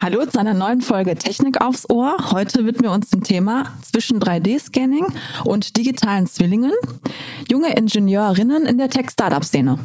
Hallo 0.00 0.24
zu 0.26 0.38
einer 0.38 0.54
neuen 0.54 0.80
Folge 0.80 1.16
Technik 1.16 1.60
aufs 1.60 1.90
Ohr. 1.90 2.30
Heute 2.30 2.64
widmen 2.64 2.84
wir 2.84 2.92
uns 2.92 3.10
dem 3.10 3.24
Thema 3.24 3.64
zwischen 3.82 4.20
3D-Scanning 4.20 5.04
und 5.44 5.76
digitalen 5.76 6.28
Zwillingen. 6.28 6.70
Junge 7.50 7.74
Ingenieurinnen 7.74 8.64
in 8.64 8.78
der 8.78 8.90
Tech-Startup-Szene. 8.90 9.80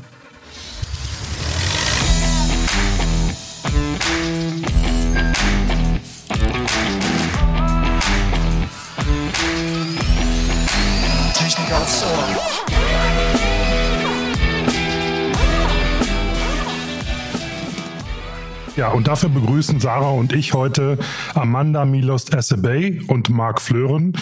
Ja, 18.76 18.88
und 18.88 19.08
dafür 19.08 19.30
begrüßen 19.30 19.80
Sarah 19.80 20.10
und 20.10 20.34
ich 20.34 20.56
heute 20.56 20.98
Amanda 21.36 21.86
Milost 21.86 22.34
Essebey 22.34 23.04
und 23.08 23.30
Marc 23.30 23.62
Fleuren. 23.62 24.14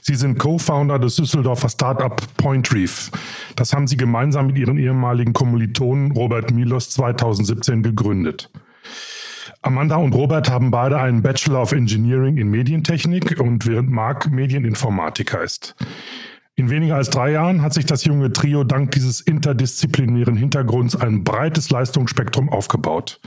Sie 0.00 0.14
sind 0.14 0.38
Co-Founder 0.38 0.98
des 0.98 1.16
Düsseldorfer 1.16 1.68
Startup 1.68 2.18
Point 2.38 2.72
Reef. 2.72 3.10
Das 3.54 3.74
haben 3.74 3.86
sie 3.86 3.98
gemeinsam 3.98 4.46
mit 4.46 4.56
ihren 4.56 4.78
ehemaligen 4.78 5.34
Kommilitonen 5.34 6.12
Robert 6.12 6.50
Milost 6.52 6.92
2017 6.92 7.82
gegründet. 7.82 8.50
Amanda 9.60 9.96
und 9.96 10.14
Robert 10.14 10.48
haben 10.48 10.70
beide 10.70 10.98
einen 10.98 11.20
Bachelor 11.20 11.60
of 11.60 11.72
Engineering 11.72 12.38
in 12.38 12.48
Medientechnik 12.48 13.38
und 13.38 13.66
während 13.66 13.90
Marc 13.90 14.30
Medieninformatiker 14.30 15.42
ist. 15.42 15.74
In 16.58 16.70
weniger 16.70 16.96
als 16.96 17.08
drei 17.08 17.30
Jahren 17.30 17.62
hat 17.62 17.72
sich 17.72 17.86
das 17.86 18.04
junge 18.04 18.32
Trio 18.32 18.64
dank 18.64 18.90
dieses 18.90 19.20
interdisziplinären 19.20 20.34
Hintergrunds 20.34 20.96
ein 20.96 21.22
breites 21.22 21.70
Leistungsspektrum 21.70 22.48
aufgebaut. 22.48 23.20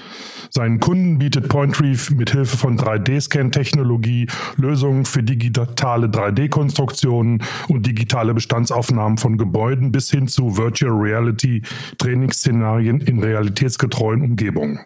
Seinen 0.49 0.81
Kunden 0.81 1.17
bietet 1.17 1.47
PointReef 1.47 2.11
mit 2.11 2.31
Hilfe 2.31 2.57
von 2.57 2.77
3D-Scan-Technologie 2.77 4.27
Lösungen 4.57 5.05
für 5.05 5.23
digitale 5.23 6.07
3D-Konstruktionen 6.07 7.41
und 7.69 7.85
digitale 7.85 8.33
Bestandsaufnahmen 8.33 9.17
von 9.17 9.37
Gebäuden 9.37 9.93
bis 9.93 10.11
hin 10.11 10.27
zu 10.27 10.57
Virtual 10.57 10.91
Reality 10.91 11.61
Trainingsszenarien 11.99 12.99
in 12.99 13.19
realitätsgetreuen 13.19 14.23
Umgebungen. 14.23 14.81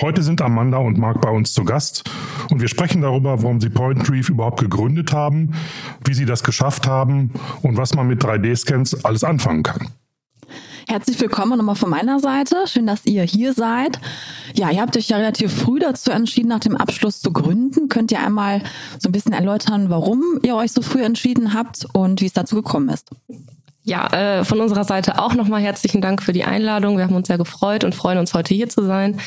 Heute 0.00 0.22
sind 0.22 0.40
Amanda 0.40 0.78
und 0.78 0.96
Marc 0.96 1.20
bei 1.20 1.30
uns 1.30 1.52
zu 1.52 1.64
Gast 1.64 2.08
und 2.50 2.60
wir 2.60 2.68
sprechen 2.68 3.02
darüber, 3.02 3.42
warum 3.42 3.60
sie 3.60 3.68
Point 3.68 4.08
Reef 4.08 4.28
überhaupt 4.28 4.60
gegründet 4.60 5.12
haben, 5.12 5.54
wie 6.04 6.14
sie 6.14 6.24
das 6.24 6.44
geschafft 6.44 6.86
haben 6.86 7.32
und 7.62 7.76
was 7.76 7.94
man 7.94 8.06
mit 8.06 8.22
3D-Scans 8.22 9.04
alles 9.04 9.24
anfangen 9.24 9.64
kann. 9.64 9.88
Herzlich 10.86 11.20
willkommen 11.20 11.58
nochmal 11.58 11.74
von 11.74 11.90
meiner 11.90 12.20
Seite. 12.20 12.56
Schön, 12.66 12.86
dass 12.86 13.06
ihr 13.06 13.24
hier 13.24 13.54
seid. 13.54 13.98
Ja, 14.54 14.70
ihr 14.70 14.80
habt 14.80 14.96
euch 14.96 15.08
ja 15.08 15.16
relativ 15.16 15.52
früh 15.52 15.80
dazu 15.80 16.12
entschieden, 16.12 16.48
nach 16.48 16.60
dem 16.60 16.76
Abschluss 16.76 17.20
zu 17.20 17.32
gründen. 17.32 17.88
Könnt 17.88 18.12
ihr 18.12 18.20
einmal 18.20 18.62
so 19.00 19.08
ein 19.08 19.12
bisschen 19.12 19.32
erläutern, 19.32 19.90
warum 19.90 20.22
ihr 20.42 20.54
euch 20.54 20.70
so 20.70 20.80
früh 20.80 21.02
entschieden 21.02 21.54
habt 21.54 21.86
und 21.92 22.20
wie 22.20 22.26
es 22.26 22.32
dazu 22.34 22.54
gekommen 22.54 22.88
ist? 22.88 23.10
Ja, 23.88 24.06
äh, 24.08 24.44
von 24.44 24.60
unserer 24.60 24.84
Seite 24.84 25.18
auch 25.18 25.32
nochmal 25.32 25.62
herzlichen 25.62 26.02
Dank 26.02 26.22
für 26.22 26.34
die 26.34 26.44
Einladung. 26.44 26.98
Wir 26.98 27.04
haben 27.04 27.14
uns 27.14 27.26
sehr 27.26 27.38
gefreut 27.38 27.84
und 27.84 27.94
freuen 27.94 28.18
uns 28.18 28.34
heute 28.34 28.52
hier 28.52 28.68
zu 28.68 28.84
sein. 28.84 29.18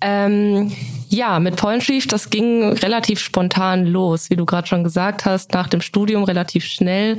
Ähm, 0.00 0.72
ja, 1.10 1.38
mit 1.40 1.56
Point 1.56 1.86
Reef, 1.90 2.06
das 2.06 2.30
ging 2.30 2.72
relativ 2.72 3.20
spontan 3.20 3.84
los, 3.84 4.30
wie 4.30 4.36
du 4.36 4.46
gerade 4.46 4.66
schon 4.66 4.82
gesagt 4.82 5.26
hast, 5.26 5.52
nach 5.52 5.68
dem 5.68 5.82
Studium 5.82 6.24
relativ 6.24 6.64
schnell. 6.64 7.18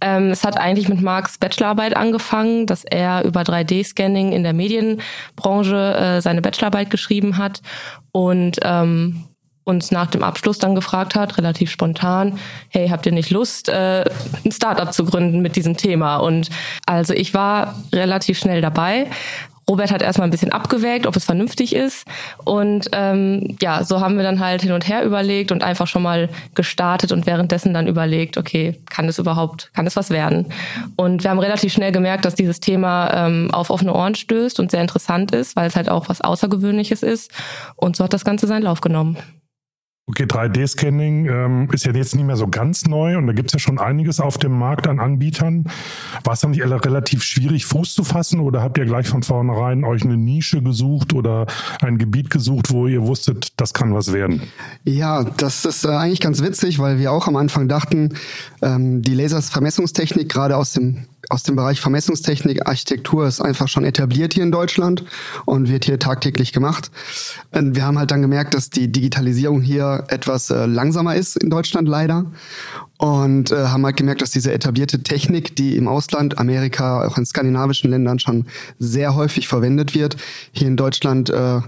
Ähm, 0.00 0.30
es 0.30 0.42
hat 0.42 0.56
eigentlich 0.56 0.88
mit 0.88 1.02
Marks 1.02 1.36
Bachelorarbeit 1.36 1.94
angefangen, 1.94 2.64
dass 2.64 2.84
er 2.84 3.22
über 3.26 3.42
3D-Scanning 3.42 4.32
in 4.32 4.42
der 4.42 4.54
Medienbranche 4.54 5.94
äh, 5.94 6.22
seine 6.22 6.40
Bachelorarbeit 6.40 6.88
geschrieben 6.88 7.36
hat. 7.36 7.60
Und 8.12 8.60
ähm, 8.62 9.24
uns 9.64 9.90
nach 9.90 10.06
dem 10.06 10.22
Abschluss 10.22 10.58
dann 10.58 10.74
gefragt 10.74 11.14
hat, 11.14 11.38
relativ 11.38 11.70
spontan, 11.70 12.38
hey, 12.68 12.88
habt 12.88 13.06
ihr 13.06 13.12
nicht 13.12 13.30
Lust, 13.30 13.68
äh, 13.68 14.04
ein 14.44 14.52
Startup 14.52 14.92
zu 14.92 15.04
gründen 15.04 15.40
mit 15.40 15.56
diesem 15.56 15.76
Thema? 15.76 16.16
Und 16.16 16.50
also 16.86 17.14
ich 17.14 17.34
war 17.34 17.74
relativ 17.92 18.38
schnell 18.38 18.60
dabei. 18.60 19.06
Robert 19.70 19.92
hat 19.92 20.02
erstmal 20.02 20.26
ein 20.26 20.32
bisschen 20.32 20.50
abgewägt, 20.50 21.06
ob 21.06 21.14
es 21.14 21.24
vernünftig 21.24 21.76
ist. 21.76 22.04
Und 22.44 22.88
ähm, 22.90 23.56
ja, 23.60 23.84
so 23.84 24.00
haben 24.00 24.16
wir 24.16 24.24
dann 24.24 24.40
halt 24.40 24.62
hin 24.62 24.72
und 24.72 24.88
her 24.88 25.04
überlegt 25.04 25.52
und 25.52 25.62
einfach 25.62 25.86
schon 25.86 26.02
mal 26.02 26.28
gestartet 26.56 27.12
und 27.12 27.24
währenddessen 27.26 27.72
dann 27.72 27.86
überlegt, 27.86 28.36
okay, 28.36 28.80
kann 28.90 29.08
es 29.08 29.20
überhaupt, 29.20 29.70
kann 29.72 29.86
es 29.86 29.94
was 29.94 30.10
werden? 30.10 30.46
Und 30.96 31.22
wir 31.22 31.30
haben 31.30 31.38
relativ 31.38 31.72
schnell 31.72 31.92
gemerkt, 31.92 32.24
dass 32.24 32.34
dieses 32.34 32.58
Thema 32.58 33.26
ähm, 33.26 33.50
auf 33.52 33.70
offene 33.70 33.94
Ohren 33.94 34.16
stößt 34.16 34.58
und 34.58 34.72
sehr 34.72 34.80
interessant 34.80 35.30
ist, 35.30 35.54
weil 35.54 35.68
es 35.68 35.76
halt 35.76 35.88
auch 35.88 36.08
was 36.08 36.20
Außergewöhnliches 36.20 37.04
ist. 37.04 37.30
Und 37.76 37.94
so 37.94 38.02
hat 38.02 38.12
das 38.12 38.24
Ganze 38.24 38.48
seinen 38.48 38.64
Lauf 38.64 38.80
genommen. 38.80 39.18
Okay, 40.06 40.24
3D-Scanning 40.24 41.26
ähm, 41.26 41.68
ist 41.70 41.84
ja 41.86 41.92
jetzt 41.92 42.16
nicht 42.16 42.24
mehr 42.24 42.36
so 42.36 42.48
ganz 42.48 42.86
neu 42.86 43.16
und 43.16 43.28
da 43.28 43.32
gibt 43.32 43.50
es 43.50 43.52
ja 43.52 43.58
schon 43.60 43.78
einiges 43.78 44.18
auf 44.18 44.38
dem 44.38 44.58
Markt 44.58 44.88
an 44.88 44.98
Anbietern. 44.98 45.70
War 46.24 46.32
es 46.32 46.40
dann 46.40 46.50
nicht 46.50 46.64
relativ 46.64 47.22
schwierig, 47.22 47.64
Fuß 47.66 47.94
zu 47.94 48.02
fassen 48.02 48.40
oder 48.40 48.60
habt 48.60 48.76
ihr 48.78 48.86
gleich 48.86 49.06
von 49.06 49.22
vornherein 49.22 49.84
euch 49.84 50.02
eine 50.02 50.16
Nische 50.16 50.62
gesucht 50.62 51.12
oder 51.12 51.46
ein 51.80 51.96
Gebiet 51.96 52.28
gesucht, 52.28 52.72
wo 52.72 52.88
ihr 52.88 53.02
wusstet, 53.02 53.52
das 53.56 53.72
kann 53.72 53.94
was 53.94 54.12
werden? 54.12 54.42
Ja, 54.82 55.22
das 55.22 55.64
ist 55.64 55.84
äh, 55.84 55.90
eigentlich 55.90 56.20
ganz 56.20 56.42
witzig, 56.42 56.80
weil 56.80 56.98
wir 56.98 57.12
auch 57.12 57.28
am 57.28 57.36
Anfang 57.36 57.68
dachten, 57.68 58.16
ähm, 58.62 59.02
die 59.02 59.14
Lasers-Vermessungstechnik 59.14 60.28
gerade 60.28 60.56
aus 60.56 60.72
dem 60.72 61.06
aus 61.30 61.44
dem 61.44 61.56
Bereich 61.56 61.80
Vermessungstechnik, 61.80 62.66
Architektur 62.66 63.26
ist 63.26 63.40
einfach 63.40 63.68
schon 63.68 63.84
etabliert 63.84 64.34
hier 64.34 64.42
in 64.42 64.50
Deutschland 64.50 65.04
und 65.44 65.68
wird 65.68 65.84
hier 65.84 65.98
tagtäglich 65.98 66.52
gemacht. 66.52 66.90
Und 67.52 67.76
wir 67.76 67.84
haben 67.84 67.98
halt 67.98 68.10
dann 68.10 68.20
gemerkt, 68.20 68.52
dass 68.54 68.68
die 68.68 68.90
Digitalisierung 68.90 69.62
hier 69.62 70.04
etwas 70.08 70.50
äh, 70.50 70.66
langsamer 70.66 71.14
ist 71.14 71.36
in 71.36 71.48
Deutschland 71.48 71.88
leider 71.88 72.26
und 72.98 73.52
äh, 73.52 73.68
haben 73.68 73.84
halt 73.86 73.96
gemerkt, 73.96 74.22
dass 74.22 74.30
diese 74.30 74.52
etablierte 74.52 75.02
Technik, 75.02 75.54
die 75.54 75.76
im 75.76 75.86
Ausland, 75.86 76.38
Amerika, 76.38 77.06
auch 77.06 77.16
in 77.16 77.24
skandinavischen 77.24 77.90
Ländern 77.90 78.18
schon 78.18 78.46
sehr 78.78 79.14
häufig 79.14 79.46
verwendet 79.46 79.94
wird, 79.94 80.16
hier 80.52 80.66
in 80.66 80.76
Deutschland 80.76 81.30
äh, 81.30 81.60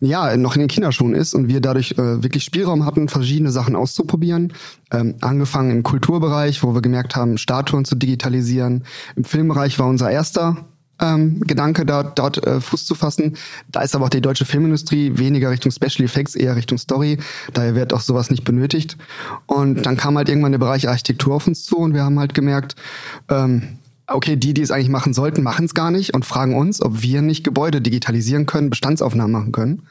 ja 0.00 0.36
noch 0.36 0.54
in 0.54 0.60
den 0.60 0.68
Kinderschuhen 0.68 1.14
ist 1.14 1.34
und 1.34 1.48
wir 1.48 1.60
dadurch 1.60 1.92
äh, 1.92 2.22
wirklich 2.22 2.44
Spielraum 2.44 2.84
hatten, 2.84 3.08
verschiedene 3.08 3.50
Sachen 3.50 3.76
auszuprobieren. 3.76 4.52
Ähm, 4.90 5.16
angefangen 5.20 5.70
im 5.70 5.82
Kulturbereich, 5.82 6.62
wo 6.62 6.74
wir 6.74 6.82
gemerkt 6.82 7.16
haben, 7.16 7.38
Statuen 7.38 7.84
zu 7.84 7.94
digitalisieren. 7.94 8.84
Im 9.16 9.24
Filmbereich 9.24 9.78
war 9.78 9.86
unser 9.86 10.10
erster 10.10 10.56
ähm, 11.00 11.40
Gedanke, 11.40 11.84
dort, 11.84 12.18
dort 12.18 12.44
äh, 12.46 12.60
Fuß 12.60 12.86
zu 12.86 12.94
fassen. 12.94 13.36
Da 13.70 13.82
ist 13.82 13.94
aber 13.94 14.06
auch 14.06 14.10
die 14.10 14.20
deutsche 14.20 14.44
Filmindustrie 14.44 15.12
weniger 15.16 15.50
Richtung 15.50 15.72
Special 15.72 16.04
Effects, 16.04 16.34
eher 16.34 16.56
Richtung 16.56 16.78
Story. 16.78 17.18
Daher 17.52 17.74
wird 17.74 17.92
auch 17.92 18.00
sowas 18.00 18.30
nicht 18.30 18.44
benötigt. 18.44 18.96
Und 19.46 19.86
dann 19.86 19.96
kam 19.96 20.16
halt 20.16 20.28
irgendwann 20.28 20.52
der 20.52 20.58
Bereich 20.58 20.88
Architektur 20.88 21.34
auf 21.34 21.46
uns 21.46 21.64
zu 21.64 21.78
und 21.78 21.94
wir 21.94 22.04
haben 22.04 22.18
halt 22.18 22.34
gemerkt, 22.34 22.74
ähm, 23.28 23.78
okay, 24.08 24.36
die, 24.36 24.54
die 24.54 24.62
es 24.62 24.70
eigentlich 24.70 24.88
machen 24.88 25.14
sollten, 25.14 25.42
machen 25.42 25.66
es 25.66 25.74
gar 25.74 25.90
nicht 25.90 26.14
und 26.14 26.24
fragen 26.24 26.56
uns, 26.56 26.80
ob 26.80 27.02
wir 27.02 27.22
nicht 27.22 27.44
Gebäude 27.44 27.80
digitalisieren 27.80 28.46
können, 28.46 28.70
Bestandsaufnahmen 28.70 29.32
machen 29.32 29.52
können. 29.52 29.82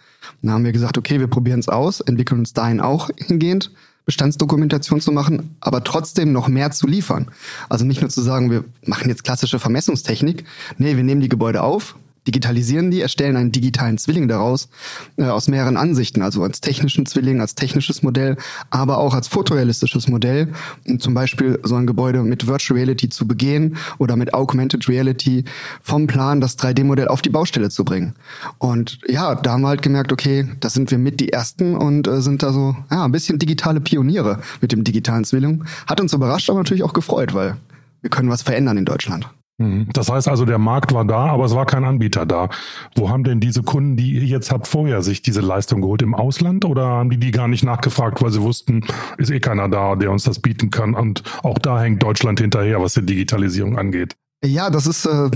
dann 0.42 0.52
haben 0.52 0.66
wir 0.66 0.72
gesagt, 0.72 0.98
okay, 0.98 1.20
wir 1.20 1.28
probieren 1.28 1.60
es 1.60 1.70
aus, 1.70 2.02
entwickeln 2.02 2.40
uns 2.40 2.54
dahin 2.54 2.82
auch 2.82 3.10
hingehend, 3.16 3.72
Bestandsdokumentation 4.06 5.02
zu 5.02 5.12
machen, 5.12 5.58
aber 5.60 5.84
trotzdem 5.84 6.32
noch 6.32 6.48
mehr 6.48 6.72
zu 6.72 6.88
liefern. 6.88 7.28
Also 7.68 7.86
nicht 7.86 8.02
nur 8.02 8.10
zu 8.10 8.22
sagen, 8.22 8.50
wir 8.50 8.64
machen 8.86 9.10
jetzt 9.10 9.26
klassische 9.26 9.60
Vermessungstechnik. 9.60 10.46
Nee, 10.78 10.96
wir 10.96 11.04
nehmen 11.04 11.20
die 11.22 11.30
Gebäude 11.30 11.62
auf, 11.62 11.96
digitalisieren 12.28 12.92
die, 12.92 13.02
erstellen 13.02 13.38
einen 13.38 13.52
digitalen 13.52 13.98
Zwilling 13.98 14.28
daraus 14.28 14.70
äh, 15.18 15.24
aus 15.24 15.48
mehreren 15.48 15.78
Ansichten, 15.78 16.22
also 16.22 16.44
als 16.44 16.62
technischen 16.62 17.06
Zwilling, 17.06 17.42
als 17.42 17.56
technisches 17.56 18.04
Modell, 18.04 18.38
aber 18.70 18.98
auch 18.98 19.14
als 19.14 19.28
fotorealistisches 19.28 20.08
Modell, 20.08 20.50
um 20.88 21.00
zum 21.00 21.14
Beispiel 21.14 21.60
so 21.64 21.76
ein 21.76 21.88
Gebäude 21.88 22.24
mit 22.24 22.48
Virtual 22.48 22.78
Reality 22.78 23.10
zu 23.10 23.28
begehen 23.28 23.78
oder 23.98 24.16
mit 24.16 24.34
Augmented 24.34 24.88
Reality 24.88 25.46
vom 25.82 26.08
Plan 26.08 26.42
das 26.42 26.58
3D-Modell 26.60 27.08
auf 27.08 27.22
die 27.22 27.30
Baustelle 27.30 27.70
zu 27.70 27.86
bringen. 27.86 28.14
Und 28.58 29.00
ja, 29.08 29.36
da 29.36 29.54
haben 29.54 29.62
wir 29.62 29.70
halt 29.70 29.82
gemerkt, 29.82 30.12
okay, 30.12 30.50
da 30.60 30.70
sind 30.70 30.92
wir 30.92 30.98
mit 30.98 31.20
die 31.20 31.32
Ersten 31.32 31.76
und 31.76 32.08
äh, 32.08 32.22
sind 32.22 32.44
da 32.44 32.52
so 32.52 32.76
ja, 32.92 33.06
ein 33.06 33.12
bisschen 33.12 33.40
digitale 33.40 33.80
Pioniere 33.80 34.42
mit 34.62 34.72
dem 34.72 34.84
digitalen 34.84 35.24
Zwilling. 35.24 35.64
Hat 35.88 36.02
uns 36.02 36.14
überrascht, 36.14 36.50
aber 36.50 36.60
natürlich 36.60 36.84
auch 36.84 36.94
gefreut, 36.94 37.34
weil 37.34 37.58
wir 38.02 38.10
können 38.10 38.30
was 38.30 38.42
verändern 38.42 38.78
in 38.78 38.86
Deutschland. 38.86 39.28
Mhm. 39.58 39.88
Das 39.92 40.10
heißt 40.10 40.28
also, 40.28 40.46
der 40.46 40.60
Markt 40.60 40.94
war 40.94 41.06
da, 41.06 41.26
aber 41.28 41.46
es 41.46 41.56
war 41.56 41.66
kein 41.66 41.84
Anbieter 41.84 42.26
da. 42.26 42.50
Wo 42.96 43.10
haben 43.10 43.24
denn 43.24 43.40
diese 43.40 43.64
Kunden, 43.64 43.98
die 43.98 44.14
ihr 44.14 44.24
jetzt 44.24 44.52
habt, 44.52 44.68
vorher 44.68 45.02
sich 45.02 45.22
diese 45.22 45.42
Leistung 45.42 45.82
geholt? 45.82 46.02
Im 46.02 46.14
Ausland 46.14 46.64
oder 46.66 46.86
haben 46.86 47.10
die 47.10 47.18
die 47.18 47.32
gar 47.32 47.48
nicht 47.48 47.64
nachgefragt, 47.64 48.22
weil 48.22 48.32
sie 48.32 48.42
wussten, 48.42 48.86
ist 49.18 49.32
eh 49.32 49.40
keiner 49.40 49.68
da, 49.68 49.96
der 49.96 50.12
uns 50.12 50.24
das 50.24 50.40
bieten 50.40 50.70
kann? 50.70 50.94
Und 50.94 51.24
auch 51.44 51.58
da 51.58 51.82
hängt 51.82 52.04
Deutschland 52.04 52.40
hinterher, 52.40 52.82
was 52.82 52.94
die 52.94 53.06
Digitalisierung 53.06 53.78
angeht. 53.78 54.16
Ja, 54.46 54.70
das 54.70 54.86
ist 54.86 55.06
äh, 55.08 55.32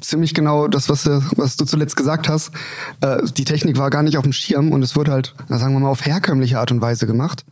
ziemlich 0.00 0.34
genau 0.34 0.66
das, 0.66 0.88
was, 0.88 1.06
äh, 1.06 1.20
was 1.36 1.56
du 1.56 1.64
zuletzt 1.64 1.96
gesagt 1.96 2.28
hast. 2.28 2.50
Äh, 3.00 3.18
die 3.36 3.44
Technik 3.44 3.78
war 3.78 3.90
gar 3.90 4.02
nicht 4.02 4.16
auf 4.16 4.24
dem 4.24 4.32
Schirm 4.32 4.72
und 4.72 4.82
es 4.82 4.96
wurde 4.96 5.12
halt, 5.12 5.36
sagen 5.48 5.74
wir 5.74 5.80
mal, 5.80 5.88
auf 5.88 6.04
herkömmliche 6.04 6.58
Art 6.58 6.72
und 6.72 6.80
Weise 6.80 7.06
gemacht. 7.06 7.44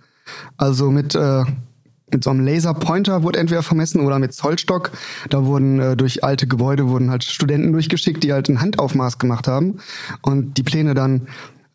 Also 0.57 0.91
mit 0.91 1.15
äh, 1.15 1.45
mit 2.11 2.25
so 2.25 2.31
einem 2.31 2.45
Laserpointer 2.47 3.23
wurde 3.23 3.39
entweder 3.39 3.63
vermessen 3.63 4.01
oder 4.01 4.19
mit 4.19 4.33
Zollstock. 4.33 4.93
Da 5.31 5.45
wurden 5.45 5.81
äh, 5.81 5.97
durch 5.97 6.25
alte 6.25 6.47
Gebäude 6.47 6.89
wurden 6.89 7.11
halt 7.11 7.25
Studenten 7.25 7.73
durchgeschickt, 7.73 8.23
die 8.25 8.33
halt 8.33 8.49
ein 8.49 8.61
Handaufmaß 8.61 9.19
gemacht 9.19 9.49
haben 9.49 9.79
und 10.23 10.57
die 10.57 10.63
Pläne 10.63 10.95
dann 10.95 11.29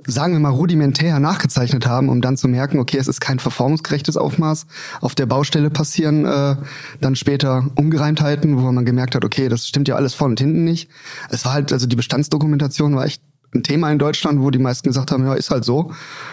sagen 0.06 0.34
wir 0.34 0.40
mal, 0.40 0.50
rudimentär 0.50 1.20
nachgezeichnet 1.20 1.88
haben, 1.88 2.10
um 2.10 2.22
dann 2.22 2.38
zu 2.38 2.48
merken, 2.48 2.80
okay, 2.80 2.98
es 2.98 3.08
ist 3.08 3.22
kein 3.22 3.40
verformungsgerechtes 3.40 4.18
Aufmaß. 4.18 4.66
Auf 5.02 5.16
der 5.16 5.26
Baustelle 5.26 5.70
passieren 5.70 6.26
äh, 6.26 6.58
dann 7.00 7.16
später 7.16 7.70
Ungereimtheiten, 7.76 8.62
wo 8.62 8.72
man 8.72 8.86
gemerkt 8.86 9.16
hat, 9.16 9.24
okay, 9.24 9.50
das 9.50 9.68
stimmt 9.68 9.88
ja 9.88 9.96
alles 9.96 10.14
vorne 10.14 10.34
und 10.34 10.40
hinten 10.40 10.64
nicht. 10.64 10.90
Es 11.30 11.46
war 11.46 11.54
halt, 11.54 11.72
also 11.72 11.88
die 11.88 11.96
Bestandsdokumentation 11.96 12.96
war 12.96 13.06
echt 13.06 13.22
ein 13.54 13.64
Thema 13.64 13.92
in 13.92 14.00
Deutschland, 14.00 14.42
wo 14.42 14.50
die 14.50 14.60
meisten 14.60 14.90
gesagt 14.90 15.12
haben, 15.12 15.26
ja, 15.26 15.34
ist 15.36 15.52
halt 15.52 15.64
so. 15.64 15.92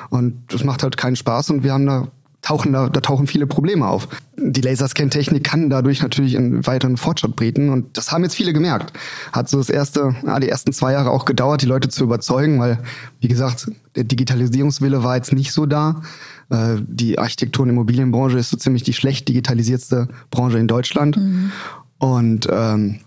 Und 0.09 0.53
das 0.53 0.65
macht 0.65 0.83
halt 0.83 0.97
keinen 0.97 1.17
Spaß 1.17 1.51
und 1.51 1.63
wir 1.63 1.73
haben 1.73 1.87
da 1.87 2.09
tauchen 2.43 2.73
da, 2.73 2.89
da 2.89 3.01
tauchen 3.01 3.27
viele 3.27 3.47
Probleme 3.47 3.87
auf. 3.87 4.09
Die 4.37 4.61
Laserscan-Technik 4.61 5.45
kann 5.45 5.69
dadurch 5.69 6.03
natürlich 6.03 6.37
einen 6.37 6.67
weiteren 6.67 6.97
Fortschritt 6.97 7.37
bieten 7.37 7.69
und 7.69 7.97
das 7.97 8.13
haben 8.13 8.23
jetzt 8.23 8.35
viele 8.35 8.53
gemerkt. 8.53 8.93
Hat 9.33 9.49
so 9.49 9.59
das 9.59 9.69
erste, 9.69 10.15
ja, 10.25 10.41
die 10.41 10.49
ersten 10.49 10.73
zwei 10.73 10.93
Jahre 10.93 11.11
auch 11.11 11.25
gedauert, 11.25 11.63
die 11.63 11.67
Leute 11.67 11.89
zu 11.89 12.05
überzeugen, 12.05 12.59
weil, 12.59 12.79
wie 13.21 13.29
gesagt, 13.29 13.71
der 13.95 14.05
Digitalisierungswille 14.05 15.03
war 15.03 15.17
jetzt 15.17 15.33
nicht 15.33 15.53
so 15.53 15.67
da. 15.67 16.03
Äh, 16.49 16.77
die 16.81 17.19
Architektur- 17.19 17.65
und 17.65 17.71
Immobilienbranche 17.71 18.39
ist 18.39 18.51
so 18.51 18.57
ziemlich 18.57 18.83
die 18.83 18.95
schlecht 18.95 19.29
digitalisiertste 19.29 20.09
Branche 20.31 20.59
in 20.59 20.69
Deutschland. 20.69 21.17
Mhm. 21.17 21.53
Und 21.99 22.49
ähm, 22.51 23.01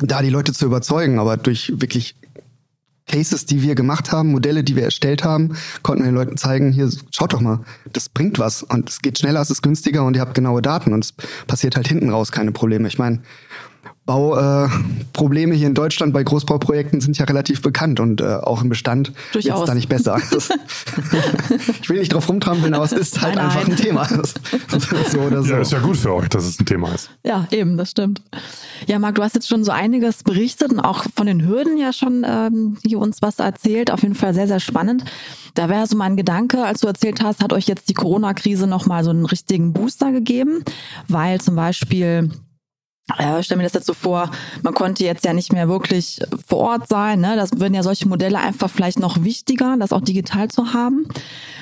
da 0.00 0.22
die 0.22 0.30
Leute 0.30 0.52
zu 0.52 0.66
überzeugen, 0.66 1.18
aber 1.18 1.36
durch 1.36 1.72
wirklich 1.80 2.16
Cases, 3.06 3.46
die 3.46 3.62
wir 3.62 3.74
gemacht 3.74 4.12
haben, 4.12 4.30
Modelle, 4.30 4.64
die 4.64 4.76
wir 4.76 4.84
erstellt 4.84 5.24
haben, 5.24 5.56
konnten 5.82 6.02
wir 6.02 6.10
den 6.10 6.16
Leuten 6.16 6.36
zeigen, 6.36 6.72
hier, 6.72 6.90
schaut 7.10 7.32
doch 7.32 7.40
mal, 7.40 7.60
das 7.92 8.08
bringt 8.08 8.38
was 8.38 8.62
und 8.62 8.90
es 8.90 9.00
geht 9.00 9.18
schneller, 9.18 9.40
es 9.40 9.50
ist 9.50 9.62
günstiger 9.62 10.04
und 10.04 10.16
ihr 10.16 10.20
habt 10.20 10.34
genaue 10.34 10.62
Daten 10.62 10.92
und 10.92 11.04
es 11.04 11.12
passiert 11.46 11.76
halt 11.76 11.88
hinten 11.88 12.10
raus 12.10 12.32
keine 12.32 12.52
Probleme. 12.52 12.88
Ich 12.88 12.98
meine, 12.98 13.20
Bauprobleme 14.06 15.54
äh, 15.54 15.58
hier 15.58 15.66
in 15.66 15.74
Deutschland 15.74 16.12
bei 16.12 16.22
Großbauprojekten 16.22 17.00
sind 17.00 17.18
ja 17.18 17.24
relativ 17.24 17.60
bekannt 17.60 17.98
und 17.98 18.20
äh, 18.20 18.36
auch 18.36 18.62
im 18.62 18.68
Bestand 18.68 19.12
ist 19.34 19.48
da 19.48 19.74
nicht 19.74 19.88
besser. 19.88 20.20
ich 21.82 21.90
will 21.90 21.98
nicht 21.98 22.12
drauf 22.12 22.28
rumtrampeln, 22.28 22.72
aber 22.72 22.84
es 22.84 22.92
ist 22.92 23.20
halt 23.20 23.34
nein, 23.34 23.46
einfach 23.46 23.62
nein. 23.62 23.72
ein 23.72 23.76
Thema. 23.76 24.08
so 25.10 25.18
oder 25.18 25.42
so. 25.42 25.54
Ja, 25.54 25.60
ist 25.60 25.72
ja 25.72 25.80
gut 25.80 25.96
für 25.96 26.14
euch, 26.14 26.28
dass 26.28 26.44
es 26.44 26.60
ein 26.60 26.66
Thema 26.66 26.94
ist. 26.94 27.10
Ja, 27.24 27.48
eben, 27.50 27.76
das 27.76 27.90
stimmt. 27.90 28.22
Ja, 28.86 29.00
Marc, 29.00 29.16
du 29.16 29.22
hast 29.24 29.34
jetzt 29.34 29.48
schon 29.48 29.64
so 29.64 29.72
einiges 29.72 30.22
berichtet 30.22 30.72
und 30.72 30.80
auch 30.80 31.04
von 31.16 31.26
den 31.26 31.44
Hürden 31.44 31.76
ja 31.76 31.92
schon 31.92 32.24
ähm, 32.24 32.78
hier 32.86 33.00
uns 33.00 33.22
was 33.22 33.40
erzählt. 33.40 33.90
Auf 33.90 34.02
jeden 34.02 34.14
Fall 34.14 34.34
sehr, 34.34 34.46
sehr 34.46 34.60
spannend. 34.60 35.04
Da 35.54 35.68
wäre 35.68 35.86
so 35.86 35.96
mein 35.96 36.16
Gedanke, 36.16 36.64
als 36.64 36.80
du 36.80 36.86
erzählt 36.86 37.22
hast, 37.22 37.42
hat 37.42 37.52
euch 37.52 37.66
jetzt 37.66 37.88
die 37.88 37.94
Corona-Krise 37.94 38.68
nochmal 38.68 39.02
so 39.02 39.10
einen 39.10 39.26
richtigen 39.26 39.72
Booster 39.72 40.12
gegeben, 40.12 40.62
weil 41.08 41.40
zum 41.40 41.56
Beispiel 41.56 42.30
äh, 43.18 43.42
stell 43.42 43.56
mir 43.56 43.62
das 43.62 43.74
jetzt 43.74 43.86
so 43.86 43.94
vor, 43.94 44.30
man 44.62 44.74
konnte 44.74 45.04
jetzt 45.04 45.24
ja 45.24 45.32
nicht 45.32 45.52
mehr 45.52 45.68
wirklich 45.68 46.20
vor 46.46 46.58
Ort 46.58 46.88
sein. 46.88 47.20
Ne? 47.20 47.36
Das 47.36 47.52
würden 47.60 47.74
ja 47.74 47.82
solche 47.82 48.08
Modelle 48.08 48.38
einfach 48.38 48.68
vielleicht 48.68 48.98
noch 48.98 49.22
wichtiger, 49.22 49.76
das 49.78 49.92
auch 49.92 50.00
digital 50.00 50.48
zu 50.48 50.72
haben. 50.72 51.06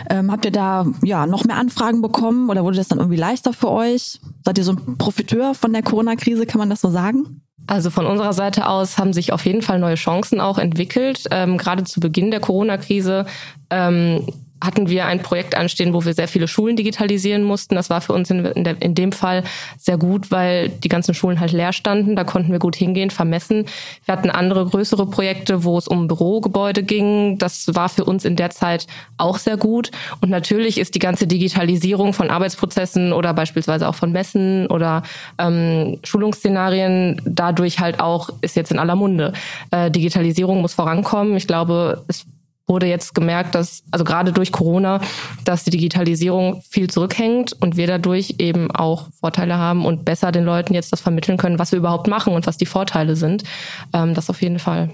Ähm, 0.08 0.32
habt 0.32 0.46
ihr 0.46 0.52
da 0.52 0.86
ja 1.02 1.26
noch 1.26 1.44
mehr 1.44 1.56
Anfragen 1.56 2.00
bekommen 2.00 2.48
oder 2.48 2.64
wurde 2.64 2.78
das 2.78 2.88
dann 2.88 2.98
irgendwie 2.98 3.18
leichter 3.18 3.52
für 3.52 3.70
euch? 3.70 4.20
Seid 4.44 4.58
ihr 4.58 4.64
so 4.64 4.72
ein 4.72 4.96
Profiteur 4.96 5.54
von 5.54 5.72
der 5.72 5.82
Corona-Krise, 5.82 6.46
kann 6.46 6.58
man 6.58 6.70
das 6.70 6.80
so 6.80 6.88
sagen? 6.88 7.42
Also 7.66 7.90
von 7.90 8.06
unserer 8.06 8.32
Seite 8.32 8.66
aus 8.66 8.98
haben 8.98 9.12
sich 9.12 9.32
auf 9.32 9.46
jeden 9.46 9.62
Fall 9.62 9.78
neue 9.78 9.94
Chancen 9.94 10.40
auch 10.40 10.58
entwickelt. 10.58 11.24
Ähm, 11.30 11.56
gerade 11.56 11.84
zu 11.84 12.00
Beginn 12.00 12.30
der 12.30 12.40
Corona-Krise 12.40 13.26
ähm, 13.70 14.26
hatten 14.64 14.88
wir 14.88 15.06
ein 15.06 15.22
Projekt 15.22 15.56
anstehen, 15.56 15.92
wo 15.92 16.04
wir 16.04 16.14
sehr 16.14 16.28
viele 16.28 16.48
Schulen 16.48 16.76
digitalisieren 16.76 17.44
mussten. 17.44 17.74
Das 17.74 17.90
war 17.90 18.00
für 18.00 18.12
uns 18.12 18.30
in, 18.30 18.64
der, 18.64 18.80
in, 18.80 18.94
dem 18.94 19.12
Fall 19.12 19.44
sehr 19.78 19.98
gut, 19.98 20.30
weil 20.30 20.68
die 20.68 20.88
ganzen 20.88 21.14
Schulen 21.14 21.40
halt 21.40 21.52
leer 21.52 21.72
standen. 21.72 22.16
Da 22.16 22.24
konnten 22.24 22.52
wir 22.52 22.58
gut 22.58 22.76
hingehen, 22.76 23.10
vermessen. 23.10 23.66
Wir 24.04 24.16
hatten 24.16 24.30
andere 24.30 24.66
größere 24.66 25.06
Projekte, 25.06 25.64
wo 25.64 25.78
es 25.78 25.88
um 25.88 26.08
Bürogebäude 26.08 26.82
ging. 26.82 27.38
Das 27.38 27.74
war 27.74 27.88
für 27.88 28.04
uns 28.04 28.24
in 28.24 28.36
der 28.36 28.50
Zeit 28.50 28.86
auch 29.18 29.38
sehr 29.38 29.56
gut. 29.56 29.90
Und 30.20 30.30
natürlich 30.30 30.78
ist 30.78 30.94
die 30.94 30.98
ganze 30.98 31.26
Digitalisierung 31.26 32.12
von 32.12 32.30
Arbeitsprozessen 32.30 33.12
oder 33.12 33.34
beispielsweise 33.34 33.88
auch 33.88 33.94
von 33.94 34.12
Messen 34.12 34.66
oder 34.68 35.02
ähm, 35.38 35.98
Schulungsszenarien 36.04 37.20
dadurch 37.24 37.80
halt 37.80 38.00
auch, 38.00 38.30
ist 38.40 38.56
jetzt 38.56 38.72
in 38.72 38.78
aller 38.78 38.96
Munde. 38.96 39.32
Äh, 39.70 39.90
Digitalisierung 39.90 40.60
muss 40.60 40.74
vorankommen. 40.74 41.36
Ich 41.36 41.46
glaube, 41.46 42.04
es 42.08 42.26
wurde 42.66 42.86
jetzt 42.86 43.14
gemerkt, 43.14 43.54
dass, 43.54 43.82
also 43.90 44.04
gerade 44.04 44.32
durch 44.32 44.52
Corona, 44.52 45.00
dass 45.44 45.64
die 45.64 45.70
Digitalisierung 45.70 46.62
viel 46.68 46.88
zurückhängt 46.88 47.52
und 47.60 47.76
wir 47.76 47.86
dadurch 47.86 48.36
eben 48.38 48.70
auch 48.70 49.08
Vorteile 49.20 49.58
haben 49.58 49.84
und 49.84 50.04
besser 50.04 50.32
den 50.32 50.44
Leuten 50.44 50.74
jetzt 50.74 50.92
das 50.92 51.00
vermitteln 51.00 51.36
können, 51.36 51.58
was 51.58 51.72
wir 51.72 51.78
überhaupt 51.78 52.08
machen 52.08 52.32
und 52.32 52.46
was 52.46 52.56
die 52.56 52.66
Vorteile 52.66 53.16
sind. 53.16 53.44
Ähm, 53.92 54.14
das 54.14 54.30
auf 54.30 54.40
jeden 54.40 54.58
Fall. 54.58 54.90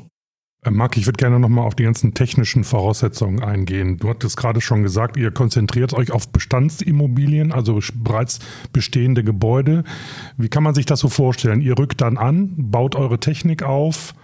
Äh, 0.63 0.71
Marc, 0.71 0.97
ich 0.97 1.07
würde 1.07 1.17
gerne 1.17 1.39
nochmal 1.39 1.67
auf 1.67 1.75
die 1.75 1.85
ganzen 1.85 2.13
technischen 2.13 2.65
Voraussetzungen 2.65 3.43
eingehen. 3.43 3.99
Du 3.99 4.09
hattest 4.09 4.37
gerade 4.37 4.61
schon 4.61 4.83
gesagt, 4.83 5.17
ihr 5.17 5.31
konzentriert 5.31 5.95
euch 5.95 6.13
auf 6.13 6.29
Bestandsimmobilien, 6.29 7.53
also 7.53 7.79
bereits 7.95 8.41
bestehende 8.73 9.25
Gebäude. 9.25 9.85
Wie 10.37 10.49
kann 10.49 10.63
man 10.63 10.75
sich 10.75 10.87
das 10.87 11.01
so 11.01 11.09
vorstellen? 11.09 11.61
Ihr 11.61 11.79
rückt 11.79 12.01
dann 12.01 12.19
an, 12.19 12.53
baut 12.57 12.95
eure 12.95 13.19
Technik 13.19 13.63
auf, 13.63 14.15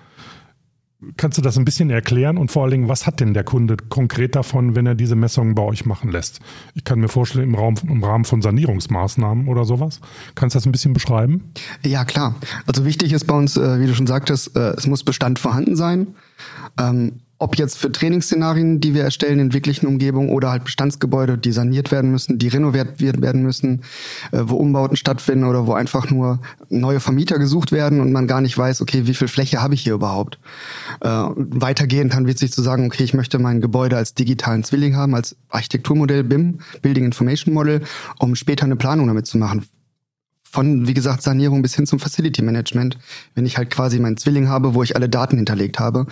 Kannst 1.19 1.37
du 1.37 1.43
das 1.43 1.59
ein 1.59 1.67
bisschen 1.67 1.91
erklären 1.91 2.39
und 2.39 2.51
vor 2.51 2.63
allen 2.63 2.71
Dingen, 2.71 2.89
was 2.89 3.07
hat 3.07 3.21
denn 3.21 3.35
der 3.35 3.45
Kunde 3.45 3.77
konkret 3.77 4.35
davon, 4.35 4.75
wenn 4.75 4.87
er 4.87 4.95
diese 4.95 5.15
Messungen 5.15 5.55
bei 5.55 5.63
euch 5.63 5.85
machen 5.85 6.11
lässt? 6.11 6.41
Ich 6.75 6.85
kann 6.85 7.01
mir 7.01 7.09
vorstellen, 7.09 7.45
im, 7.45 7.55
Raum, 7.55 7.75
im 7.87 8.03
Rahmen 8.03 8.25
von 8.25 8.41
Sanierungsmaßnahmen 8.41 9.47
oder 9.47 9.67
sowas. 9.67 10.01
Kannst 10.35 10.55
du 10.55 10.59
das 10.59 10.65
ein 10.67 10.73
bisschen 10.73 10.95
beschreiben? 10.95 11.53
Ja, 11.85 12.07
klar. 12.07 12.35
Also 12.67 12.87
wichtig 12.87 13.13
ist 13.13 13.27
bei 13.27 13.35
uns, 13.35 13.59
äh, 13.59 13.79
wie 13.79 13.87
du 13.87 13.95
schon 13.95 14.07
sagtest, 14.07 14.57
äh, 14.57 14.71
es 14.71 14.87
muss 14.87 15.05
Bestand 15.05 15.39
vorhanden 15.39 15.77
sein. 15.77 16.15
Ob 17.39 17.57
jetzt 17.57 17.77
für 17.77 17.93
Trainingsszenarien, 17.93 18.81
die 18.81 18.95
wir 18.95 19.03
erstellen 19.03 19.39
in 19.39 19.53
wirklichen 19.53 19.87
Umgebungen 19.87 20.31
oder 20.31 20.51
halt 20.51 20.65
Bestandsgebäude, 20.65 21.37
die 21.37 21.53
saniert 21.53 21.93
werden 21.93 22.11
müssen, 22.11 22.39
die 22.39 22.49
renoviert 22.49 22.99
werden 23.01 23.43
müssen, 23.43 23.83
äh, 24.33 24.41
wo 24.45 24.57
Umbauten 24.57 24.97
stattfinden 24.97 25.45
oder 25.45 25.67
wo 25.67 25.75
einfach 25.75 26.11
nur 26.11 26.41
neue 26.71 27.01
Vermieter 27.01 27.39
gesucht 27.39 27.73
werden 27.73 28.01
und 28.01 28.13
man 28.13 28.27
gar 28.27 28.41
nicht 28.41 28.57
weiß, 28.57 28.81
okay, 28.81 29.07
wie 29.07 29.15
viel 29.15 29.29
Fläche 29.29 29.63
habe 29.63 29.75
ich 29.75 29.83
hier 29.83 29.95
überhaupt. 29.95 30.39
Äh, 31.01 31.09
weitergehend 31.09 32.15
dann 32.15 32.27
wird 32.27 32.39
sich 32.39 32.53
zu 32.53 32.63
sagen, 32.63 32.87
okay, 32.87 33.05
ich 33.05 33.13
möchte 33.13 33.39
mein 33.39 33.61
Gebäude 33.61 33.97
als 33.97 34.15
digitalen 34.15 34.65
Zwilling 34.65 34.97
haben, 34.97 35.15
als 35.15 35.37
Architekturmodell 35.51 36.25
BIM, 36.25 36.61
Building 36.81 37.05
Information 37.05 37.53
Model, 37.53 37.83
um 38.19 38.35
später 38.35 38.65
eine 38.65 38.77
Planung 38.77 39.07
damit 39.09 39.27
zu 39.27 39.37
machen 39.37 39.67
von, 40.57 40.89
wie 40.89 40.95
gesagt, 40.95 41.21
Sanierung 41.21 41.61
bis 41.61 41.75
hin 41.75 41.87
zum 41.87 41.99
Facility 41.99 42.41
Management, 42.41 42.97
wenn 43.35 43.45
ich 43.45 43.59
halt 43.59 43.69
quasi 43.69 43.99
meinen 43.99 44.17
Zwilling 44.17 44.49
habe, 44.49 44.73
wo 44.73 44.83
ich 44.83 44.97
alle 44.97 45.07
Daten 45.07 45.37
hinterlegt 45.37 45.79
habe 45.79 46.07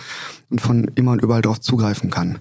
und 0.51 0.61
von 0.61 0.91
immer 0.93 1.13
und 1.13 1.23
überall 1.23 1.41
darauf 1.41 1.59
zugreifen 1.59 2.11
kann. 2.11 2.37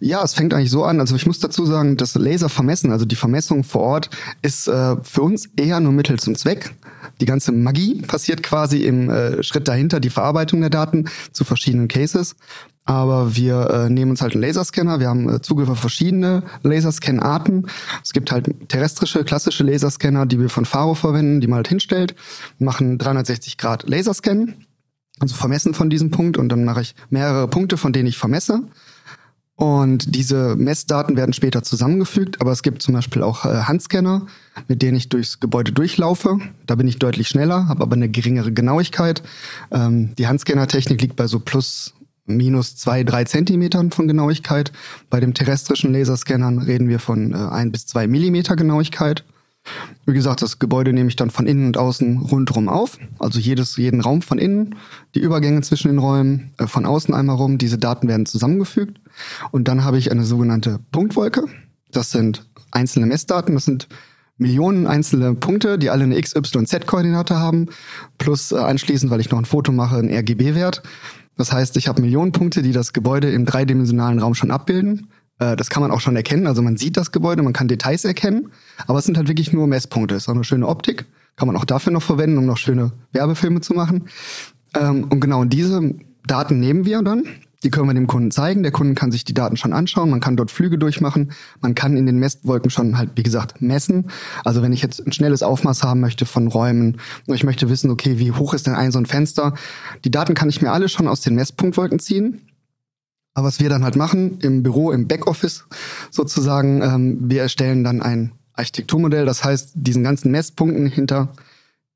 Ja, 0.00 0.24
es 0.24 0.34
fängt 0.34 0.52
eigentlich 0.52 0.72
so 0.72 0.82
an, 0.82 0.98
also 0.98 1.14
ich 1.14 1.26
muss 1.26 1.38
dazu 1.38 1.64
sagen, 1.64 1.96
das 1.96 2.16
Laser 2.16 2.48
vermessen, 2.48 2.90
also 2.90 3.04
die 3.04 3.14
Vermessung 3.14 3.62
vor 3.62 3.82
Ort, 3.82 4.10
ist 4.42 4.66
äh, 4.66 4.96
für 5.04 5.22
uns 5.22 5.48
eher 5.56 5.78
nur 5.78 5.92
Mittel 5.92 6.18
zum 6.18 6.34
Zweck. 6.34 6.74
Die 7.20 7.26
ganze 7.26 7.52
Magie 7.52 8.02
passiert 8.02 8.42
quasi 8.42 8.82
im 8.82 9.08
äh, 9.08 9.40
Schritt 9.44 9.68
dahinter, 9.68 10.00
die 10.00 10.10
Verarbeitung 10.10 10.60
der 10.60 10.70
Daten 10.70 11.04
zu 11.30 11.44
verschiedenen 11.44 11.86
Cases. 11.86 12.34
Aber 12.86 13.34
wir 13.34 13.70
äh, 13.70 13.90
nehmen 13.90 14.10
uns 14.10 14.20
halt 14.20 14.34
einen 14.34 14.42
Laserscanner. 14.42 15.00
Wir 15.00 15.08
haben 15.08 15.28
äh, 15.28 15.40
Zugriff 15.40 15.70
auf 15.70 15.78
verschiedene 15.78 16.42
Laserscan-Arten. 16.62 17.66
Es 18.02 18.12
gibt 18.12 18.30
halt 18.30 18.68
terrestrische, 18.68 19.24
klassische 19.24 19.64
Laserscanner, 19.64 20.26
die 20.26 20.38
wir 20.38 20.50
von 20.50 20.66
Faro 20.66 20.94
verwenden, 20.94 21.40
die 21.40 21.46
man 21.46 21.56
halt 21.56 21.68
hinstellt, 21.68 22.14
machen 22.58 22.98
360 22.98 23.56
Grad 23.56 23.88
Laserscan, 23.88 24.54
also 25.18 25.34
vermessen 25.34 25.72
von 25.72 25.88
diesem 25.88 26.10
Punkt 26.10 26.36
und 26.36 26.50
dann 26.50 26.64
mache 26.64 26.82
ich 26.82 26.94
mehrere 27.08 27.48
Punkte, 27.48 27.78
von 27.78 27.94
denen 27.94 28.08
ich 28.08 28.18
vermesse. 28.18 28.60
Und 29.56 30.16
diese 30.16 30.56
Messdaten 30.56 31.16
werden 31.16 31.32
später 31.32 31.62
zusammengefügt, 31.62 32.40
aber 32.40 32.50
es 32.50 32.62
gibt 32.62 32.82
zum 32.82 32.92
Beispiel 32.92 33.22
auch 33.22 33.44
äh, 33.44 33.62
Handscanner, 33.62 34.26
mit 34.66 34.82
denen 34.82 34.96
ich 34.96 35.08
durchs 35.08 35.38
Gebäude 35.38 35.70
durchlaufe. 35.70 36.38
Da 36.66 36.74
bin 36.74 36.88
ich 36.88 36.98
deutlich 36.98 37.28
schneller, 37.28 37.68
habe 37.68 37.82
aber 37.82 37.94
eine 37.94 38.08
geringere 38.08 38.52
Genauigkeit. 38.52 39.22
Ähm, 39.70 40.14
die 40.16 40.26
Handscanner-Technik 40.26 41.00
liegt 41.00 41.14
bei 41.16 41.28
so 41.28 41.38
plus 41.38 41.94
minus 42.26 42.76
zwei, 42.76 43.04
drei 43.04 43.24
Zentimetern 43.24 43.90
von 43.90 44.08
Genauigkeit. 44.08 44.72
Bei 45.10 45.20
dem 45.20 45.34
terrestrischen 45.34 45.92
Laserscannern 45.92 46.58
reden 46.58 46.88
wir 46.88 46.98
von 46.98 47.32
äh, 47.32 47.36
ein 47.36 47.72
bis 47.72 47.86
zwei 47.86 48.06
Millimeter 48.06 48.56
Genauigkeit. 48.56 49.24
Wie 50.04 50.12
gesagt, 50.12 50.42
das 50.42 50.58
Gebäude 50.58 50.92
nehme 50.92 51.08
ich 51.08 51.16
dann 51.16 51.30
von 51.30 51.46
innen 51.46 51.66
und 51.66 51.78
außen 51.78 52.18
rundherum 52.18 52.68
auf. 52.68 52.98
Also 53.18 53.40
jedes, 53.40 53.76
jeden 53.76 54.02
Raum 54.02 54.20
von 54.20 54.38
innen, 54.38 54.74
die 55.14 55.20
Übergänge 55.20 55.62
zwischen 55.62 55.88
den 55.88 55.98
Räumen, 55.98 56.52
äh, 56.58 56.66
von 56.66 56.86
außen 56.86 57.14
einmal 57.14 57.36
rum. 57.36 57.58
Diese 57.58 57.78
Daten 57.78 58.08
werden 58.08 58.26
zusammengefügt. 58.26 59.00
Und 59.50 59.68
dann 59.68 59.84
habe 59.84 59.98
ich 59.98 60.10
eine 60.10 60.24
sogenannte 60.24 60.80
Punktwolke. 60.92 61.44
Das 61.90 62.10
sind 62.10 62.46
einzelne 62.70 63.06
Messdaten. 63.06 63.54
Das 63.54 63.64
sind 63.64 63.88
Millionen 64.36 64.86
einzelne 64.86 65.34
Punkte, 65.34 65.78
die 65.78 65.90
alle 65.90 66.04
eine 66.04 66.18
X, 66.18 66.34
Y, 66.34 66.66
Z-Koordinate 66.66 67.38
haben. 67.38 67.66
Plus 68.18 68.52
äh, 68.52 68.56
anschließend, 68.56 69.10
weil 69.10 69.20
ich 69.20 69.30
noch 69.30 69.38
ein 69.38 69.44
Foto 69.44 69.72
mache, 69.72 69.96
ein 69.96 70.10
RGB-Wert. 70.10 70.82
Das 71.36 71.52
heißt, 71.52 71.76
ich 71.76 71.88
habe 71.88 72.02
Millionen 72.02 72.32
Punkte, 72.32 72.62
die 72.62 72.72
das 72.72 72.92
Gebäude 72.92 73.30
im 73.30 73.44
dreidimensionalen 73.44 74.18
Raum 74.18 74.34
schon 74.34 74.50
abbilden. 74.50 75.08
Äh, 75.38 75.56
das 75.56 75.70
kann 75.70 75.82
man 75.82 75.90
auch 75.90 76.00
schon 76.00 76.16
erkennen. 76.16 76.46
Also 76.46 76.62
man 76.62 76.76
sieht 76.76 76.96
das 76.96 77.12
Gebäude, 77.12 77.42
man 77.42 77.52
kann 77.52 77.68
Details 77.68 78.04
erkennen, 78.04 78.50
aber 78.86 78.98
es 78.98 79.04
sind 79.04 79.16
halt 79.16 79.28
wirklich 79.28 79.52
nur 79.52 79.66
Messpunkte. 79.66 80.14
Es 80.14 80.24
ist 80.24 80.28
auch 80.28 80.34
eine 80.34 80.44
schöne 80.44 80.66
Optik. 80.66 81.06
Kann 81.36 81.48
man 81.48 81.56
auch 81.56 81.64
dafür 81.64 81.92
noch 81.92 82.02
verwenden, 82.02 82.38
um 82.38 82.46
noch 82.46 82.58
schöne 82.58 82.92
Werbefilme 83.12 83.60
zu 83.60 83.74
machen. 83.74 84.08
Ähm, 84.74 85.04
und 85.10 85.20
genau 85.20 85.44
diese 85.44 85.94
Daten 86.26 86.60
nehmen 86.60 86.84
wir 86.84 87.02
dann. 87.02 87.24
Die 87.64 87.70
können 87.70 87.88
wir 87.88 87.94
dem 87.94 88.06
Kunden 88.06 88.30
zeigen. 88.30 88.62
Der 88.62 88.72
Kunde 88.72 88.94
kann 88.94 89.10
sich 89.10 89.24
die 89.24 89.32
Daten 89.32 89.56
schon 89.56 89.72
anschauen. 89.72 90.10
Man 90.10 90.20
kann 90.20 90.36
dort 90.36 90.50
Flüge 90.50 90.78
durchmachen. 90.78 91.32
Man 91.60 91.74
kann 91.74 91.96
in 91.96 92.04
den 92.04 92.18
Messwolken 92.18 92.70
schon 92.70 92.98
halt, 92.98 93.12
wie 93.16 93.22
gesagt, 93.22 93.62
messen. 93.62 94.10
Also 94.44 94.62
wenn 94.62 94.72
ich 94.72 94.82
jetzt 94.82 95.04
ein 95.04 95.12
schnelles 95.12 95.42
Aufmaß 95.42 95.82
haben 95.82 96.00
möchte 96.00 96.26
von 96.26 96.46
Räumen 96.46 96.98
und 97.26 97.34
ich 97.34 97.42
möchte 97.42 97.70
wissen, 97.70 97.90
okay, 97.90 98.18
wie 98.18 98.32
hoch 98.32 98.52
ist 98.52 98.66
denn 98.66 98.74
ein 98.74 98.92
so 98.92 98.98
ein 98.98 99.06
Fenster? 99.06 99.54
Die 100.04 100.10
Daten 100.10 100.34
kann 100.34 100.50
ich 100.50 100.60
mir 100.60 100.72
alle 100.72 100.90
schon 100.90 101.08
aus 101.08 101.22
den 101.22 101.34
Messpunktwolken 101.34 101.98
ziehen. 101.98 102.42
Aber 103.32 103.48
was 103.48 103.60
wir 103.60 103.68
dann 103.68 103.82
halt 103.82 103.96
machen 103.96 104.38
im 104.40 104.62
Büro, 104.62 104.92
im 104.92 105.08
Backoffice 105.08 105.64
sozusagen, 106.10 106.82
ähm, 106.82 107.18
wir 107.22 107.42
erstellen 107.42 107.82
dann 107.82 108.02
ein 108.02 108.32
Architekturmodell. 108.52 109.24
Das 109.24 109.42
heißt, 109.42 109.72
diesen 109.74 110.04
ganzen 110.04 110.30
Messpunkten 110.30 110.86
hinter, 110.86 111.32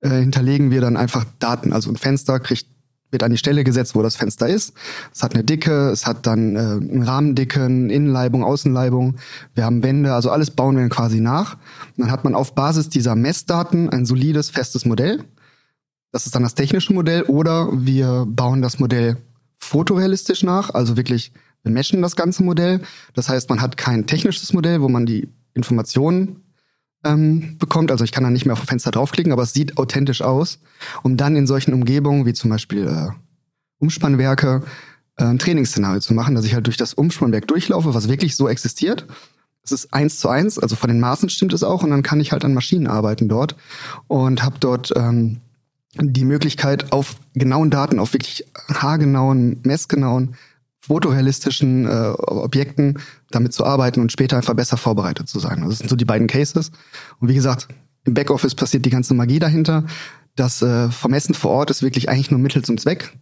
äh, 0.01 0.09
hinterlegen 0.09 0.71
wir 0.71 0.81
dann 0.81 0.97
einfach 0.97 1.27
Daten. 1.39 1.73
Also 1.73 1.91
ein 1.91 1.97
Fenster 1.97 2.41
kriegt 2.41 2.67
wird 3.11 3.23
an 3.23 3.31
die 3.31 3.39
Stelle 3.39 3.65
gesetzt, 3.65 3.95
wo 3.95 4.03
das 4.03 4.17
Fenster 4.17 4.49
ist. 4.49 4.75
Es 5.13 5.23
hat 5.23 5.35
eine 5.35 5.45
Dicke, 5.45 5.91
es 5.91 6.07
hat 6.07 6.27
dann 6.27 6.57
äh, 6.57 6.59
einen 6.59 7.03
Rahmendicke, 7.03 7.63
eine 7.63 7.93
Innenleibung, 7.93 8.45
Außenleibung. 8.45 9.17
Wir 9.55 9.65
haben 9.65 9.83
Wände, 9.83 10.13
also 10.13 10.31
alles 10.31 10.51
bauen 10.51 10.77
wir 10.77 10.89
quasi 10.89 11.21
nach. 11.21 11.55
Und 11.97 12.05
dann 12.05 12.11
hat 12.11 12.25
man 12.25 12.35
auf 12.35 12.55
Basis 12.55 12.89
dieser 12.89 13.15
Messdaten 13.15 13.91
ein 13.91 14.05
solides, 14.05 14.51
festes 14.51 14.85
Modell. 14.85 15.25
Das 16.13 16.27
ist 16.27 16.35
dann 16.35 16.43
das 16.43 16.55
technische 16.55 16.93
Modell. 16.93 17.23
Oder 17.23 17.69
wir 17.73 18.27
bauen 18.29 18.63
das 18.63 18.79
Modell 18.79 19.17
fotorealistisch 19.59 20.43
nach, 20.43 20.71
also 20.71 20.97
wirklich, 20.97 21.33
wir 21.63 21.73
meschen 21.73 22.01
das 22.01 22.17
ganze 22.17 22.43
Modell. 22.43 22.81
Das 23.15 23.29
heißt, 23.29 23.51
man 23.51 23.61
hat 23.61 23.77
kein 23.77 24.07
technisches 24.07 24.53
Modell, 24.53 24.81
wo 24.81 24.89
man 24.89 25.07
die 25.07 25.29
Informationen 25.55 26.43
ähm, 27.05 27.57
bekommt. 27.59 27.91
Also 27.91 28.05
ich 28.05 28.13
kann 28.13 28.25
da 28.25 28.31
nicht 28.31 28.47
mehr 28.47 28.55
auf 28.55 28.61
Fenster 28.61 28.91
draufklicken, 28.91 29.33
aber 29.33 29.43
es 29.43 29.53
sieht 29.53 29.79
authentisch 29.79 30.23
aus, 30.23 30.59
um 31.03 31.17
dann 31.17 31.37
in 31.37 31.47
solchen 31.47 31.73
Umgebungen 31.73 32.27
wie 32.27 32.33
zum 32.33 32.51
Beispiel 32.51 32.87
äh, 32.87 33.11
Umspannwerke 33.79 34.63
äh, 35.17 35.25
ein 35.25 35.39
Trainingsszenario 35.39 36.01
zu 36.01 36.15
machen, 36.15 36.35
dass 36.35 36.45
ich 36.45 36.55
halt 36.55 36.67
durch 36.67 36.77
das 36.77 36.95
Umspannwerk 36.95 37.47
durchlaufe, 37.47 37.95
was 37.95 38.09
wirklich 38.09 38.37
so 38.37 38.49
existiert. 38.49 39.07
Es 39.63 39.73
ist 39.73 39.93
eins 39.93 40.19
zu 40.19 40.29
eins, 40.29 40.59
also 40.59 40.77
von 40.77 40.89
den 40.89 41.01
Maßen 41.01 41.29
stimmt 41.29 41.53
es 41.53 41.63
auch 41.63 41.83
und 41.83 41.91
dann 41.91 42.03
kann 42.03 42.21
ich 42.21 42.33
halt 42.33 42.45
an 42.45 42.55
Maschinen 42.55 42.87
arbeiten 42.87 43.29
dort 43.29 43.55
und 44.07 44.43
habe 44.43 44.57
dort 44.59 44.93
ähm, 44.97 45.41
die 45.95 46.25
Möglichkeit 46.25 46.93
auf 46.93 47.17
genauen 47.35 47.71
Daten, 47.71 47.99
auf 47.99 48.13
wirklich 48.13 48.47
haargenauen, 48.73 49.61
messgenauen 49.65 50.37
fotorealistischen 50.89 51.87
äh, 51.87 52.11
Objekten 52.19 52.99
damit 53.31 53.53
zu 53.53 53.65
arbeiten 53.65 54.01
und 54.01 54.11
später 54.11 54.37
einfach 54.37 54.55
besser 54.55 54.77
vorbereitet 54.77 55.29
zu 55.29 55.39
sein. 55.39 55.59
Also 55.59 55.69
das 55.69 55.79
sind 55.79 55.91
so 55.91 55.97
die 55.97 56.05
beiden 56.05 56.27
Cases. 56.27 56.73
Und 57.21 57.29
wie 57.29 57.35
gesagt, 57.35 57.69
im 58.05 58.15
Backoffice 58.15 58.55
passiert 58.55 58.85
die 58.85 58.91
ganze 58.91 59.15
Magie 59.15 59.39
dahinter. 59.39 59.85
Das 60.35 60.63
äh, 60.63 60.91
Vermessen 60.91 61.35
vor 61.35 61.51
Ort 61.53 61.71
ist 61.71 61.83
wirklich 61.83 62.09
eigentlich 62.09 62.31
nur 62.31 62.41
Mittel 62.41 62.65
zum 62.65 62.79
Zweck, 62.79 63.13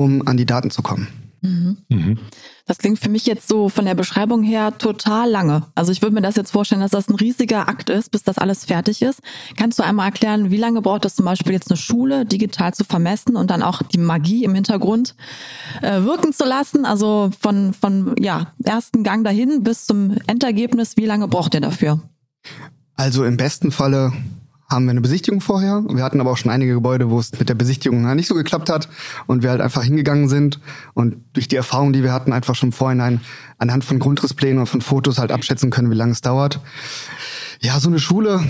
um 0.00 0.26
an 0.26 0.38
die 0.38 0.46
Daten 0.46 0.70
zu 0.70 0.80
kommen. 0.80 1.08
Mhm. 1.42 1.76
Mhm. 1.88 2.18
Das 2.66 2.78
klingt 2.78 2.98
für 2.98 3.10
mich 3.10 3.26
jetzt 3.26 3.48
so 3.48 3.68
von 3.68 3.84
der 3.84 3.94
Beschreibung 3.94 4.42
her 4.42 4.78
total 4.78 5.28
lange. 5.28 5.66
Also 5.74 5.92
ich 5.92 6.00
würde 6.00 6.14
mir 6.14 6.22
das 6.22 6.36
jetzt 6.36 6.52
vorstellen, 6.52 6.80
dass 6.80 6.92
das 6.92 7.08
ein 7.08 7.16
riesiger 7.16 7.68
Akt 7.68 7.90
ist, 7.90 8.10
bis 8.10 8.22
das 8.22 8.38
alles 8.38 8.64
fertig 8.64 9.02
ist. 9.02 9.20
Kannst 9.58 9.78
du 9.78 9.82
einmal 9.82 10.06
erklären, 10.06 10.50
wie 10.50 10.56
lange 10.56 10.80
braucht 10.80 11.04
es 11.04 11.16
zum 11.16 11.26
Beispiel 11.26 11.52
jetzt 11.52 11.70
eine 11.70 11.76
Schule 11.76 12.24
digital 12.24 12.72
zu 12.72 12.84
vermessen 12.84 13.36
und 13.36 13.50
dann 13.50 13.62
auch 13.62 13.82
die 13.82 13.98
Magie 13.98 14.44
im 14.44 14.54
Hintergrund 14.54 15.14
äh, 15.82 16.02
wirken 16.02 16.32
zu 16.32 16.44
lassen? 16.46 16.86
Also 16.86 17.30
von, 17.38 17.74
von 17.74 18.14
ja, 18.18 18.52
ersten 18.64 19.02
Gang 19.02 19.22
dahin 19.22 19.62
bis 19.62 19.84
zum 19.84 20.16
Endergebnis, 20.26 20.96
wie 20.96 21.06
lange 21.06 21.28
braucht 21.28 21.54
ihr 21.54 21.60
dafür? 21.60 22.00
Also 22.96 23.24
im 23.24 23.36
besten 23.36 23.70
Falle 23.70 24.12
haben 24.70 24.84
wir 24.84 24.92
eine 24.92 25.00
Besichtigung 25.00 25.40
vorher. 25.40 25.82
Wir 25.88 26.04
hatten 26.04 26.20
aber 26.20 26.30
auch 26.30 26.36
schon 26.36 26.50
einige 26.50 26.74
Gebäude, 26.74 27.10
wo 27.10 27.18
es 27.18 27.36
mit 27.38 27.48
der 27.48 27.54
Besichtigung 27.54 28.14
nicht 28.14 28.28
so 28.28 28.34
geklappt 28.34 28.70
hat 28.70 28.88
und 29.26 29.42
wir 29.42 29.50
halt 29.50 29.60
einfach 29.60 29.82
hingegangen 29.82 30.28
sind 30.28 30.60
und 30.94 31.16
durch 31.32 31.48
die 31.48 31.56
Erfahrung, 31.56 31.92
die 31.92 32.04
wir 32.04 32.12
hatten, 32.12 32.32
einfach 32.32 32.54
schon 32.54 32.70
vorhinein 32.70 33.20
anhand 33.58 33.84
von 33.84 33.98
Grundrissplänen 33.98 34.58
und 34.58 34.66
von 34.66 34.80
Fotos 34.80 35.18
halt 35.18 35.32
abschätzen 35.32 35.70
können, 35.70 35.90
wie 35.90 35.96
lange 35.96 36.12
es 36.12 36.20
dauert. 36.20 36.60
Ja, 37.60 37.80
so 37.80 37.88
eine 37.88 37.98
Schule, 37.98 38.40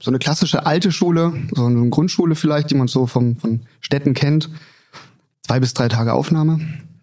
so 0.00 0.10
eine 0.10 0.18
klassische 0.18 0.66
alte 0.66 0.90
Schule, 0.90 1.32
so 1.54 1.66
eine 1.66 1.88
Grundschule 1.88 2.34
vielleicht, 2.34 2.70
die 2.70 2.74
man 2.74 2.88
so 2.88 3.06
vom, 3.06 3.36
von 3.36 3.60
Städten 3.80 4.12
kennt, 4.12 4.50
zwei 5.46 5.60
bis 5.60 5.72
drei 5.72 5.88
Tage 5.88 6.12
Aufnahme. 6.12 6.60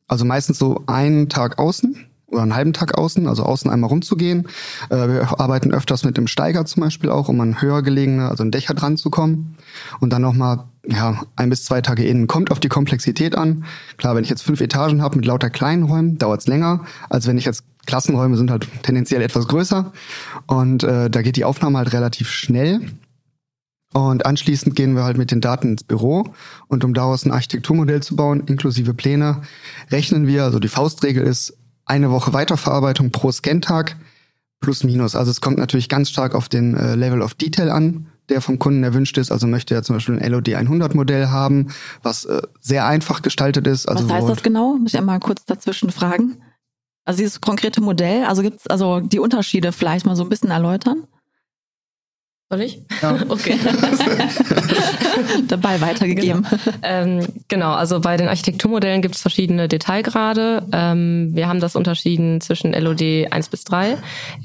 Also 0.08 0.26
meistens 0.26 0.60
so 0.60 0.84
einen 0.88 1.30
Tag 1.30 1.58
außen 1.58 2.07
oder 2.28 2.42
einen 2.42 2.56
halben 2.56 2.74
Tag 2.74 2.98
außen, 2.98 3.28
also 3.28 3.44
außen 3.44 3.72
einmal 3.72 3.90
rumzugehen. 3.90 4.48
Äh, 4.90 5.08
wir 5.08 5.40
arbeiten 5.40 5.74
öfters 5.74 6.04
mit 6.04 6.18
dem 6.18 6.28
Steiger 6.28 6.66
zum 6.66 6.84
Beispiel 6.84 7.10
auch, 7.10 7.30
um 7.30 7.40
an 7.42 7.62
höher 7.62 7.82
gelegene, 7.82 8.30
also 8.30 8.44
an 8.44 8.52
Dächer 8.52 8.74
dran 8.74 8.98
zu 8.98 9.10
kommen. 9.10 9.58
Und 10.00 10.12
dann 10.12 10.22
nochmal 10.22 10.66
ja, 10.86 11.22
ein 11.36 11.50
bis 11.50 11.64
zwei 11.64 11.82
Tage 11.82 12.06
innen. 12.06 12.28
Kommt 12.28 12.52
auf 12.52 12.60
die 12.60 12.70
Komplexität 12.70 13.36
an. 13.36 13.66
Klar, 13.98 14.16
wenn 14.16 14.24
ich 14.24 14.30
jetzt 14.30 14.44
fünf 14.44 14.62
Etagen 14.62 15.02
habe 15.02 15.18
mit 15.18 15.26
lauter 15.26 15.50
kleinen 15.50 15.84
Räumen, 15.84 16.18
dauert 16.18 16.42
es 16.42 16.48
länger, 16.48 16.86
als 17.10 17.28
wenn 17.28 17.38
ich 17.38 17.46
jetzt 17.46 17.64
Klassenräume 17.86 18.36
sind 18.36 18.52
halt 18.52 18.68
tendenziell 18.84 19.22
etwas 19.22 19.48
größer. 19.48 19.94
Und 20.48 20.84
äh, 20.84 21.10
da 21.10 21.22
geht 21.22 21.38
die 21.38 21.46
Aufnahme 21.46 21.78
halt 21.78 21.94
relativ 21.94 22.30
schnell. 22.30 22.82
Und 23.94 24.26
anschließend 24.26 24.76
gehen 24.76 24.96
wir 24.96 25.04
halt 25.04 25.18
mit 25.18 25.32
den 25.32 25.40
Daten 25.40 25.72
ins 25.72 25.84
Büro 25.84 26.34
und 26.68 26.84
um 26.84 26.94
daraus 26.94 27.26
ein 27.26 27.32
Architekturmodell 27.32 28.04
zu 28.04 28.18
bauen, 28.18 28.44
inklusive 28.46 28.94
Pläne, 28.94 29.44
rechnen 29.90 30.28
wir, 30.28 30.44
also 30.44 30.60
die 30.60 30.68
Faustregel 30.68 31.24
ist, 31.24 31.58
eine 31.88 32.12
Woche 32.12 32.34
Weiterverarbeitung 32.34 33.12
pro 33.12 33.32
Scan-Tag 33.32 33.98
plus 34.60 34.84
minus. 34.84 35.16
Also 35.16 35.32
es 35.32 35.42
kommt 35.42 35.58
natürlich 35.58 35.90
ganz 35.90 36.10
stark 36.10 36.36
auf 36.36 36.50
den 36.50 36.76
äh, 36.76 36.96
Level 36.96 37.22
of 37.22 37.34
Detail 37.34 37.70
an, 37.70 38.08
der 38.30 38.42
vom 38.42 38.60
Kunden 38.60 38.84
erwünscht 38.84 39.18
ist. 39.18 39.32
Also 39.32 39.48
möchte 39.48 39.74
er 39.74 39.84
zum 39.84 39.96
Beispiel 39.96 40.20
ein 40.20 40.32
LOD 40.32 40.54
100 40.54 40.96
Modell 40.96 41.28
haben, 41.28 41.68
was 42.04 42.26
äh, 42.26 42.42
sehr 42.60 42.86
einfach 42.86 43.22
gestaltet 43.22 43.68
ist. 43.68 43.88
Also 43.88 44.06
was 44.06 44.14
heißt 44.14 44.30
das 44.30 44.44
genau? 44.44 44.76
Muss 44.76 44.94
ich 44.94 45.00
einmal 45.00 45.20
kurz 45.20 45.46
dazwischen 45.46 45.92
fragen? 45.92 46.38
Also 47.06 47.20
dieses 47.20 47.40
konkrete 47.40 47.80
Modell, 47.80 48.26
also 48.26 48.42
gibt's 48.42 48.68
also 48.68 49.00
die 49.00 49.20
Unterschiede 49.20 49.72
vielleicht 49.72 50.06
mal 50.06 50.18
so 50.18 50.24
ein 50.24 50.30
bisschen 50.30 50.52
erläutern? 50.52 51.08
Soll 52.50 52.62
ich? 52.62 52.82
Ja. 53.02 53.18
Okay. 53.30 53.58
Ball 55.62 55.82
weitergegeben. 55.82 56.46
Genau. 56.50 56.78
Ähm, 56.84 57.28
genau, 57.48 57.74
also 57.74 58.00
bei 58.00 58.18
den 58.18 58.28
Architekturmodellen 58.28 59.02
gibt 59.02 59.16
es 59.16 59.22
verschiedene 59.22 59.68
Detailgrade. 59.68 60.64
Ähm, 60.72 61.32
wir 61.34 61.48
haben 61.48 61.60
das 61.60 61.76
unterschieden 61.76 62.42
zwischen 62.42 62.74
LOD 62.74 63.32
1 63.32 63.50
bis 63.50 63.64
3. 63.66 63.98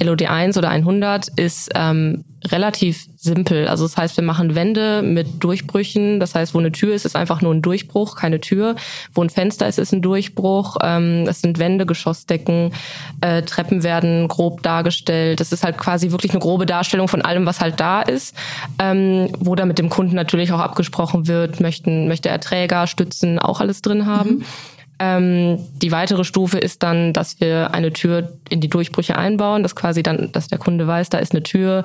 LOD 0.03 0.23
1 0.23 0.59
oder 0.59 0.71
100 0.71 1.29
ist 1.37 1.71
ähm, 1.75 2.25
relativ 2.51 3.07
simpel. 3.17 3.69
Also 3.69 3.85
das 3.85 3.97
heißt, 3.97 4.17
wir 4.17 4.25
machen 4.25 4.55
Wände 4.55 5.03
mit 5.03 5.43
Durchbrüchen. 5.45 6.19
Das 6.19 6.35
heißt, 6.35 6.55
wo 6.55 6.59
eine 6.59 6.73
Tür 6.73 6.95
ist, 6.95 7.05
ist 7.05 7.15
einfach 7.15 7.41
nur 7.41 7.55
ein 7.55 7.63
Durchbruch, 7.63 8.17
keine 8.17 8.41
Tür. 8.41 8.75
Wo 9.15 9.23
ein 9.23 9.31
Fenster 9.31 9.69
ist, 9.69 9.79
ist 9.79 9.93
ein 9.93 10.03
Durchbruch. 10.03 10.77
Ähm, 10.83 11.27
es 11.29 11.41
sind 11.41 11.59
Wände, 11.59 11.87
Geschossdecken, 11.87 12.73
äh, 13.21 13.43
Treppen 13.43 13.85
werden 13.85 14.27
grob 14.27 14.63
dargestellt. 14.63 15.41
Das 15.41 15.53
ist 15.53 15.63
halt 15.63 15.79
quasi 15.79 16.11
wirklich 16.11 16.33
eine 16.33 16.41
grobe 16.41 16.67
Darstellung 16.67 17.07
von 17.07 17.23
allem, 17.23 17.47
was 17.47 17.61
halt 17.61 17.79
da 17.79 18.03
ist. 18.03 18.35
Ähm, 18.79 19.29
wo 19.39 19.55
da 19.55 19.67
mit 19.67 19.79
dem 19.79 19.89
Kunden 19.89 20.12
natürlich 20.13 20.53
auch 20.53 20.59
abgesprochen 20.59 21.27
wird, 21.27 21.61
möchten, 21.61 22.09
möchte 22.09 22.29
er 22.29 22.41
Träger, 22.41 22.87
Stützen 22.87 23.39
auch 23.39 23.61
alles 23.61 23.83
drin 23.83 24.07
haben. 24.07 24.31
Mhm. 24.31 24.45
Ähm, 25.03 25.59
die 25.83 25.91
weitere 25.91 26.23
Stufe 26.23 26.59
ist 26.59 26.85
dann, 26.85 27.13
dass 27.13 27.41
wir 27.41 27.75
eine 27.75 27.93
Tür 27.93 28.29
in 28.49 28.61
die 28.61 28.69
Durchbrüche 28.69 29.17
einbauen, 29.17 29.65
dass 29.65 29.75
quasi 29.75 30.05
dann, 30.05 30.31
dass 30.31 30.47
der 30.47 30.59
Kunde 30.59 30.87
weiß, 30.87 31.09
da 31.09 31.19
ist 31.19 31.33
eine 31.33 31.43
Tür. 31.43 31.83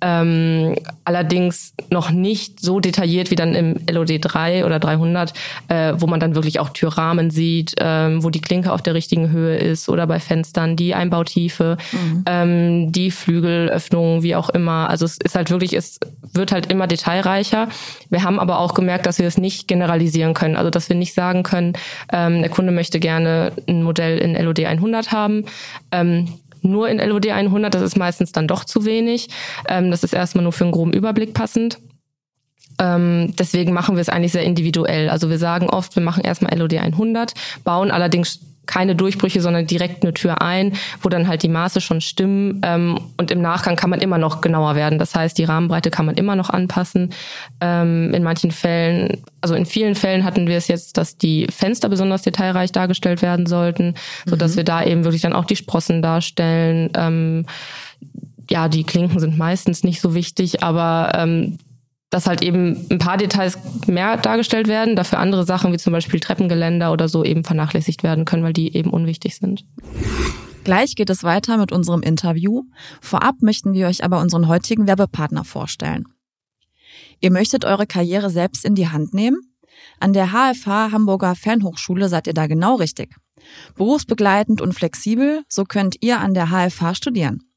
Ähm, 0.00 0.76
allerdings 1.04 1.74
noch 1.90 2.12
nicht 2.12 2.60
so 2.60 2.78
detailliert 2.78 3.32
wie 3.32 3.34
dann 3.34 3.56
im 3.56 3.74
LOD 3.90 4.18
3 4.20 4.64
oder 4.64 4.78
300, 4.78 5.32
äh, 5.66 5.94
wo 5.96 6.06
man 6.06 6.20
dann 6.20 6.36
wirklich 6.36 6.60
auch 6.60 6.68
Türrahmen 6.68 7.32
sieht, 7.32 7.74
ähm, 7.80 8.22
wo 8.22 8.30
die 8.30 8.40
Klinke 8.40 8.70
auf 8.72 8.82
der 8.82 8.94
richtigen 8.94 9.30
Höhe 9.30 9.56
ist 9.56 9.88
oder 9.88 10.06
bei 10.06 10.20
Fenstern 10.20 10.76
die 10.76 10.94
Einbautiefe, 10.94 11.76
mhm. 11.90 12.24
ähm, 12.26 12.92
die 12.92 13.10
Flügelöffnungen, 13.10 14.22
wie 14.22 14.36
auch 14.36 14.48
immer. 14.48 14.88
Also 14.88 15.06
es 15.06 15.18
ist 15.18 15.34
halt 15.34 15.50
wirklich, 15.50 15.72
es 15.72 15.98
wird 16.34 16.52
halt 16.52 16.70
immer 16.70 16.86
detailreicher. 16.86 17.68
Wir 18.10 18.22
haben 18.22 18.38
aber 18.38 18.60
auch 18.60 18.74
gemerkt, 18.74 19.06
dass 19.06 19.18
wir 19.18 19.26
es 19.26 19.38
nicht 19.38 19.66
generalisieren 19.66 20.34
können. 20.34 20.54
Also 20.54 20.70
dass 20.70 20.88
wir 20.88 20.96
nicht 20.96 21.14
sagen 21.14 21.42
können, 21.42 21.72
ähm, 22.12 22.42
der 22.42 22.50
Kunde 22.50 22.59
möchte 22.62 23.00
gerne 23.00 23.52
ein 23.68 23.82
Modell 23.82 24.18
in 24.18 24.34
LOD 24.34 24.64
100 24.64 25.12
haben. 25.12 25.44
Ähm, 25.92 26.28
nur 26.62 26.88
in 26.88 26.98
LOD 26.98 27.30
100, 27.30 27.74
das 27.74 27.82
ist 27.82 27.96
meistens 27.96 28.32
dann 28.32 28.46
doch 28.46 28.64
zu 28.64 28.84
wenig. 28.84 29.28
Ähm, 29.68 29.90
das 29.90 30.04
ist 30.04 30.12
erstmal 30.12 30.44
nur 30.44 30.52
für 30.52 30.64
einen 30.64 30.72
groben 30.72 30.92
Überblick 30.92 31.34
passend. 31.34 31.78
Ähm, 32.78 33.34
deswegen 33.38 33.72
machen 33.72 33.96
wir 33.96 34.00
es 34.00 34.08
eigentlich 34.08 34.32
sehr 34.32 34.44
individuell. 34.44 35.10
Also 35.10 35.28
wir 35.28 35.38
sagen 35.38 35.68
oft, 35.68 35.96
wir 35.96 36.02
machen 36.02 36.24
erstmal 36.24 36.56
LOD 36.56 36.78
100, 36.78 37.34
bauen 37.64 37.90
allerdings 37.90 38.40
keine 38.70 38.94
Durchbrüche, 38.94 39.40
sondern 39.40 39.66
direkt 39.66 40.04
eine 40.04 40.14
Tür 40.14 40.40
ein, 40.40 40.74
wo 41.02 41.08
dann 41.08 41.26
halt 41.26 41.42
die 41.42 41.48
Maße 41.48 41.80
schon 41.80 42.00
stimmen. 42.00 42.60
Ähm, 42.64 43.00
und 43.16 43.32
im 43.32 43.42
Nachgang 43.42 43.74
kann 43.74 43.90
man 43.90 44.00
immer 44.00 44.16
noch 44.16 44.40
genauer 44.40 44.76
werden. 44.76 44.98
Das 44.98 45.14
heißt, 45.14 45.36
die 45.36 45.44
Rahmenbreite 45.44 45.90
kann 45.90 46.06
man 46.06 46.14
immer 46.14 46.36
noch 46.36 46.50
anpassen. 46.50 47.10
Ähm, 47.60 48.14
in 48.14 48.22
manchen 48.22 48.52
Fällen, 48.52 49.22
also 49.40 49.54
in 49.54 49.66
vielen 49.66 49.96
Fällen 49.96 50.24
hatten 50.24 50.46
wir 50.46 50.56
es 50.56 50.68
jetzt, 50.68 50.96
dass 50.96 51.18
die 51.18 51.48
Fenster 51.50 51.88
besonders 51.88 52.22
detailreich 52.22 52.70
dargestellt 52.70 53.22
werden 53.22 53.46
sollten, 53.46 53.94
so 54.24 54.36
dass 54.36 54.52
mhm. 54.52 54.56
wir 54.58 54.64
da 54.64 54.84
eben 54.84 55.04
wirklich 55.04 55.22
dann 55.22 55.32
auch 55.32 55.44
die 55.44 55.56
Sprossen 55.56 56.00
darstellen. 56.00 56.90
Ähm, 56.96 57.46
ja, 58.48 58.68
die 58.68 58.84
Klinken 58.84 59.18
sind 59.18 59.36
meistens 59.36 59.82
nicht 59.82 60.00
so 60.00 60.14
wichtig, 60.14 60.62
aber 60.62 61.12
ähm, 61.14 61.58
dass 62.10 62.26
halt 62.26 62.42
eben 62.42 62.86
ein 62.90 62.98
paar 62.98 63.16
Details 63.16 63.56
mehr 63.86 64.16
dargestellt 64.16 64.66
werden, 64.66 64.96
dafür 64.96 65.20
andere 65.20 65.46
Sachen 65.46 65.72
wie 65.72 65.78
zum 65.78 65.92
Beispiel 65.92 66.18
Treppengeländer 66.20 66.92
oder 66.92 67.08
so 67.08 67.24
eben 67.24 67.44
vernachlässigt 67.44 68.02
werden 68.02 68.24
können, 68.24 68.42
weil 68.42 68.52
die 68.52 68.76
eben 68.76 68.90
unwichtig 68.90 69.36
sind. 69.36 69.64
Gleich 70.64 70.96
geht 70.96 71.08
es 71.08 71.24
weiter 71.24 71.56
mit 71.56 71.72
unserem 71.72 72.02
Interview. 72.02 72.64
Vorab 73.00 73.36
möchten 73.40 73.72
wir 73.72 73.86
euch 73.86 74.04
aber 74.04 74.20
unseren 74.20 74.48
heutigen 74.48 74.86
Werbepartner 74.86 75.44
vorstellen. 75.44 76.04
Ihr 77.20 77.30
möchtet 77.30 77.64
eure 77.64 77.86
Karriere 77.86 78.28
selbst 78.28 78.64
in 78.64 78.74
die 78.74 78.88
Hand 78.88 79.14
nehmen? 79.14 79.38
An 80.00 80.12
der 80.12 80.32
HFH 80.32 80.92
Hamburger 80.92 81.34
Fernhochschule 81.34 82.08
seid 82.08 82.26
ihr 82.26 82.34
da 82.34 82.46
genau 82.46 82.74
richtig. 82.74 83.14
Berufsbegleitend 83.74 84.60
und 84.60 84.74
flexibel, 84.74 85.42
so 85.48 85.64
könnt 85.64 85.96
ihr 86.00 86.20
an 86.20 86.34
der 86.34 86.48
HFH 86.48 86.94
studieren. 86.94 87.49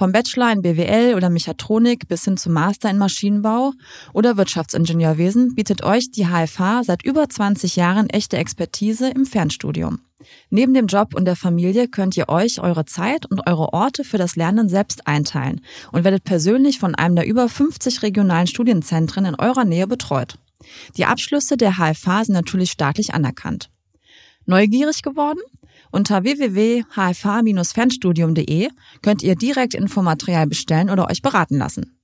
Vom 0.00 0.12
Bachelor 0.12 0.50
in 0.50 0.62
BWL 0.62 1.14
oder 1.14 1.28
Mechatronik 1.28 2.08
bis 2.08 2.24
hin 2.24 2.38
zum 2.38 2.54
Master 2.54 2.88
in 2.88 2.96
Maschinenbau 2.96 3.74
oder 4.14 4.38
Wirtschaftsingenieurwesen 4.38 5.54
bietet 5.54 5.84
euch 5.84 6.10
die 6.10 6.24
HFH 6.24 6.84
seit 6.84 7.04
über 7.04 7.28
20 7.28 7.76
Jahren 7.76 8.08
echte 8.08 8.38
Expertise 8.38 9.10
im 9.10 9.26
Fernstudium. 9.26 10.00
Neben 10.48 10.72
dem 10.72 10.86
Job 10.86 11.14
und 11.14 11.26
der 11.26 11.36
Familie 11.36 11.86
könnt 11.86 12.16
ihr 12.16 12.30
euch 12.30 12.62
eure 12.62 12.86
Zeit 12.86 13.26
und 13.26 13.46
eure 13.46 13.74
Orte 13.74 14.02
für 14.02 14.16
das 14.16 14.36
Lernen 14.36 14.70
selbst 14.70 15.06
einteilen 15.06 15.60
und 15.92 16.02
werdet 16.02 16.24
persönlich 16.24 16.78
von 16.78 16.94
einem 16.94 17.14
der 17.14 17.26
über 17.26 17.50
50 17.50 18.00
regionalen 18.00 18.46
Studienzentren 18.46 19.26
in 19.26 19.34
eurer 19.34 19.66
Nähe 19.66 19.86
betreut. 19.86 20.38
Die 20.96 21.04
Abschlüsse 21.04 21.58
der 21.58 21.72
HFH 21.72 22.24
sind 22.24 22.32
natürlich 22.32 22.70
staatlich 22.70 23.12
anerkannt. 23.12 23.68
Neugierig 24.46 25.02
geworden? 25.02 25.40
Unter 25.90 26.24
www.hfh-fernstudium.de 26.24 28.68
könnt 29.02 29.22
ihr 29.22 29.36
direkt 29.36 29.74
Infomaterial 29.74 30.46
bestellen 30.46 30.88
oder 30.90 31.10
euch 31.10 31.22
beraten 31.22 31.56
lassen. 31.58 31.99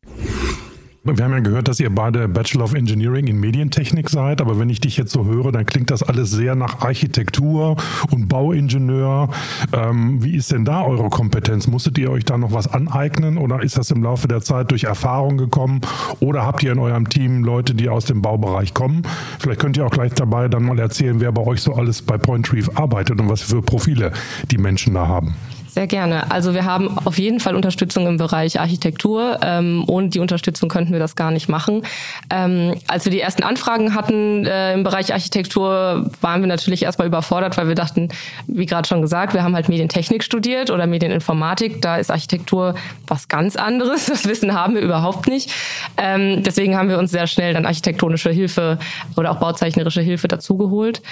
Wir 1.08 1.24
haben 1.24 1.32
ja 1.32 1.38
gehört, 1.38 1.68
dass 1.68 1.78
ihr 1.78 1.94
beide 1.94 2.26
Bachelor 2.26 2.64
of 2.64 2.74
Engineering 2.74 3.28
in 3.28 3.38
Medientechnik 3.38 4.10
seid, 4.10 4.40
aber 4.40 4.58
wenn 4.58 4.68
ich 4.68 4.80
dich 4.80 4.96
jetzt 4.96 5.12
so 5.12 5.24
höre, 5.24 5.52
dann 5.52 5.64
klingt 5.64 5.92
das 5.92 6.02
alles 6.02 6.32
sehr 6.32 6.56
nach 6.56 6.80
Architektur 6.80 7.76
und 8.10 8.26
Bauingenieur. 8.26 9.28
Ähm, 9.72 10.24
wie 10.24 10.34
ist 10.34 10.50
denn 10.50 10.64
da 10.64 10.82
eure 10.82 11.08
Kompetenz? 11.08 11.68
Musstet 11.68 11.96
ihr 11.98 12.10
euch 12.10 12.24
da 12.24 12.36
noch 12.36 12.52
was 12.52 12.66
aneignen 12.66 13.38
oder 13.38 13.62
ist 13.62 13.78
das 13.78 13.92
im 13.92 14.02
Laufe 14.02 14.26
der 14.26 14.40
Zeit 14.40 14.72
durch 14.72 14.82
Erfahrung 14.82 15.36
gekommen? 15.36 15.80
Oder 16.18 16.44
habt 16.44 16.64
ihr 16.64 16.72
in 16.72 16.80
eurem 16.80 17.08
Team 17.08 17.44
Leute, 17.44 17.76
die 17.76 17.88
aus 17.88 18.06
dem 18.06 18.20
Baubereich 18.20 18.74
kommen? 18.74 19.02
Vielleicht 19.38 19.60
könnt 19.60 19.76
ihr 19.76 19.86
auch 19.86 19.90
gleich 19.90 20.12
dabei 20.12 20.48
dann 20.48 20.64
mal 20.64 20.78
erzählen, 20.80 21.20
wer 21.20 21.30
bei 21.30 21.42
euch 21.42 21.60
so 21.60 21.74
alles 21.74 22.02
bei 22.02 22.18
Point 22.18 22.52
Reef 22.52 22.68
arbeitet 22.74 23.20
und 23.20 23.28
was 23.28 23.42
für 23.42 23.62
Profile 23.62 24.10
die 24.50 24.58
Menschen 24.58 24.94
da 24.94 25.06
haben. 25.06 25.36
Sehr 25.76 25.86
gerne. 25.86 26.30
Also 26.30 26.54
wir 26.54 26.64
haben 26.64 26.96
auf 27.04 27.18
jeden 27.18 27.38
Fall 27.38 27.54
Unterstützung 27.54 28.06
im 28.06 28.16
Bereich 28.16 28.58
Architektur. 28.58 29.40
Ähm, 29.42 29.84
ohne 29.86 30.08
die 30.08 30.20
Unterstützung 30.20 30.70
könnten 30.70 30.90
wir 30.90 30.98
das 30.98 31.16
gar 31.16 31.30
nicht 31.30 31.50
machen. 31.50 31.82
Ähm, 32.30 32.76
als 32.88 33.04
wir 33.04 33.12
die 33.12 33.20
ersten 33.20 33.42
Anfragen 33.42 33.94
hatten 33.94 34.46
äh, 34.46 34.72
im 34.72 34.84
Bereich 34.84 35.12
Architektur, 35.12 36.10
waren 36.22 36.40
wir 36.40 36.46
natürlich 36.46 36.82
erstmal 36.82 37.06
überfordert, 37.06 37.58
weil 37.58 37.68
wir 37.68 37.74
dachten, 37.74 38.08
wie 38.46 38.64
gerade 38.64 38.88
schon 38.88 39.02
gesagt, 39.02 39.34
wir 39.34 39.42
haben 39.42 39.54
halt 39.54 39.68
Medientechnik 39.68 40.24
studiert 40.24 40.70
oder 40.70 40.86
Medieninformatik. 40.86 41.82
Da 41.82 41.96
ist 41.96 42.10
Architektur 42.10 42.74
was 43.06 43.28
ganz 43.28 43.56
anderes. 43.56 44.06
Das 44.06 44.26
Wissen 44.26 44.54
haben 44.54 44.76
wir 44.76 44.80
überhaupt 44.80 45.26
nicht. 45.26 45.52
Ähm, 45.98 46.42
deswegen 46.42 46.74
haben 46.74 46.88
wir 46.88 46.98
uns 46.98 47.10
sehr 47.10 47.26
schnell 47.26 47.52
dann 47.52 47.66
architektonische 47.66 48.30
Hilfe 48.30 48.78
oder 49.14 49.30
auch 49.30 49.40
bauzeichnerische 49.40 50.00
Hilfe 50.00 50.26
dazugeholt, 50.26 51.02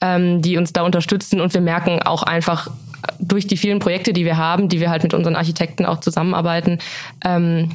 ähm, 0.00 0.40
die 0.40 0.56
uns 0.56 0.72
da 0.72 0.80
unterstützen. 0.80 1.42
Und 1.42 1.52
wir 1.52 1.60
merken 1.60 2.00
auch 2.00 2.22
einfach, 2.22 2.70
durch 3.18 3.46
die 3.46 3.56
vielen 3.56 3.78
Projekte, 3.78 4.12
die 4.12 4.24
wir 4.24 4.36
haben, 4.36 4.68
die 4.68 4.80
wir 4.80 4.90
halt 4.90 5.02
mit 5.02 5.14
unseren 5.14 5.36
Architekten 5.36 5.86
auch 5.86 6.00
zusammenarbeiten, 6.00 6.78
ähm, 7.24 7.70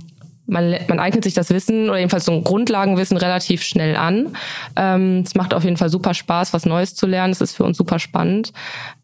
man, 0.49 0.75
man 0.87 0.99
eignet 0.99 1.23
sich 1.23 1.33
das 1.33 1.49
Wissen 1.51 1.89
oder 1.89 1.99
jedenfalls 1.99 2.25
so 2.25 2.31
ein 2.31 2.43
Grundlagenwissen 2.43 3.17
relativ 3.17 3.63
schnell 3.63 3.95
an. 3.95 4.35
Ähm, 4.75 5.23
es 5.25 5.35
macht 5.35 5.53
auf 5.53 5.63
jeden 5.63 5.77
Fall 5.77 5.89
super 5.89 6.13
Spaß, 6.13 6.53
was 6.53 6.65
Neues 6.65 6.95
zu 6.95 7.05
lernen. 7.05 7.31
Es 7.31 7.41
ist 7.41 7.55
für 7.55 7.63
uns 7.63 7.77
super 7.77 7.99
spannend. 7.99 8.51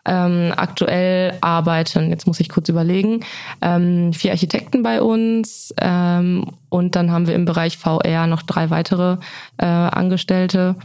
Ähm, 0.06 0.54
aktuell 0.56 1.38
arbeiten, 1.42 2.10
jetzt 2.10 2.28
muss 2.28 2.40
ich 2.40 2.50
kurz 2.50 2.70
überlegen, 2.70 3.22
ähm, 3.62 4.14
vier 4.14 4.32
Architekten 4.32 4.84
bei 4.84 5.02
uns 5.02 5.74
ähm, 5.82 6.52
und 6.70 6.96
dann 6.96 7.12
haben 7.12 7.28
wir 7.28 7.34
im 7.34 7.46
Bereich 7.46 7.78
VR 7.78 8.28
noch 8.28 8.44
drei 8.44 8.70
weitere 8.70 9.18
äh, 9.58 9.66
Angestellte. 9.66 10.76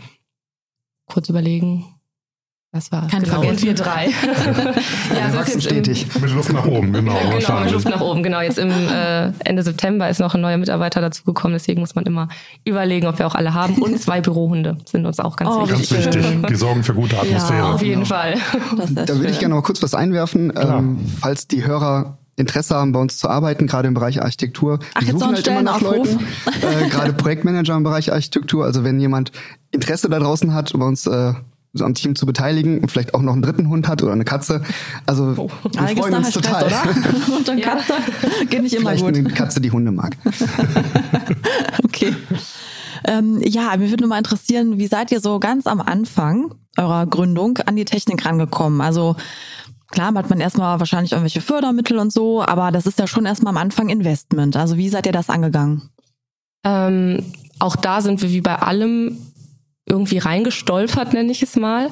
Kurz 1.07 1.29
überlegen. 1.29 1.85
Das 2.73 2.93
war 2.93 3.09
Keine 3.09 3.25
genau. 3.25 3.43
wir 3.43 3.75
drei. 3.75 4.07
ja, 5.11 5.33
wir 5.33 5.39
wachsen 5.41 5.61
stetig. 5.61 6.07
Mit 6.21 6.33
Luft 6.33 6.53
nach 6.53 6.65
oben, 6.65 6.93
genau. 6.93 7.17
genau, 7.37 7.61
mit 7.61 7.73
Luft 7.73 7.89
nach 7.89 8.01
oben, 8.01 8.23
genau. 8.23 8.41
Jetzt 8.41 8.59
im 8.59 8.71
äh, 8.71 9.33
Ende 9.41 9.65
September 9.65 10.09
ist 10.09 10.21
noch 10.21 10.37
ein 10.37 10.41
neuer 10.41 10.57
Mitarbeiter 10.57 11.01
dazugekommen, 11.01 11.55
deswegen 11.55 11.81
muss 11.81 11.97
man 11.97 12.05
immer 12.07 12.29
überlegen, 12.65 13.09
ob 13.09 13.19
wir 13.19 13.27
auch 13.27 13.35
alle 13.35 13.55
haben. 13.55 13.83
Und 13.83 14.01
zwei 14.01 14.21
Bürohunde 14.21 14.77
sind 14.85 15.05
uns 15.05 15.19
auch 15.19 15.35
ganz 15.35 15.51
oh, 15.51 15.69
wichtig. 15.69 15.91
Ganz 15.91 16.15
wichtig. 16.15 16.47
Die 16.47 16.55
sorgen 16.55 16.85
für 16.85 16.95
gute 16.95 17.19
Atmosphäre. 17.19 17.59
Ja, 17.59 17.73
auf 17.73 17.83
jeden 17.83 18.05
genau. 18.05 18.15
Fall. 18.15 18.35
Da 18.95 19.17
würde 19.17 19.31
ich 19.31 19.41
gerne 19.41 19.57
noch 19.57 19.65
kurz 19.65 19.83
was 19.83 19.95
einwerfen, 19.95 20.53
ähm, 20.55 21.01
falls 21.21 21.49
die 21.49 21.67
Hörer 21.67 22.19
Interesse 22.37 22.77
haben, 22.77 22.93
bei 22.93 23.01
uns 23.01 23.19
zu 23.19 23.29
arbeiten, 23.29 23.67
gerade 23.67 23.89
im 23.89 23.95
Bereich 23.95 24.23
Architektur. 24.23 24.79
Ach, 24.95 25.03
wir 25.03 25.13
suchen 25.13 25.35
halt 25.35 25.47
immer 25.47 25.63
nach 25.63 25.81
Leuten, 25.81 26.21
äh, 26.63 26.89
gerade 26.89 27.13
Projektmanager 27.13 27.77
im 27.77 27.83
Bereich 27.83 28.13
Architektur. 28.13 28.65
Also 28.65 28.85
wenn 28.85 29.01
jemand 29.01 29.33
Interesse 29.73 30.09
da 30.09 30.21
draußen 30.21 30.55
hat, 30.55 30.73
bei 30.73 30.87
uns 30.87 31.07
äh, 31.07 31.35
so 31.73 31.85
am 31.85 31.95
Team 31.95 32.17
zu 32.17 32.27
beteiligen 32.27 32.81
und 32.81 32.91
vielleicht 32.91 33.15
auch 33.15 33.23
noch 33.23 33.33
einen 33.33 33.43
dritten 33.43 33.69
Hund 33.69 33.87
hat 33.87 34.03
oder 34.03 34.13
eine 34.13 34.25
Katze. 34.25 34.63
Also 35.07 35.35
oh. 35.37 35.51
wir 35.71 35.81
Einiges 35.81 36.05
freuen 36.05 36.15
uns 36.15 36.31
Stress, 36.31 36.45
total. 36.45 36.65
Oder? 36.67 36.83
Und 37.37 37.49
eine 37.49 37.61
Katze 37.61 37.95
geht 38.49 38.63
nicht 38.63 38.75
immer 38.75 38.91
vielleicht 38.91 39.05
gut. 39.05 39.17
eine 39.17 39.31
Katze, 39.31 39.61
die 39.61 39.71
Hunde 39.71 39.93
mag. 39.93 40.17
okay. 41.85 42.15
Ähm, 43.05 43.41
ja, 43.45 43.77
mir 43.77 43.89
würde 43.89 44.03
nur 44.03 44.09
mal 44.09 44.19
interessieren, 44.19 44.79
wie 44.79 44.87
seid 44.87 45.13
ihr 45.13 45.21
so 45.21 45.39
ganz 45.39 45.67
am 45.67 45.81
Anfang 45.81 46.55
eurer 46.77 47.07
Gründung 47.07 47.59
an 47.59 47.77
die 47.77 47.85
Technik 47.85 48.25
rangekommen? 48.27 48.81
Also 48.81 49.17
klar 49.91 50.13
hat 50.15 50.29
man 50.29 50.41
erstmal 50.41 50.81
wahrscheinlich 50.81 51.13
irgendwelche 51.13 51.41
Fördermittel 51.41 51.99
und 51.99 52.13
so, 52.13 52.43
aber 52.43 52.73
das 52.73 52.87
ist 52.87 52.99
ja 52.99 53.07
schon 53.07 53.27
erstmal 53.27 53.53
am 53.53 53.57
Anfang 53.59 53.89
Investment. 53.89 54.57
Also 54.57 54.77
wie 54.77 54.89
seid 54.89 55.07
ihr 55.07 55.13
das 55.13 55.31
angegangen? 55.31 55.89
Ähm, 56.65 57.25
auch 57.59 57.77
da 57.77 58.01
sind 58.01 58.21
wir 58.23 58.31
wie 58.31 58.41
bei 58.41 58.57
allem 58.57 59.19
irgendwie 59.91 60.19
reingestolpert, 60.19 61.13
nenne 61.13 61.33
ich 61.33 61.43
es 61.43 61.57
mal. 61.57 61.89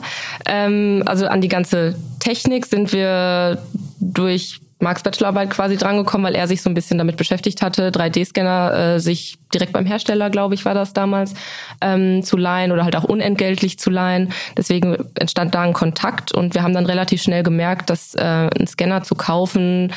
Ähm, 0.47 1.03
also 1.07 1.27
an 1.27 1.41
die 1.41 1.49
ganze 1.49 1.97
Technik 2.21 2.67
sind 2.67 2.93
wir 2.93 3.59
durch 4.01 4.61
Marks 4.81 5.03
Bachelorarbeit 5.03 5.51
quasi 5.51 5.77
drangekommen, 5.77 6.25
weil 6.25 6.37
er 6.37 6.47
sich 6.47 6.63
so 6.63 6.71
ein 6.71 6.75
bisschen 6.75 6.99
damit 6.99 7.17
beschäftigt 7.17 7.63
hatte, 7.63 7.91
3D-Scanner 7.91 8.95
äh, 8.95 9.01
sich 9.01 9.39
direkt 9.53 9.73
beim 9.73 9.87
Hersteller, 9.87 10.31
glaube 10.31 10.55
ich, 10.55 10.65
war 10.65 10.75
das 10.75 10.93
damals, 10.93 11.35
ähm, 11.81 12.23
zu 12.23 12.37
leihen 12.37 12.71
oder 12.71 12.85
halt 12.85 12.95
auch 12.95 13.05
unentgeltlich 13.05 13.79
zu 13.79 13.91
leihen. 13.91 14.33
Deswegen 14.57 14.97
entstand 15.19 15.55
da 15.55 15.63
ein 15.63 15.73
Kontakt 15.73 16.33
und 16.33 16.55
wir 16.55 16.63
haben 16.63 16.75
dann 16.75 16.87
relativ 16.87 17.23
schnell 17.23 17.43
gemerkt, 17.43 17.91
dass 17.91 18.15
äh, 18.15 18.21
einen 18.21 18.69
Scanner 18.69 19.03
zu 19.03 19.17
kaufen 19.17 19.93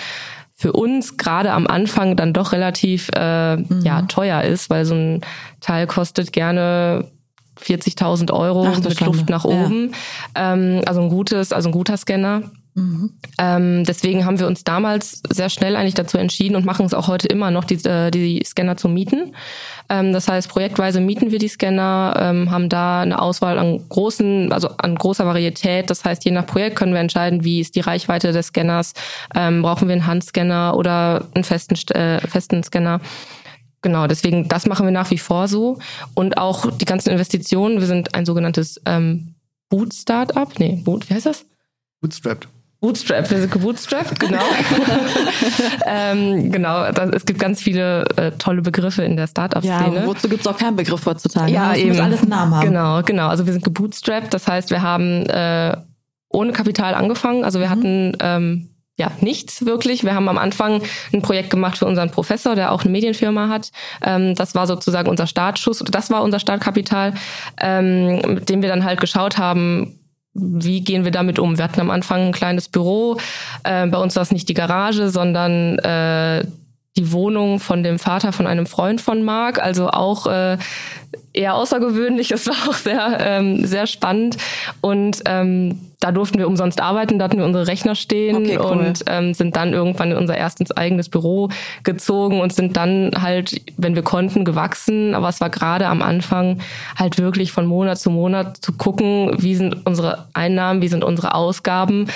für 0.56 0.74
uns 0.74 1.18
gerade 1.18 1.52
am 1.52 1.68
Anfang 1.68 2.16
dann 2.16 2.34
doch 2.34 2.52
relativ 2.52 3.10
äh, 3.16 3.58
mhm. 3.58 3.82
ja 3.84 4.04
teuer 4.04 4.44
ist, 4.44 4.70
weil 4.70 4.86
so 4.86 4.96
ein 4.96 5.22
Teil 5.60 5.86
kostet 5.86 6.34
gerne 6.34 7.08
40.000 7.64 8.32
Euro 8.32 8.68
Ach, 8.68 8.82
mit 8.82 9.00
Luft 9.02 9.30
nach 9.30 9.46
oben. 9.46 9.94
Ja. 10.36 10.54
Ähm, 10.54 10.82
also 10.86 11.02
ein 11.02 11.10
gutes, 11.10 11.52
also 11.52 11.70
ein 11.70 11.74
guter 11.74 11.98
Scanner. 11.98 12.44
Mhm. 12.74 13.12
Ähm, 13.38 13.84
deswegen 13.84 14.26
haben 14.26 14.40
wir 14.40 14.48
uns 14.48 14.64
damals 14.64 15.22
sehr 15.30 15.50
schnell 15.50 15.76
eigentlich 15.76 15.94
dazu 15.94 16.18
entschieden 16.18 16.56
und 16.56 16.66
machen 16.66 16.86
es 16.86 16.94
auch 16.94 17.08
heute 17.08 17.28
immer 17.28 17.52
noch, 17.52 17.66
die, 17.66 17.76
äh, 17.84 18.12
die 18.12 18.42
Scanner 18.46 18.78
zu 18.78 18.88
mieten. 18.88 19.36
Ähm, 19.90 20.14
das 20.14 20.30
heißt, 20.30 20.48
projektweise 20.48 21.02
mieten 21.02 21.32
wir 21.32 21.40
die 21.40 21.50
Scanner, 21.50 22.14
ähm, 22.18 22.50
haben 22.50 22.70
da 22.70 23.02
eine 23.02 23.22
Auswahl 23.22 23.60
an 23.60 23.82
großen, 23.90 24.54
also 24.54 24.70
an 24.78 24.96
großer 24.96 25.26
Varietät. 25.26 25.90
Das 25.90 26.06
heißt, 26.06 26.24
je 26.24 26.32
nach 26.32 26.46
Projekt 26.46 26.78
können 26.78 26.94
wir 26.94 27.02
entscheiden, 27.02 27.44
wie 27.44 27.60
ist 27.60 27.76
die 27.76 27.82
Reichweite 27.82 28.32
des 28.32 28.48
Scanners, 28.48 28.94
ähm, 29.36 29.64
brauchen 29.64 29.90
wir 29.90 29.94
einen 29.94 30.08
Handscanner 30.08 30.78
oder 30.78 31.26
einen 31.34 31.44
festen, 31.44 31.76
äh, 31.94 32.26
festen 32.26 32.64
Scanner. 32.64 33.02
Genau, 33.82 34.08
deswegen, 34.08 34.48
das 34.48 34.68
machen 34.68 34.86
wir 34.86 34.92
nach 34.92 35.10
wie 35.12 35.18
vor 35.18 35.48
so. 35.48 35.80
Und 36.14 36.38
auch 36.38 36.70
die 36.78 36.86
ganzen 36.86 37.10
Investitionen, 37.10 37.80
wir 37.80 37.88
sind 37.88 38.14
ein 38.14 38.26
sogenanntes 38.26 38.80
ähm, 38.86 39.36
Boot-Startup. 39.70 40.48
Nee, 40.60 40.82
Boot, 40.84 41.10
wie 41.10 41.16
heißt 41.16 41.26
das? 41.26 41.46
Bootstrapped. 42.02 42.48
Bootstrap, 42.82 43.30
wir 43.30 43.42
sind 43.42 43.52
gebootstrapped, 43.52 44.20
genau. 44.20 44.42
ähm, 45.86 46.52
genau, 46.52 46.92
das, 46.92 47.12
es 47.12 47.26
gibt 47.28 47.38
ganz 47.38 47.62
viele 47.62 48.06
äh, 48.18 48.32
tolle 48.32 48.64
Begriffe 48.64 49.04
in 49.04 49.16
der 49.18 49.28
Startup-Szene. 49.28 49.98
Ja, 49.98 50.06
wozu 50.08 50.28
gibt 50.28 50.42
es 50.42 50.48
auch 50.48 50.58
keinen 50.58 50.78
Begriff 50.78 51.06
heutzutage? 51.06 51.52
Ja, 51.52 51.70
das 51.70 51.78
eben. 51.78 51.90
muss 51.90 52.00
alles 52.00 52.22
einen 52.22 52.30
Namen 52.30 52.56
haben. 52.56 52.66
Genau, 52.66 53.04
genau. 53.04 53.28
Also 53.28 53.46
wir 53.46 53.54
sind 53.54 53.64
gebootstrapped, 53.64 54.34
das 54.34 54.48
heißt, 54.48 54.72
wir 54.72 54.82
haben 54.82 55.28
äh, 55.28 55.78
ohne 56.30 56.54
Kapital 56.54 56.96
angefangen. 56.96 57.44
Also 57.44 57.60
wir 57.60 57.68
mhm. 57.68 57.72
hatten 57.72 58.18
ähm, 58.20 58.70
ja, 59.02 59.12
nichts 59.20 59.66
wirklich. 59.66 60.04
Wir 60.04 60.14
haben 60.14 60.30
am 60.30 60.38
Anfang 60.38 60.84
ein 61.12 61.24
Projekt 61.24 61.50
gemacht 61.50 61.80
für 61.80 61.86
unseren 61.86 62.12
Professor, 62.12 62.54
der 62.54 62.72
auch 62.72 62.84
eine 62.84 62.92
Medienfirma 62.92 63.50
hat. 63.50 63.72
Ähm, 64.06 64.36
das 64.36 64.54
war 64.54 64.68
sozusagen 64.68 65.10
unser 65.10 65.26
Startschuss, 65.26 65.84
das 65.90 66.12
war 66.12 66.22
unser 66.22 66.40
Startkapital, 66.40 67.16
ähm, 67.60 68.22
mit 68.28 68.48
dem 68.50 68.62
wir 68.62 68.70
dann 68.70 68.84
halt 68.84 69.02
geschaut 69.02 69.40
haben, 69.40 69.98
wie 70.34 70.82
gehen 70.82 71.04
wir 71.04 71.12
damit 71.12 71.40
um? 71.40 71.58
Wir 71.58 71.64
hatten 71.64 71.82
am 71.82 71.90
Anfang 71.90 72.28
ein 72.28 72.32
kleines 72.32 72.70
Büro. 72.70 73.18
Äh, 73.64 73.88
bei 73.88 73.98
uns 73.98 74.16
war 74.16 74.22
es 74.22 74.32
nicht 74.32 74.48
die 74.48 74.54
Garage, 74.54 75.10
sondern 75.10 75.80
äh, 75.80 76.46
die 76.98 77.14
Wohnung 77.14 77.60
von 77.60 77.84
dem 77.84 78.00
Vater 78.00 78.34
von 78.34 78.48
einem 78.48 78.66
Freund 78.66 79.00
von 79.00 79.24
Marc, 79.24 79.64
also 79.64 79.90
auch 79.90 80.28
äh, 80.28 80.58
eher 81.32 81.56
außergewöhnlich. 81.56 82.32
Es 82.32 82.48
war 82.48 82.70
auch 82.70 82.74
sehr, 82.74 83.18
ähm, 83.22 83.66
sehr 83.66 83.88
spannend. 83.88 84.36
Und 84.82 85.22
ähm, 85.26 85.80
da 86.02 86.12
durften 86.12 86.38
wir 86.38 86.48
umsonst 86.48 86.82
arbeiten, 86.82 87.18
da 87.18 87.26
hatten 87.26 87.38
wir 87.38 87.46
unsere 87.46 87.68
Rechner 87.68 87.96
stehen 87.96 88.38
okay, 88.38 88.58
cool. 88.60 88.72
und 88.72 89.04
ähm, 89.08 89.34
sind 89.34 89.56
dann 89.56 89.72
irgendwann 89.72 90.12
in 90.12 90.18
unser 90.18 90.36
erstes 90.36 90.72
eigenes 90.72 91.08
Büro 91.08 91.50
gezogen 91.84 92.42
und 92.42 92.52
sind 92.54 92.76
dann 92.76 93.12
halt, 93.22 93.62
wenn 93.78 93.96
wir 93.96 94.04
konnten, 94.04 94.44
gewachsen. 94.44 95.16
Aber 95.16 95.30
es 95.30 95.40
war 95.40 95.50
gerade 95.50 95.88
am 95.88 96.02
Anfang 96.02 96.60
halt 96.98 97.20
wirklich 97.20 97.54
von 97.54 97.68
Monat 97.68 98.00
zu 98.00 98.10
Monat 98.10 98.58
zu 98.58 98.74
gucken, 98.74 99.32
wie 99.38 99.56
sind 99.56 99.86
unsere 99.86 100.28
Einnahmen, 100.34 100.82
wie 100.82 100.90
sind 100.90 101.06
unsere 101.06 101.36
Ausgaben. 101.36 102.08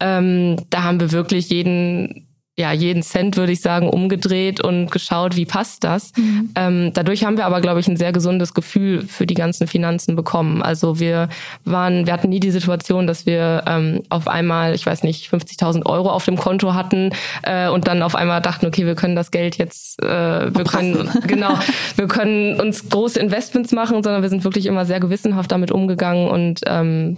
Ähm, 0.00 0.56
da 0.70 0.82
haben 0.82 0.98
wir 0.98 1.12
wirklich 1.12 1.50
jeden 1.50 2.26
ja, 2.56 2.72
jeden 2.72 3.02
Cent, 3.02 3.36
würde 3.36 3.50
ich 3.50 3.60
sagen, 3.60 3.88
umgedreht 3.88 4.60
und 4.60 4.92
geschaut, 4.92 5.34
wie 5.34 5.44
passt 5.44 5.82
das. 5.82 6.12
Mhm. 6.16 6.50
Ähm, 6.54 6.90
dadurch 6.94 7.24
haben 7.24 7.36
wir 7.36 7.46
aber, 7.46 7.60
glaube 7.60 7.80
ich, 7.80 7.88
ein 7.88 7.96
sehr 7.96 8.12
gesundes 8.12 8.54
Gefühl 8.54 9.02
für 9.02 9.26
die 9.26 9.34
ganzen 9.34 9.66
Finanzen 9.66 10.14
bekommen. 10.14 10.62
Also 10.62 11.00
wir 11.00 11.28
waren, 11.64 12.06
wir 12.06 12.12
hatten 12.12 12.28
nie 12.28 12.38
die 12.38 12.52
Situation, 12.52 13.08
dass 13.08 13.26
wir 13.26 13.64
ähm, 13.66 14.02
auf 14.08 14.28
einmal, 14.28 14.72
ich 14.74 14.86
weiß 14.86 15.02
nicht, 15.02 15.32
50.000 15.32 15.84
Euro 15.86 16.10
auf 16.10 16.26
dem 16.26 16.36
Konto 16.36 16.74
hatten 16.74 17.10
äh, 17.42 17.68
und 17.68 17.88
dann 17.88 18.02
auf 18.04 18.14
einmal 18.14 18.40
dachten, 18.40 18.66
okay, 18.66 18.86
wir 18.86 18.94
können 18.94 19.16
das 19.16 19.32
Geld 19.32 19.58
jetzt, 19.58 20.00
äh, 20.00 20.54
wir 20.54 20.64
können, 20.64 21.10
genau, 21.26 21.58
wir 21.96 22.06
können 22.06 22.60
uns 22.60 22.88
große 22.88 23.18
Investments 23.18 23.72
machen, 23.72 24.04
sondern 24.04 24.22
wir 24.22 24.28
sind 24.28 24.44
wirklich 24.44 24.66
immer 24.66 24.84
sehr 24.84 25.00
gewissenhaft 25.00 25.50
damit 25.50 25.72
umgegangen 25.72 26.28
und 26.28 26.60
ähm, 26.66 27.16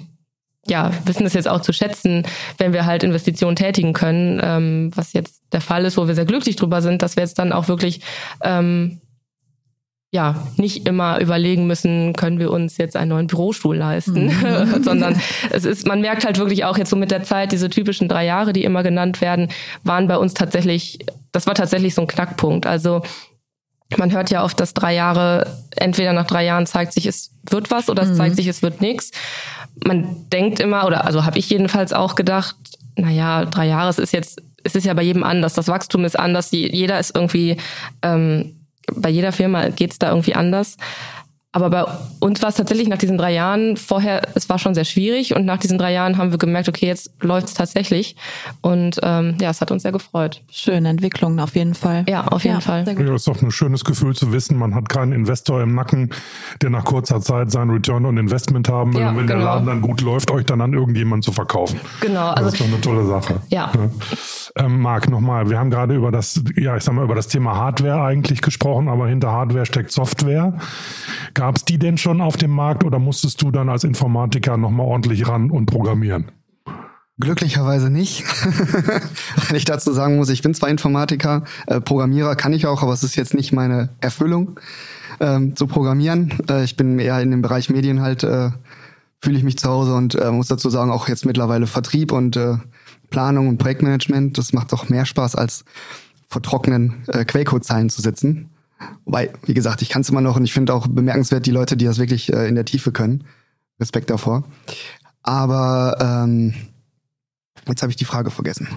ja, 0.69 0.91
wissen 1.05 1.27
es 1.27 1.35
jetzt 1.35 1.49
auch 1.49 1.61
zu 1.61 1.73
schätzen, 1.73 2.25
wenn 2.59 2.73
wir 2.73 2.87
halt 2.87 3.03
Investitionen 3.03 3.57
tätigen 3.57 3.93
können, 3.93 4.41
ähm, 4.43 4.91
was 4.95 5.13
jetzt 5.13 5.43
der 5.53 5.61
Fall 5.61 5.85
ist, 5.85 5.97
wo 5.97 6.07
wir 6.07 6.15
sehr 6.15 6.25
glücklich 6.25 6.57
drüber 6.57 6.83
sind, 6.83 7.03
dass 7.03 7.17
wir 7.17 7.23
jetzt 7.23 7.39
dann 7.39 7.53
auch 7.53 7.69
wirklich 7.69 8.01
ähm, 8.43 9.01
ja 10.13 10.47
nicht 10.57 10.87
immer 10.87 11.21
überlegen 11.21 11.67
müssen, 11.67 12.15
können 12.15 12.39
wir 12.39 12.51
uns 12.51 12.79
jetzt 12.79 12.97
einen 12.97 13.11
neuen 13.11 13.27
Bürostuhl 13.27 13.77
leisten, 13.77 14.27
mhm. 14.27 14.83
sondern 14.83 15.21
es 15.51 15.65
ist, 15.65 15.87
man 15.87 16.01
merkt 16.01 16.25
halt 16.25 16.39
wirklich 16.39 16.65
auch 16.65 16.79
jetzt 16.79 16.91
so 16.91 16.97
mit 16.97 17.11
der 17.11 17.23
Zeit, 17.23 17.53
diese 17.53 17.69
typischen 17.69 18.09
drei 18.09 18.25
Jahre, 18.25 18.53
die 18.53 18.65
immer 18.65 18.83
genannt 18.83 19.21
werden, 19.21 19.49
waren 19.85 20.09
bei 20.09 20.17
uns 20.17 20.35
tatsächlich, 20.35 20.99
das 21.33 21.47
war 21.47 21.55
tatsächlich 21.55 21.95
so 21.95 22.03
ein 22.03 22.09
Knackpunkt. 22.09 22.67
Also 22.67 23.03
man 23.97 24.11
hört 24.13 24.31
ja 24.31 24.43
oft, 24.43 24.59
dass 24.59 24.75
drei 24.75 24.95
Jahre, 24.95 25.47
entweder 25.77 26.13
nach 26.13 26.27
drei 26.27 26.45
Jahren 26.45 26.67
zeigt 26.67 26.93
sich, 26.93 27.07
es 27.07 27.31
wird 27.49 27.71
was 27.71 27.89
oder 27.89 28.03
es 28.03 28.11
mhm. 28.11 28.17
zeigt 28.17 28.37
sich, 28.37 28.49
es 28.49 28.63
wird 28.63 28.81
nichts 28.81 29.13
man 29.85 30.29
denkt 30.31 30.61
immer, 30.61 30.87
oder 30.87 31.05
also 31.05 31.25
habe 31.25 31.39
ich 31.39 31.51
jedenfalls 31.51 31.93
auch 31.93 32.15
gedacht, 32.15 32.57
naja, 32.97 33.45
drei 33.45 33.67
Jahre, 33.67 33.91
ist 33.91 34.13
jetzt, 34.13 34.43
es 34.65 34.75
ist 34.75 34.87
ja 34.87 34.95
bei 34.95 35.03
jedem 35.03 35.23
anders, 35.23 35.55
das 35.55 35.69
Wachstum 35.69 36.05
ist 36.05 36.19
anders, 36.19 36.51
jeder 36.51 36.99
ist 36.99 37.15
irgendwie, 37.15 37.57
ähm, 38.03 38.57
bei 38.95 39.11
jeder 39.11 39.33
Firma 39.33 39.69
geht's 39.69 39.99
da 39.99 40.11
irgendwie 40.11 40.35
anders. 40.35 40.77
Aber 41.57 41.71
bei 41.71 41.87
uns 42.21 42.43
war 42.43 42.51
es 42.51 42.57
tatsächlich 42.57 42.87
nach 42.87 42.99
diesen 42.99 43.17
drei 43.17 43.33
Jahren 43.33 43.79
vorher, 43.79 44.21
es 44.35 44.47
war 44.51 44.59
schon 44.59 44.75
sehr 44.75 44.85
schwierig 44.85 45.35
und 45.35 45.47
nach 45.47 45.57
diesen 45.57 45.79
drei 45.79 45.91
Jahren 45.91 46.19
haben 46.19 46.31
wir 46.31 46.37
gemerkt, 46.37 46.69
okay, 46.69 46.85
jetzt 46.85 47.11
läuft 47.23 47.47
es 47.47 47.55
tatsächlich. 47.55 48.15
Und 48.61 49.01
ähm, 49.03 49.39
ja, 49.41 49.49
es 49.49 49.63
hat 49.63 49.71
uns 49.71 49.83
sehr 49.83 49.93
gefreut. 49.93 50.43
Schöne 50.51 50.91
Entwicklungen 50.91 51.41
auf 51.41 51.57
jeden 51.57 51.73
Fall. 51.73 52.05
Ja, 52.11 52.27
auf 52.27 52.45
jeden 52.45 52.57
ja, 52.57 52.61
Fall. 52.61 52.85
Ja, 52.87 53.15
ist 53.15 53.27
doch 53.27 53.41
ein 53.41 53.51
schönes 53.51 53.87
Gefühl 53.87 54.15
zu 54.15 54.33
wissen, 54.33 54.59
man 54.59 54.75
hat 54.75 54.91
keinen 54.91 55.13
Investor 55.13 55.63
im 55.63 55.75
Nacken, 55.75 56.11
der 56.61 56.69
nach 56.69 56.85
kurzer 56.85 57.23
Zeit 57.23 57.51
sein 57.51 57.71
Return 57.71 58.05
on 58.05 58.19
Investment 58.19 58.69
haben 58.69 58.93
will. 58.93 59.01
Ja, 59.01 59.09
und 59.09 59.17
wenn 59.17 59.27
genau. 59.27 59.39
der 59.39 59.47
Laden 59.47 59.67
dann 59.67 59.81
gut 59.81 60.03
läuft, 60.03 60.31
euch 60.31 60.45
dann 60.45 60.61
an 60.61 60.75
irgendjemanden 60.75 61.23
zu 61.23 61.33
verkaufen. 61.33 61.81
Genau. 62.03 62.33
Also, 62.33 62.51
das 62.51 62.53
ist 62.53 62.61
doch 62.61 62.67
eine 62.67 62.81
tolle 62.83 63.07
Sache. 63.07 63.41
Ja. 63.49 63.73
ja. 63.75 64.63
Ähm, 64.63 64.81
Marc, 64.81 65.09
nochmal, 65.09 65.49
wir 65.49 65.59
haben 65.59 65.71
gerade 65.71 65.95
über 65.95 66.13
das, 66.13 66.43
ja, 66.57 66.77
ich 66.77 66.83
sag 66.83 66.95
mal, 66.95 67.05
über 67.05 67.15
das 67.15 67.29
Thema 67.29 67.57
Hardware 67.57 68.03
eigentlich 68.03 68.43
gesprochen, 68.43 68.89
aber 68.89 69.09
hinter 69.09 69.33
Hardware 69.33 69.65
steckt 69.65 69.91
Software. 69.91 70.59
Gab 71.47 71.59
es 71.59 71.65
die 71.65 71.79
denn 71.79 71.97
schon 71.97 72.21
auf 72.21 72.37
dem 72.37 72.51
Markt 72.51 72.83
oder 72.83 72.99
musstest 72.99 73.41
du 73.41 73.53
dann 73.53 73.69
als 73.69 73.85
Informatiker 73.85 74.57
nochmal 74.57 74.85
ordentlich 74.85 75.29
ran 75.29 75.53
und 75.53 75.67
programmieren? 75.67 76.33
Glücklicherweise 77.21 77.89
nicht. 77.89 78.25
Wenn 79.47 79.57
ich 79.57 79.65
dazu 79.65 79.93
sagen 79.93 80.17
muss, 80.17 80.29
ich 80.29 80.43
bin 80.43 80.55
zwar 80.55 80.71
Informatiker, 80.71 81.45
äh, 81.69 81.81
Programmierer 81.81 82.35
kann 82.35 82.53
ich 82.53 82.67
auch, 82.67 82.83
aber 82.83 82.93
es 82.93 83.05
ist 83.05 83.15
jetzt 83.15 83.33
nicht 83.33 83.53
meine 83.53 83.91
Erfüllung 84.01 84.59
ähm, 85.21 85.55
zu 85.55 85.69
programmieren. 85.69 86.35
Äh, 86.51 86.65
ich 86.65 86.75
bin 86.75 86.99
eher 86.99 87.21
in 87.21 87.31
dem 87.31 87.43
Bereich 87.43 87.71
Medien 87.71 88.01
halt, 88.03 88.25
äh, 88.25 88.51
fühle 89.21 89.39
ich 89.39 89.45
mich 89.45 89.57
zu 89.57 89.69
Hause 89.69 89.95
und 89.95 90.17
äh, 90.17 90.33
muss 90.33 90.49
dazu 90.49 90.69
sagen, 90.69 90.91
auch 90.91 91.07
jetzt 91.07 91.27
mittlerweile 91.27 91.69
Vertrieb 91.69 92.11
und 92.11 92.37
äh, 92.37 92.57
Planung 93.11 93.47
und 93.47 93.59
Projektmanagement, 93.59 94.37
das 94.37 94.53
macht 94.53 94.73
doch 94.73 94.89
mehr 94.89 95.07
Spaß, 95.07 95.37
als 95.37 95.65
vor 96.27 96.43
trockenen 96.43 97.05
äh, 97.07 97.25
Quellcode-Zeilen 97.25 97.89
zu 97.89 98.03
sitzen. 98.03 98.51
Wobei, 99.05 99.31
wie 99.45 99.55
gesagt, 99.55 99.83
ich 99.83 99.89
kann 99.89 100.03
es 100.03 100.11
immer 100.11 100.21
noch 100.21 100.37
und 100.37 100.45
ich 100.45 100.53
finde 100.53 100.75
auch 100.75 100.87
bemerkenswert 100.87 101.47
die 101.47 101.51
Leute, 101.51 101.77
die 101.77 101.85
das 101.85 101.99
wirklich 101.99 102.33
äh, 102.33 102.49
in 102.49 102.55
der 102.55 102.65
Tiefe 102.65 102.93
können. 102.93 103.25
Respekt 103.81 104.11
davor. 104.11 104.45
Aber 105.23 105.97
ähm, 106.01 106.55
jetzt 107.69 107.83
habe 107.83 107.91
ich 107.91 107.97
die 107.97 108.05
Frage 108.05 108.31
vergessen. 108.31 108.69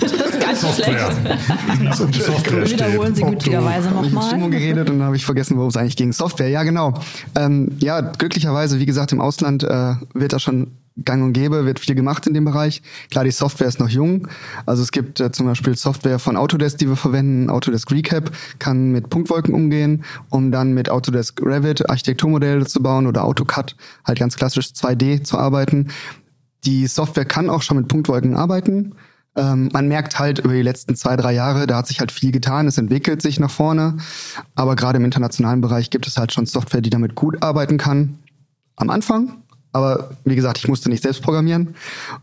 Das 0.00 0.12
ist 0.12 0.40
ganz 0.40 0.60
Software. 0.60 1.10
schlecht. 1.10 1.94
Software 1.94 2.70
Wiederholen 2.70 3.14
Sie 3.14 3.22
gütigerweise 3.22 3.90
nochmal. 3.90 4.26
Ich 4.26 4.32
habe 4.32 4.50
geredet 4.50 4.90
und 4.90 4.98
dann 4.98 5.06
habe 5.06 5.16
ich 5.16 5.24
vergessen, 5.24 5.56
worum 5.56 5.70
es 5.70 5.76
eigentlich 5.76 5.96
ging. 5.96 6.12
Software, 6.12 6.48
ja 6.48 6.62
genau. 6.62 6.94
Ähm, 7.34 7.76
ja, 7.78 8.00
glücklicherweise, 8.00 8.78
wie 8.78 8.86
gesagt, 8.86 9.12
im 9.12 9.20
Ausland 9.20 9.64
äh, 9.64 9.94
wird 10.14 10.32
da 10.32 10.38
schon 10.38 10.72
gang 11.04 11.22
und 11.22 11.32
gäbe, 11.32 11.64
wird 11.64 11.80
viel 11.80 11.94
gemacht 11.94 12.26
in 12.26 12.34
dem 12.34 12.44
Bereich. 12.44 12.82
Klar, 13.10 13.24
die 13.24 13.30
Software 13.30 13.68
ist 13.68 13.80
noch 13.80 13.88
jung. 13.88 14.28
Also 14.66 14.82
es 14.82 14.92
gibt 14.92 15.20
äh, 15.20 15.32
zum 15.32 15.46
Beispiel 15.46 15.76
Software 15.76 16.18
von 16.18 16.36
Autodesk, 16.36 16.78
die 16.78 16.88
wir 16.88 16.96
verwenden. 16.96 17.50
Autodesk 17.50 17.90
Recap 17.90 18.30
kann 18.58 18.90
mit 18.90 19.10
Punktwolken 19.10 19.54
umgehen, 19.54 20.04
um 20.30 20.50
dann 20.50 20.72
mit 20.72 20.90
Autodesk 20.90 21.40
Revit 21.42 21.88
Architekturmodelle 21.88 22.66
zu 22.66 22.82
bauen 22.82 23.06
oder 23.06 23.24
AutoCAD 23.24 23.76
halt 24.04 24.18
ganz 24.18 24.36
klassisch 24.36 24.66
2D 24.66 25.24
zu 25.24 25.38
arbeiten. 25.38 25.88
Die 26.64 26.86
Software 26.86 27.24
kann 27.24 27.50
auch 27.50 27.62
schon 27.62 27.76
mit 27.76 27.88
Punktwolken 27.88 28.34
arbeiten. 28.34 28.94
Ähm, 29.36 29.68
man 29.72 29.86
merkt 29.86 30.18
halt 30.18 30.40
über 30.40 30.52
die 30.52 30.62
letzten 30.62 30.96
zwei, 30.96 31.16
drei 31.16 31.32
Jahre, 31.32 31.66
da 31.66 31.76
hat 31.76 31.86
sich 31.86 32.00
halt 32.00 32.10
viel 32.10 32.32
getan, 32.32 32.66
es 32.66 32.76
entwickelt 32.76 33.22
sich 33.22 33.38
nach 33.38 33.50
vorne. 33.50 33.96
Aber 34.56 34.74
gerade 34.74 34.98
im 34.98 35.04
internationalen 35.04 35.60
Bereich 35.60 35.90
gibt 35.90 36.06
es 36.06 36.16
halt 36.16 36.32
schon 36.32 36.46
Software, 36.46 36.80
die 36.80 36.90
damit 36.90 37.14
gut 37.14 37.42
arbeiten 37.42 37.78
kann. 37.78 38.18
Am 38.74 38.90
Anfang, 38.90 39.42
aber 39.78 40.10
wie 40.24 40.36
gesagt, 40.36 40.58
ich 40.58 40.68
musste 40.68 40.90
nicht 40.90 41.02
selbst 41.02 41.22
programmieren. 41.22 41.74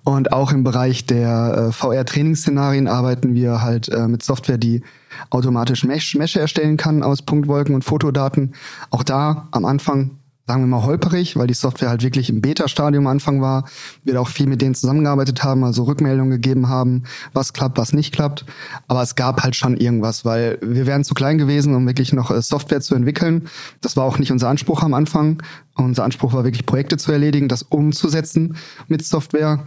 Und 0.03 0.31
auch 0.31 0.51
im 0.51 0.63
Bereich 0.63 1.05
der 1.05 1.69
äh, 1.69 1.71
VR-Trainingsszenarien 1.71 2.87
arbeiten 2.87 3.33
wir 3.33 3.61
halt 3.61 3.89
äh, 3.89 4.07
mit 4.07 4.23
Software, 4.23 4.57
die 4.57 4.83
automatisch 5.29 5.83
Mesh, 5.83 6.15
Mesh 6.15 6.35
erstellen 6.35 6.77
kann 6.77 7.03
aus 7.03 7.21
Punktwolken 7.21 7.73
und 7.73 7.83
Fotodaten. 7.83 8.53
Auch 8.91 9.03
da 9.03 9.47
am 9.51 9.65
Anfang 9.65 10.11
sagen 10.47 10.62
wir 10.62 10.67
mal, 10.67 10.84
holperig, 10.84 11.36
weil 11.38 11.47
die 11.47 11.55
Software 11.55 11.89
halt 11.89 12.03
wirklich 12.03 12.29
im 12.29 12.39
Beta-Stadium 12.39 13.08
Anfang 13.08 13.41
war. 13.41 13.65
Wir 14.03 14.21
auch 14.21 14.27
viel 14.27 14.45
mit 14.45 14.62
denen 14.62 14.75
zusammengearbeitet 14.75 15.43
haben, 15.43 15.63
also 15.63 15.84
Rückmeldungen 15.84 16.29
gegeben 16.29 16.69
haben, 16.69 17.03
was 17.34 17.53
klappt, 17.53 17.79
was 17.79 17.93
nicht 17.93 18.13
klappt. 18.13 18.45
Aber 18.88 19.01
es 19.01 19.15
gab 19.15 19.41
halt 19.41 19.55
schon 19.55 19.75
irgendwas, 19.75 20.23
weil 20.23 20.60
wir 20.62 20.86
wären 20.86 21.03
zu 21.03 21.15
klein 21.15 21.39
gewesen, 21.39 21.73
um 21.73 21.88
wirklich 21.88 22.13
noch 22.13 22.29
äh, 22.29 22.41
Software 22.41 22.81
zu 22.81 22.93
entwickeln. 22.93 23.47
Das 23.81 23.97
war 23.97 24.03
auch 24.03 24.19
nicht 24.19 24.31
unser 24.31 24.49
Anspruch 24.49 24.84
am 24.84 24.93
Anfang. 24.93 25.41
Unser 25.75 26.03
Anspruch 26.03 26.34
war 26.34 26.43
wirklich 26.43 26.67
Projekte 26.67 26.97
zu 26.97 27.12
erledigen, 27.12 27.47
das 27.47 27.63
umzusetzen 27.63 28.55
mit 28.88 29.03
Software. 29.03 29.65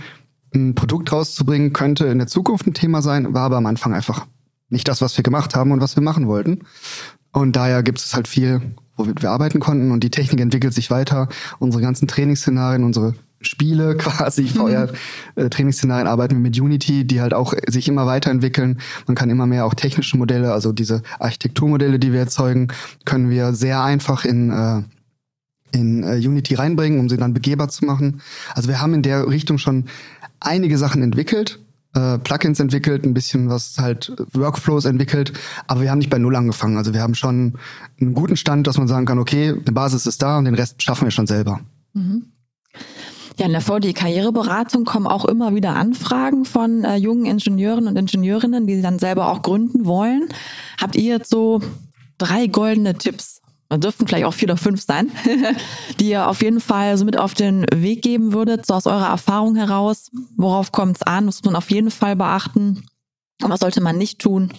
Ein 0.55 0.77
Produkt 0.77 1.11
rauszubringen 1.13 1.73
könnte 1.73 2.07
in 2.07 2.19
der 2.19 2.29
Zukunft 2.29 2.67
ein 2.67 2.75
Thema 2.75 3.03
sein, 3.03 3.35
war 3.35 3.43
aber 3.43 3.57
am 3.57 3.67
Anfang 3.67 3.95
einfach 3.95 4.27
nicht 4.71 4.87
das, 4.87 5.01
was 5.01 5.17
wir 5.17 5.25
gemacht 5.25 5.57
haben 5.57 5.73
und 5.73 5.81
was 5.81 5.97
wir 5.97 6.03
machen 6.03 6.29
wollten. 6.29 6.61
Und 7.33 7.57
daher 7.57 7.83
gibt 7.83 7.99
es 7.99 8.15
halt 8.15 8.29
viel 8.29 8.75
womit 8.99 9.23
wir 9.23 9.31
arbeiten 9.31 9.61
konnten 9.61 9.91
und 9.91 10.05
die 10.05 10.11
Technik 10.11 10.41
entwickelt 10.41 10.75
sich 10.75 10.91
weiter. 10.91 11.29
Unsere 11.59 11.83
ganzen 11.83 12.07
Trainingsszenarien, 12.07 12.85
unsere 12.85 13.15
Spiele 13.41 13.97
quasi, 13.99 14.43
mhm. 14.43 14.91
VR-Trainingsszenarien 15.37 16.07
äh, 16.07 16.11
arbeiten 16.11 16.35
wir 16.35 16.41
mit 16.41 16.61
Unity, 16.61 17.07
die 17.07 17.21
halt 17.21 17.33
auch 17.33 17.55
sich 17.67 17.89
immer 17.89 18.07
weiterentwickeln. 18.07 18.81
Man 19.07 19.15
kann 19.15 19.31
immer 19.31 19.47
mehr 19.47 19.65
auch 19.65 19.75
technische 19.75 20.19
Modelle, 20.19 20.53
also 20.53 20.73
diese 20.73 21.03
Architekturmodelle, 21.19 21.99
die 21.99 22.13
wir 22.13 22.21
erzeugen, 22.21 22.69
können 23.05 23.31
wir 23.31 23.55
sehr 23.55 23.83
einfach 23.83 24.25
in 24.25 24.51
äh, 24.51 24.83
in 25.71 26.03
äh, 26.03 26.17
Unity 26.17 26.55
reinbringen, 26.55 26.99
um 26.99 27.09
sie 27.09 27.19
dann 27.19 27.35
begehbar 27.35 27.69
zu 27.69 27.85
machen. 27.85 28.23
Also 28.55 28.69
wir 28.69 28.81
haben 28.81 28.95
in 28.95 29.03
der 29.03 29.29
Richtung 29.29 29.59
schon 29.59 29.85
einige 30.41 30.79
Sachen 30.79 31.03
entwickelt, 31.03 31.61
äh, 31.99 32.19
Plugins 32.19 32.61
entwickelt, 32.61 33.05
ein 33.05 33.15
bisschen 33.15 33.49
was 33.49 33.79
halt 33.79 34.13
Workflows 34.33 34.85
entwickelt, 34.85 35.33
aber 35.67 35.83
wir 35.83 35.91
haben 35.91 35.99
nicht 35.99 36.11
bei 36.11 36.19
Null 36.19 36.37
angefangen. 36.37 36.77
Also 36.77 36.95
wir 36.95 37.03
haben 37.03 37.15
schon 37.15 37.55
einen 38.01 38.15
guten 38.15 38.37
Stand, 38.37 38.67
dass 38.67 38.79
man 38.79 38.89
sagen 38.89 39.07
kann, 39.07 39.19
okay, 39.19 39.51
eine 39.51 39.73
Basis 39.73 40.07
ist 40.07 40.23
da 40.23 40.39
und 40.39 40.45
den 40.45 40.55
Rest 40.55 40.83
schaffen 40.83 41.07
wir 41.07 41.11
schon 41.11 41.27
selber. 41.27 41.61
Mhm. 41.95 42.27
Ja, 43.39 43.47
in 43.47 43.53
der 43.53 43.61
VD-Karriereberatung 43.61 44.85
kommen 44.85 45.07
auch 45.07 45.25
immer 45.25 45.55
wieder 45.55 45.77
Anfragen 45.77 46.45
von 46.45 46.85
äh, 46.85 46.97
jungen 46.97 47.25
Ingenieuren 47.25 47.87
und 47.87 47.97
Ingenieurinnen, 47.97 48.67
die 48.67 48.83
dann 48.83 48.99
selber 48.99 49.29
auch 49.31 49.43
gründen 49.43 49.85
wollen. 49.85 50.29
Habt 50.81 50.97
ihr 50.97 51.05
jetzt 51.05 51.31
so 51.31 51.61
drei 52.19 52.49
goldene 52.49 52.95
Tipps 52.95 53.41
dürften 53.77 54.07
vielleicht 54.07 54.25
auch 54.25 54.35
vier 54.35 54.47
oder 54.47 54.57
fünf 54.57 54.81
sein, 54.83 55.11
die 56.01 56.11
ihr 56.11 56.29
auf 56.29 56.43
jeden 56.43 56.61
Fall 56.61 56.97
so 56.97 57.05
mit 57.05 57.19
auf 57.19 57.35
den 57.35 57.67
Weg 57.75 58.03
geben 58.03 58.33
würdet, 58.33 58.65
so 58.65 58.75
aus 58.75 58.87
eurer 58.87 59.09
Erfahrung 59.09 59.57
heraus. 59.57 60.11
Worauf 60.37 60.73
kommt 60.73 60.97
es 60.97 61.03
an? 61.03 61.27
Was 61.27 61.37
muss 61.37 61.45
man 61.45 61.57
auf 61.57 61.71
jeden 61.71 61.91
Fall 61.91 62.17
beachten? 62.17 62.87
Und 63.43 63.51
was 63.51 63.61
sollte 63.61 63.81
man 63.81 63.99
nicht 63.99 64.21
tun? 64.21 64.53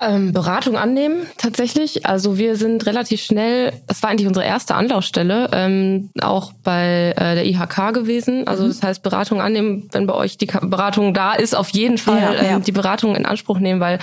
Ähm, 0.00 0.32
Beratung 0.32 0.76
annehmen, 0.76 1.26
tatsächlich. 1.38 2.04
Also 2.04 2.36
wir 2.36 2.56
sind 2.56 2.84
relativ 2.84 3.22
schnell, 3.22 3.72
das 3.86 4.02
war 4.02 4.10
eigentlich 4.10 4.26
unsere 4.26 4.44
erste 4.44 4.74
Anlaufstelle, 4.74 5.50
ähm, 5.52 6.10
auch 6.20 6.52
bei 6.64 7.14
äh, 7.16 7.34
der 7.36 7.46
IHK 7.46 7.94
gewesen. 7.94 8.48
Also 8.48 8.64
mhm. 8.64 8.68
das 8.68 8.82
heißt, 8.82 9.02
Beratung 9.02 9.40
annehmen, 9.40 9.88
wenn 9.92 10.06
bei 10.06 10.14
euch 10.14 10.36
die 10.36 10.46
Beratung 10.46 11.14
da 11.14 11.34
ist, 11.34 11.54
auf 11.54 11.68
jeden 11.70 11.98
Fall 11.98 12.20
ja, 12.20 12.34
ja. 12.34 12.56
Ähm, 12.56 12.62
die 12.64 12.72
Beratung 12.72 13.14
in 13.14 13.24
Anspruch 13.24 13.60
nehmen, 13.60 13.78
weil 13.78 14.00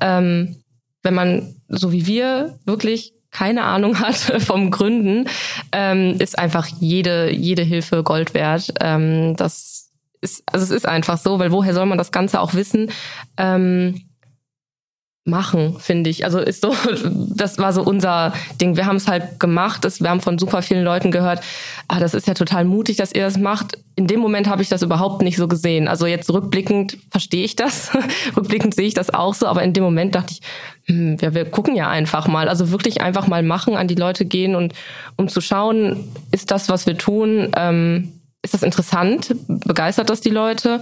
ähm, 0.00 0.62
wenn 1.02 1.14
man, 1.14 1.56
so 1.68 1.90
wie 1.90 2.06
wir, 2.06 2.58
wirklich 2.64 3.12
keine 3.32 3.64
Ahnung 3.64 3.98
hat 3.98 4.16
vom 4.16 4.70
Gründen, 4.70 5.28
ähm, 5.72 6.16
ist 6.20 6.38
einfach 6.38 6.68
jede, 6.78 7.32
jede 7.32 7.62
Hilfe 7.62 8.04
Gold 8.04 8.34
wert. 8.34 8.72
Ähm, 8.80 9.34
das 9.36 9.90
ist, 10.20 10.44
also 10.46 10.62
es 10.62 10.70
ist 10.70 10.86
einfach 10.86 11.18
so, 11.18 11.40
weil 11.40 11.50
woher 11.50 11.74
soll 11.74 11.86
man 11.86 11.98
das 11.98 12.12
Ganze 12.12 12.40
auch 12.40 12.54
wissen? 12.54 12.92
Ähm, 13.36 14.02
machen, 15.24 15.76
finde 15.78 16.10
ich. 16.10 16.24
Also 16.24 16.38
ist 16.38 16.62
so, 16.62 16.74
das 17.34 17.58
war 17.58 17.72
so 17.72 17.82
unser 17.82 18.32
Ding. 18.60 18.76
Wir 18.76 18.86
haben 18.86 18.96
es 18.96 19.08
halt 19.08 19.40
gemacht. 19.40 19.84
Das, 19.84 20.00
wir 20.00 20.10
haben 20.10 20.20
von 20.20 20.38
super 20.38 20.62
vielen 20.62 20.84
Leuten 20.84 21.10
gehört, 21.10 21.42
ah, 21.88 22.00
das 22.00 22.14
ist 22.14 22.26
ja 22.26 22.34
total 22.34 22.64
mutig, 22.64 22.96
dass 22.96 23.12
ihr 23.12 23.24
das 23.24 23.38
macht. 23.38 23.78
In 23.94 24.06
dem 24.06 24.20
Moment 24.20 24.48
habe 24.48 24.62
ich 24.62 24.68
das 24.68 24.82
überhaupt 24.82 25.22
nicht 25.22 25.36
so 25.36 25.48
gesehen. 25.48 25.86
Also 25.86 26.06
jetzt 26.06 26.32
rückblickend 26.32 26.98
verstehe 27.10 27.44
ich 27.44 27.56
das. 27.56 27.90
rückblickend 28.36 28.74
sehe 28.74 28.86
ich 28.86 28.94
das 28.94 29.10
auch 29.10 29.34
so. 29.34 29.46
Aber 29.46 29.62
in 29.62 29.72
dem 29.72 29.84
Moment 29.84 30.14
dachte 30.14 30.32
ich, 30.32 30.40
hm, 30.86 31.18
ja, 31.20 31.34
wir 31.34 31.44
gucken 31.44 31.74
ja 31.74 31.88
einfach 31.88 32.26
mal. 32.26 32.48
Also 32.48 32.70
wirklich 32.70 33.00
einfach 33.02 33.26
mal 33.26 33.42
machen, 33.42 33.76
an 33.76 33.88
die 33.88 33.94
Leute 33.94 34.24
gehen 34.24 34.54
und 34.54 34.72
um 35.16 35.28
zu 35.28 35.40
schauen, 35.40 36.08
ist 36.30 36.50
das, 36.50 36.68
was 36.68 36.86
wir 36.86 36.96
tun, 36.96 37.50
ähm, 37.56 38.12
ist 38.42 38.54
das 38.54 38.62
interessant? 38.62 39.34
Begeistert 39.46 40.10
das 40.10 40.20
die 40.20 40.30
Leute? 40.30 40.80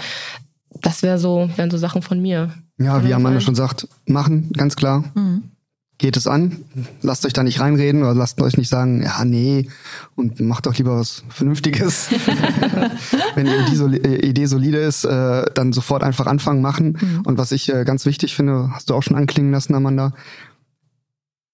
Das 0.81 1.03
wäre 1.03 1.18
so, 1.18 1.51
wären 1.57 1.70
so 1.70 1.77
Sachen 1.77 2.03
von 2.03 2.20
mir. 2.20 2.55
Ja, 2.79 3.05
wie 3.05 3.12
Amanda 3.12 3.40
schon 3.40 3.55
sagt, 3.55 3.87
machen, 4.07 4.51
ganz 4.53 4.77
klar. 4.77 5.05
Mhm. 5.14 5.51
Geht 6.00 6.16
es 6.16 6.26
an, 6.26 6.64
lasst 7.02 7.26
euch 7.26 7.34
da 7.34 7.42
nicht 7.42 7.60
reinreden 7.60 8.00
oder 8.00 8.14
lasst 8.14 8.40
euch 8.40 8.56
nicht 8.56 8.70
sagen, 8.70 9.02
ja, 9.02 9.22
nee, 9.26 9.68
und 10.14 10.40
macht 10.40 10.64
doch 10.64 10.74
lieber 10.74 10.98
was 10.98 11.24
Vernünftiges. 11.28 12.08
Wenn 13.34 13.44
die 13.44 13.52
Idee, 13.52 14.08
äh, 14.08 14.26
Idee 14.26 14.46
solide 14.46 14.78
ist, 14.78 15.04
äh, 15.04 15.44
dann 15.52 15.74
sofort 15.74 16.02
einfach 16.02 16.26
anfangen, 16.26 16.62
machen. 16.62 16.96
Mhm. 16.98 17.20
Und 17.26 17.36
was 17.36 17.52
ich 17.52 17.70
äh, 17.70 17.84
ganz 17.84 18.06
wichtig 18.06 18.34
finde, 18.34 18.70
hast 18.72 18.88
du 18.88 18.94
auch 18.94 19.02
schon 19.02 19.14
anklingen 19.14 19.52
lassen, 19.52 19.74
Amanda, 19.74 20.14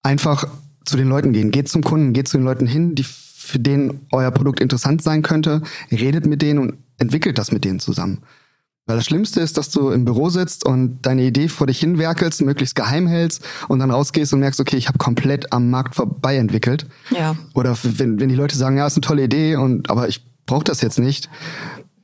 einfach 0.05 0.47
zu 0.85 0.97
den 0.97 1.09
Leuten 1.09 1.33
gehen. 1.33 1.51
Geht 1.51 1.69
zum 1.69 1.83
Kunden, 1.83 2.13
geht 2.13 2.29
zu 2.29 2.37
den 2.37 2.45
Leuten 2.45 2.69
hin, 2.69 2.95
die 2.95 3.03
für 3.03 3.59
denen 3.59 4.07
euer 4.13 4.31
Produkt 4.31 4.61
interessant 4.61 5.03
sein 5.03 5.23
könnte, 5.23 5.63
redet 5.91 6.25
mit 6.25 6.41
denen 6.41 6.61
und 6.61 6.75
entwickelt 6.99 7.37
das 7.39 7.51
mit 7.51 7.65
denen 7.65 7.81
zusammen. 7.81 8.23
Weil 8.87 8.97
das 8.97 9.05
Schlimmste 9.05 9.41
ist, 9.41 9.59
dass 9.59 9.71
du 9.71 9.91
im 9.91 10.05
Büro 10.05 10.29
sitzt 10.29 10.65
und 10.65 11.03
deine 11.03 11.23
Idee 11.25 11.49
vor 11.49 11.67
dich 11.67 11.81
hinwerkelst, 11.81 12.41
möglichst 12.43 12.77
geheim 12.77 13.09
hältst 13.09 13.45
und 13.67 13.81
dann 13.81 13.91
rausgehst 13.91 14.33
und 14.33 14.39
merkst, 14.39 14.61
okay, 14.61 14.77
ich 14.77 14.87
habe 14.87 14.99
komplett 14.99 15.53
am 15.53 15.71
Markt 15.71 15.97
vorbei 15.97 16.37
entwickelt. 16.37 16.87
Ja. 17.11 17.37
Oder 17.55 17.77
wenn, 17.83 18.21
wenn 18.21 18.29
die 18.29 18.37
Leute 18.37 18.57
sagen, 18.57 18.77
ja, 18.77 18.87
ist 18.87 18.95
eine 18.95 19.01
tolle 19.01 19.25
Idee 19.25 19.57
und 19.57 19.91
aber 19.91 20.09
ich 20.09 20.25
brauche 20.47 20.63
das 20.63 20.81
jetzt 20.83 21.01
nicht, 21.01 21.29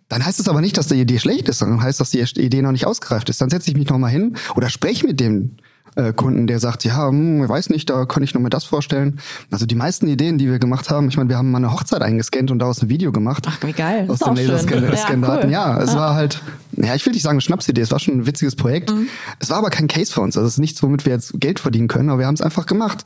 dann 0.08 0.26
heißt 0.26 0.40
es 0.40 0.48
aber 0.48 0.60
nicht, 0.60 0.76
dass 0.76 0.88
die 0.88 1.00
Idee 1.00 1.20
schlecht 1.20 1.48
ist, 1.48 1.58
sondern 1.58 1.80
heißt, 1.82 2.00
dass 2.00 2.10
die 2.10 2.20
Idee 2.20 2.62
noch 2.62 2.72
nicht 2.72 2.86
ausgereift 2.86 3.30
ist. 3.30 3.40
Dann 3.40 3.48
setze 3.48 3.70
ich 3.70 3.76
mich 3.76 3.88
nochmal 3.88 4.10
hin 4.10 4.36
oder 4.56 4.68
spreche 4.68 5.06
mit 5.06 5.20
dem 5.20 5.58
äh, 5.94 6.12
Kunden, 6.12 6.46
der 6.46 6.58
sagt, 6.58 6.84
ja, 6.84 7.08
hm, 7.08 7.44
ich 7.44 7.48
weiß 7.48 7.70
nicht, 7.70 7.90
da 7.90 8.04
kann 8.06 8.22
ich 8.22 8.34
nur 8.34 8.42
mir 8.42 8.50
das 8.50 8.64
vorstellen. 8.64 9.20
Also 9.50 9.66
die 9.66 9.74
meisten 9.74 10.06
Ideen, 10.08 10.38
die 10.38 10.48
wir 10.48 10.58
gemacht 10.58 10.90
haben, 10.90 11.08
ich 11.08 11.16
meine, 11.16 11.28
wir 11.28 11.36
haben 11.36 11.50
mal 11.50 11.58
eine 11.58 11.72
Hochzeit 11.72 12.02
eingescannt 12.02 12.50
und 12.50 12.58
daraus 12.60 12.82
ein 12.82 12.88
Video 12.88 13.12
gemacht. 13.12 13.46
Ach, 13.48 13.58
wie 13.62 13.72
geil. 13.72 14.06
Aus 14.08 14.20
dem 14.20 14.34
Laserscan-Daten. 14.34 15.50
Ja, 15.50 15.66
cool. 15.66 15.76
ja, 15.76 15.82
es 15.82 15.92
ja. 15.92 15.98
war 15.98 16.14
halt, 16.14 16.40
ja, 16.72 16.94
ich 16.94 17.04
will 17.04 17.12
nicht 17.12 17.22
sagen 17.22 17.34
eine 17.34 17.40
Schnapsidee, 17.42 17.82
es 17.82 17.90
war 17.90 17.98
schon 17.98 18.14
ein 18.14 18.26
witziges 18.26 18.56
Projekt. 18.56 18.90
Mhm. 18.90 19.08
Es 19.38 19.50
war 19.50 19.58
aber 19.58 19.70
kein 19.70 19.88
Case 19.88 20.12
für 20.12 20.22
uns. 20.22 20.36
Also 20.36 20.46
es 20.46 20.54
ist 20.54 20.60
nichts, 20.60 20.82
womit 20.82 21.04
wir 21.04 21.12
jetzt 21.12 21.38
Geld 21.40 21.60
verdienen 21.60 21.88
können, 21.88 22.08
aber 22.08 22.20
wir 22.20 22.26
haben 22.26 22.34
es 22.34 22.42
einfach 22.42 22.66
gemacht, 22.66 23.04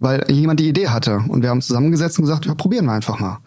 weil 0.00 0.24
jemand 0.30 0.58
die 0.60 0.68
Idee 0.68 0.88
hatte. 0.88 1.22
Und 1.28 1.42
wir 1.42 1.50
haben 1.50 1.62
zusammengesetzt 1.62 2.18
und 2.18 2.24
gesagt, 2.24 2.46
ja, 2.46 2.54
probieren 2.54 2.86
wir 2.86 2.92
einfach 2.92 3.18
mal 3.20 3.38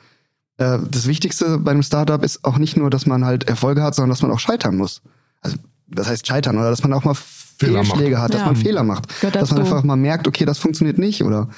äh, 0.57 0.77
das 0.89 1.07
Wichtigste 1.07 1.57
bei 1.57 1.71
einem 1.71 1.83
Startup 1.83 2.23
ist 2.23 2.45
auch 2.45 2.57
nicht 2.57 2.77
nur, 2.77 2.89
dass 2.89 3.05
man 3.05 3.25
halt 3.25 3.47
Erfolge 3.49 3.81
hat, 3.81 3.95
sondern 3.95 4.11
dass 4.11 4.21
man 4.21 4.31
auch 4.31 4.39
scheitern 4.39 4.77
muss. 4.77 5.01
Also 5.41 5.57
das 5.87 6.07
heißt 6.07 6.27
scheitern 6.27 6.57
oder 6.57 6.69
dass 6.69 6.83
man 6.83 6.93
auch 6.93 7.03
mal 7.03 7.15
Fehlschläge 7.59 8.11
macht. 8.15 8.23
hat, 8.23 8.33
dass 8.33 8.41
ja. 8.41 8.45
man 8.45 8.55
Fehler 8.55 8.83
macht. 8.83 9.07
Dass 9.33 9.51
man 9.51 9.59
einfach 9.59 9.83
mal 9.83 9.95
merkt, 9.95 10.27
okay, 10.27 10.45
das 10.45 10.57
funktioniert 10.57 10.97
nicht 10.97 11.23
oder 11.23 11.49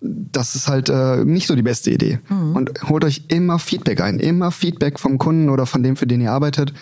das 0.00 0.54
ist 0.54 0.68
halt 0.68 0.88
äh, 0.90 1.24
nicht 1.24 1.46
so 1.46 1.54
die 1.54 1.62
beste 1.62 1.90
Idee. 1.90 2.18
Mhm. 2.28 2.56
Und 2.56 2.82
holt 2.88 3.04
euch 3.04 3.24
immer 3.28 3.58
Feedback 3.58 4.00
ein, 4.00 4.18
immer 4.18 4.50
Feedback 4.50 4.98
vom 4.98 5.18
Kunden 5.18 5.48
oder 5.48 5.66
von 5.66 5.82
dem, 5.82 5.96
für 5.96 6.06
den 6.06 6.20
ihr 6.20 6.32
arbeitet, 6.32 6.74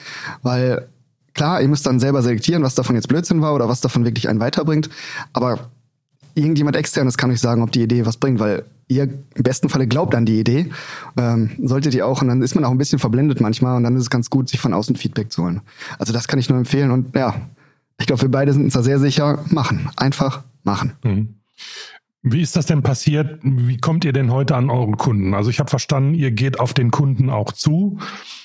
weil 0.43 0.89
klar, 1.35 1.63
ihr 1.63 1.69
müsst 1.69 1.87
dann 1.87 2.01
selber 2.01 2.23
selektieren, 2.23 2.63
was 2.63 2.75
davon 2.75 2.97
jetzt 2.97 3.09
Blödsinn 3.09 3.41
war 3.41 3.55
oder 3.55 3.69
was 3.69 3.81
davon 3.81 4.05
wirklich 4.05 4.29
einen 4.29 4.41
weiterbringt, 4.41 4.91
aber 5.33 5.71
irgendjemand 6.35 6.77
externes 6.77 7.17
kann 7.17 7.31
euch 7.31 7.41
sagen, 7.41 7.63
ob 7.63 7.73
die 7.73 7.83
Idee 7.83 8.07
was 8.07 8.17
bringt, 8.17 8.41
weil 8.41 8.65
ihr 8.89 9.05
im 9.05 9.43
besten 9.43 9.69
Falle 9.69 9.87
glaubt 9.87 10.15
an 10.15 10.27
die 10.27 10.41
Idee, 10.41 10.71
ähm, 11.17 11.51
solltet 11.63 11.95
ihr 11.95 12.07
auch 12.07 12.23
und 12.23 12.29
dann 12.29 12.43
ist 12.43 12.55
man 12.55 12.65
auch 12.65 12.71
ein 12.71 12.79
bisschen 12.79 12.99
verblendet 12.99 13.41
manchmal 13.41 13.77
und 13.77 13.85
dann 13.85 13.97
ist 13.97 14.03
es 14.03 14.11
ganz 14.11 14.31
gut, 14.31 14.49
sich 14.49 14.61
von 14.61 14.75
außen 14.75 14.97
Feedback 14.97 15.33
zu 15.33 15.43
holen. 15.45 15.61
Also 15.99 16.13
das 16.13 16.29
kann 16.29 16.39
ich 16.39 16.49
nur 16.49 16.59
empfehlen 16.59 16.91
und 16.91 17.15
ja, 17.15 17.35
ich 18.03 18.07
glaube, 18.07 18.23
wir 18.23 18.31
beide 18.31 18.53
sind 18.53 18.65
uns 18.65 18.75
da 18.75 18.83
sehr 18.83 18.99
sicher, 18.99 19.45
machen. 19.51 19.89
Einfach 19.97 20.43
machen. 20.65 20.95
Mhm. 21.05 21.37
Wie 22.23 22.41
ist 22.41 22.57
das 22.57 22.67
denn 22.67 22.83
passiert? 22.83 23.39
Wie 23.43 23.77
kommt 23.77 24.05
ihr 24.05 24.13
denn 24.13 24.33
heute 24.33 24.57
an 24.57 24.71
euren 24.71 24.97
Kunden? 24.97 25.35
Also 25.35 25.51
ich 25.51 25.61
habe 25.61 25.71
verstanden, 25.71 26.15
ihr 26.15 26.33
geht 26.33 26.59
auf 26.59 26.75
den 26.75 26.91
Kunden 26.91 27.31
auch 27.31 27.53
zu, 27.53 27.99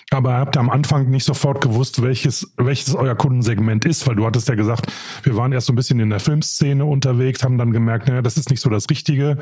aber 0.10 0.32
ihr 0.32 0.38
habt 0.38 0.56
ja 0.56 0.62
am 0.62 0.70
Anfang 0.70 1.10
nicht 1.10 1.26
sofort 1.26 1.60
gewusst, 1.60 2.02
welches, 2.02 2.54
welches 2.56 2.96
euer 2.96 3.15
Kundensegment 3.15 3.84
ist, 3.84 4.08
weil 4.08 4.15
du 4.15 4.26
hattest 4.26 4.48
ja 4.48 4.56
gesagt, 4.56 4.91
wir 5.24 5.36
waren 5.36 5.52
erst 5.52 5.67
so 5.67 5.74
ein 5.74 5.76
bisschen 5.76 6.00
in 6.00 6.10
der 6.10 6.22
Filmszene 6.22 6.86
unterwegs, 6.86 7.43
haben 7.43 7.58
dann 7.58 7.72
gemerkt, 7.72 8.08
naja, 8.08 8.22
das 8.22 8.38
ist 8.38 8.50
nicht 8.50 8.62
so 8.62 8.70
das 8.70 8.89
Richtige. 8.89 9.38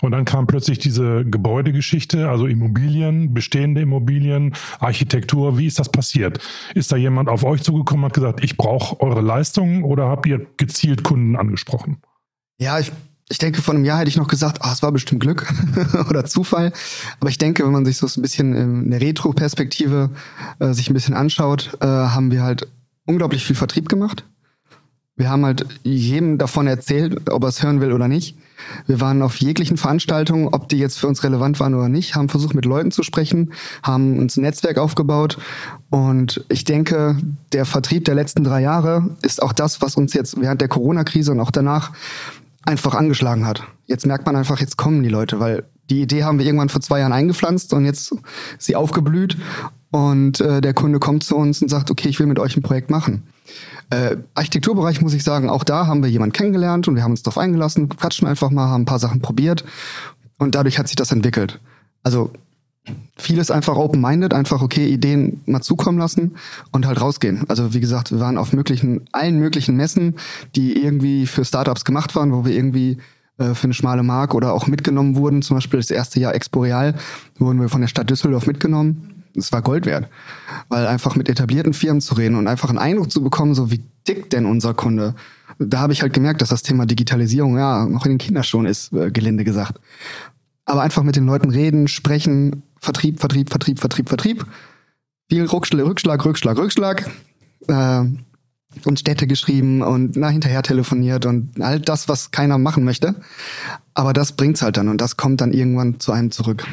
Und 0.00 0.12
dann 0.12 0.24
kam 0.24 0.46
plötzlich 0.46 0.78
diese 0.78 1.24
Gebäudegeschichte, 1.24 2.30
also 2.30 2.46
Immobilien, 2.46 3.34
bestehende 3.34 3.82
Immobilien, 3.82 4.54
Architektur. 4.78 5.58
Wie 5.58 5.66
ist 5.66 5.78
das 5.78 5.90
passiert? 5.90 6.38
Ist 6.74 6.90
da 6.92 6.96
jemand 6.96 7.28
auf 7.28 7.44
euch 7.44 7.62
zugekommen 7.62 8.04
und 8.04 8.10
hat 8.10 8.14
gesagt, 8.14 8.42
ich 8.42 8.56
brauche 8.56 8.98
eure 9.00 9.20
Leistungen 9.20 9.84
oder 9.84 10.08
habt 10.08 10.26
ihr 10.26 10.46
gezielt 10.56 11.04
Kunden 11.04 11.36
angesprochen? 11.36 11.98
Ja, 12.58 12.78
ich 12.78 12.90
ich 13.28 13.38
denke, 13.38 13.60
vor 13.60 13.74
einem 13.74 13.84
Jahr 13.84 13.98
hätte 13.98 14.08
ich 14.08 14.16
noch 14.16 14.28
gesagt, 14.28 14.58
ah, 14.62 14.72
es 14.72 14.82
war 14.82 14.92
bestimmt 14.92 15.20
Glück 15.20 15.52
oder 16.08 16.24
Zufall. 16.24 16.72
Aber 17.18 17.28
ich 17.28 17.38
denke, 17.38 17.64
wenn 17.64 17.72
man 17.72 17.84
sich 17.84 17.96
so 17.96 18.06
ein 18.06 18.22
bisschen 18.22 18.54
in 18.54 18.90
der 18.90 19.00
Retro-Perspektive 19.00 20.10
äh, 20.60 20.72
sich 20.72 20.88
ein 20.88 20.94
bisschen 20.94 21.14
anschaut, 21.14 21.76
äh, 21.80 21.86
haben 21.86 22.30
wir 22.30 22.42
halt 22.42 22.68
unglaublich 23.04 23.44
viel 23.44 23.56
Vertrieb 23.56 23.88
gemacht. 23.88 24.24
Wir 25.18 25.30
haben 25.30 25.46
halt 25.46 25.66
jedem 25.82 26.36
davon 26.36 26.66
erzählt, 26.66 27.30
ob 27.30 27.42
er 27.42 27.48
es 27.48 27.62
hören 27.62 27.80
will 27.80 27.92
oder 27.92 28.06
nicht. 28.06 28.36
Wir 28.86 29.00
waren 29.00 29.22
auf 29.22 29.36
jeglichen 29.36 29.78
Veranstaltungen, 29.78 30.48
ob 30.48 30.68
die 30.68 30.78
jetzt 30.78 30.98
für 30.98 31.06
uns 31.06 31.24
relevant 31.24 31.58
waren 31.58 31.74
oder 31.74 31.88
nicht, 31.88 32.14
haben 32.14 32.28
versucht, 32.28 32.54
mit 32.54 32.66
Leuten 32.66 32.90
zu 32.90 33.02
sprechen, 33.02 33.52
haben 33.82 34.18
uns 34.18 34.36
ein 34.36 34.42
Netzwerk 34.42 34.76
aufgebaut. 34.76 35.38
Und 35.88 36.44
ich 36.50 36.64
denke, 36.64 37.16
der 37.52 37.64
Vertrieb 37.64 38.04
der 38.04 38.14
letzten 38.14 38.44
drei 38.44 38.60
Jahre 38.60 39.16
ist 39.22 39.42
auch 39.42 39.54
das, 39.54 39.80
was 39.80 39.96
uns 39.96 40.12
jetzt 40.12 40.38
während 40.38 40.60
der 40.60 40.68
Corona-Krise 40.68 41.32
und 41.32 41.40
auch 41.40 41.50
danach 41.50 41.92
einfach 42.66 42.94
angeschlagen 42.94 43.46
hat. 43.46 43.62
Jetzt 43.86 44.06
merkt 44.06 44.26
man 44.26 44.36
einfach, 44.36 44.60
jetzt 44.60 44.76
kommen 44.76 45.02
die 45.02 45.08
Leute, 45.08 45.40
weil 45.40 45.64
die 45.88 46.02
Idee 46.02 46.24
haben 46.24 46.38
wir 46.38 46.46
irgendwann 46.46 46.68
vor 46.68 46.80
zwei 46.80 47.00
Jahren 47.00 47.12
eingepflanzt 47.12 47.72
und 47.72 47.84
jetzt 47.84 48.12
ist 48.12 48.20
sie 48.66 48.76
aufgeblüht 48.76 49.36
und 49.90 50.40
äh, 50.40 50.60
der 50.60 50.74
Kunde 50.74 50.98
kommt 50.98 51.24
zu 51.24 51.36
uns 51.36 51.62
und 51.62 51.68
sagt, 51.68 51.90
okay, 51.90 52.08
ich 52.08 52.18
will 52.18 52.26
mit 52.26 52.38
euch 52.38 52.56
ein 52.56 52.62
Projekt 52.62 52.90
machen. 52.90 53.22
Äh, 53.90 54.16
Architekturbereich 54.34 55.00
muss 55.00 55.14
ich 55.14 55.22
sagen, 55.22 55.48
auch 55.48 55.62
da 55.62 55.86
haben 55.86 56.02
wir 56.02 56.10
jemanden 56.10 56.32
kennengelernt 56.32 56.88
und 56.88 56.96
wir 56.96 57.04
haben 57.04 57.12
uns 57.12 57.22
darauf 57.22 57.38
eingelassen, 57.38 57.88
quatschen 57.88 58.26
einfach 58.26 58.50
mal, 58.50 58.68
haben 58.68 58.82
ein 58.82 58.86
paar 58.86 58.98
Sachen 58.98 59.20
probiert 59.22 59.64
und 60.38 60.56
dadurch 60.56 60.78
hat 60.78 60.88
sich 60.88 60.96
das 60.96 61.12
entwickelt. 61.12 61.60
Also 62.02 62.32
vieles 63.16 63.50
einfach 63.50 63.76
open-minded, 63.76 64.34
einfach 64.34 64.62
okay, 64.62 64.86
Ideen 64.86 65.40
mal 65.46 65.60
zukommen 65.60 65.98
lassen 65.98 66.36
und 66.70 66.86
halt 66.86 67.00
rausgehen. 67.00 67.44
Also 67.48 67.74
wie 67.74 67.80
gesagt, 67.80 68.12
wir 68.12 68.20
waren 68.20 68.38
auf 68.38 68.52
möglichen, 68.52 69.02
allen 69.12 69.38
möglichen 69.38 69.76
Messen, 69.76 70.16
die 70.54 70.82
irgendwie 70.82 71.26
für 71.26 71.44
Startups 71.44 71.84
gemacht 71.84 72.14
waren, 72.14 72.32
wo 72.32 72.44
wir 72.44 72.52
irgendwie 72.52 72.98
äh, 73.38 73.54
für 73.54 73.64
eine 73.64 73.74
schmale 73.74 74.02
Mark 74.02 74.34
oder 74.34 74.52
auch 74.52 74.66
mitgenommen 74.66 75.16
wurden. 75.16 75.42
Zum 75.42 75.56
Beispiel 75.56 75.80
das 75.80 75.90
erste 75.90 76.20
Jahr 76.20 76.34
Exporeal 76.34 76.94
wurden 77.38 77.60
wir 77.60 77.68
von 77.68 77.80
der 77.80 77.88
Stadt 77.88 78.10
Düsseldorf 78.10 78.46
mitgenommen. 78.46 79.24
Es 79.34 79.52
war 79.52 79.60
Gold 79.60 79.84
wert, 79.84 80.08
weil 80.68 80.86
einfach 80.86 81.14
mit 81.14 81.28
etablierten 81.28 81.74
Firmen 81.74 82.00
zu 82.00 82.14
reden 82.14 82.36
und 82.36 82.46
einfach 82.48 82.70
einen 82.70 82.78
Eindruck 82.78 83.12
zu 83.12 83.22
bekommen, 83.22 83.54
so 83.54 83.70
wie 83.70 83.82
dick 84.08 84.30
denn 84.30 84.46
unser 84.46 84.72
Kunde. 84.72 85.14
Da 85.58 85.80
habe 85.80 85.92
ich 85.92 86.00
halt 86.00 86.14
gemerkt, 86.14 86.40
dass 86.40 86.48
das 86.48 86.62
Thema 86.62 86.86
Digitalisierung 86.86 87.58
ja 87.58 87.84
noch 87.86 88.06
in 88.06 88.12
den 88.12 88.18
Kinderschuhen 88.18 88.66
ist, 88.66 88.92
äh, 88.92 89.10
gelinde 89.10 89.44
gesagt. 89.44 89.78
Aber 90.64 90.82
einfach 90.82 91.02
mit 91.02 91.16
den 91.16 91.26
Leuten 91.26 91.50
reden, 91.50 91.86
sprechen, 91.86 92.62
Vertrieb, 92.80 93.20
Vertrieb, 93.20 93.50
Vertrieb, 93.50 93.80
Vertrieb, 93.80 94.08
Vertrieb. 94.08 94.46
Viel 95.28 95.44
Rückschlag, 95.46 95.84
Rückschlag, 95.84 96.24
Rückschlag, 96.24 96.58
Rückschlag. 96.58 97.10
Äh, 97.68 98.04
und 98.84 98.98
Städte 98.98 99.26
geschrieben 99.26 99.82
und 99.82 100.16
na, 100.16 100.28
hinterher 100.28 100.62
telefoniert 100.62 101.24
und 101.24 101.60
all 101.60 101.80
das, 101.80 102.08
was 102.08 102.30
keiner 102.30 102.58
machen 102.58 102.84
möchte. 102.84 103.14
Aber 103.94 104.12
das 104.12 104.32
bringt's 104.32 104.60
halt 104.60 104.76
dann 104.76 104.88
und 104.88 105.00
das 105.00 105.16
kommt 105.16 105.40
dann 105.40 105.52
irgendwann 105.52 105.98
zu 105.98 106.12
einem 106.12 106.30
zurück. 106.30 106.66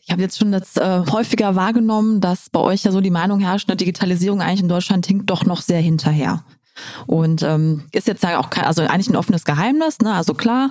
Ich 0.00 0.10
habe 0.10 0.22
jetzt 0.22 0.38
schon 0.38 0.52
das 0.52 0.76
äh, 0.76 1.02
häufiger 1.10 1.54
wahrgenommen, 1.56 2.20
dass 2.20 2.48
bei 2.50 2.60
euch 2.60 2.84
ja 2.84 2.92
so 2.92 3.00
die 3.00 3.10
Meinung 3.10 3.40
herrscht, 3.40 3.68
eine 3.68 3.76
Digitalisierung 3.76 4.40
eigentlich 4.40 4.62
in 4.62 4.68
Deutschland 4.68 5.06
hinkt 5.06 5.28
doch 5.28 5.44
noch 5.44 5.60
sehr 5.60 5.80
hinterher. 5.80 6.44
Und 7.06 7.42
ähm, 7.42 7.84
ist 7.92 8.06
jetzt 8.06 8.22
ja 8.22 8.38
auch 8.38 8.50
kein, 8.50 8.64
also 8.64 8.82
eigentlich 8.82 9.08
ein 9.08 9.16
offenes 9.16 9.44
Geheimnis. 9.44 9.98
Ne? 10.00 10.12
Also 10.12 10.34
klar 10.34 10.70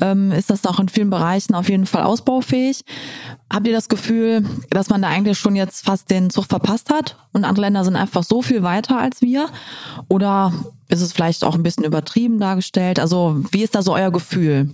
ähm, 0.00 0.32
ist 0.32 0.50
das 0.50 0.64
auch 0.66 0.80
in 0.80 0.88
vielen 0.88 1.10
Bereichen 1.10 1.54
auf 1.54 1.68
jeden 1.68 1.86
Fall 1.86 2.02
ausbaufähig. 2.02 2.82
Habt 3.52 3.66
ihr 3.66 3.72
das 3.72 3.88
Gefühl, 3.88 4.44
dass 4.70 4.88
man 4.88 5.02
da 5.02 5.08
eigentlich 5.08 5.38
schon 5.38 5.56
jetzt 5.56 5.84
fast 5.84 6.10
den 6.10 6.30
Zug 6.30 6.46
verpasst 6.46 6.90
hat 6.90 7.16
und 7.32 7.44
andere 7.44 7.66
Länder 7.66 7.84
sind 7.84 7.96
einfach 7.96 8.24
so 8.24 8.42
viel 8.42 8.62
weiter 8.62 8.98
als 8.98 9.22
wir? 9.22 9.48
Oder 10.08 10.52
ist 10.88 11.00
es 11.00 11.12
vielleicht 11.12 11.44
auch 11.44 11.54
ein 11.54 11.62
bisschen 11.62 11.84
übertrieben 11.84 12.38
dargestellt? 12.38 12.98
Also 12.98 13.44
wie 13.50 13.62
ist 13.62 13.74
da 13.74 13.82
so 13.82 13.94
euer 13.94 14.10
Gefühl? 14.10 14.70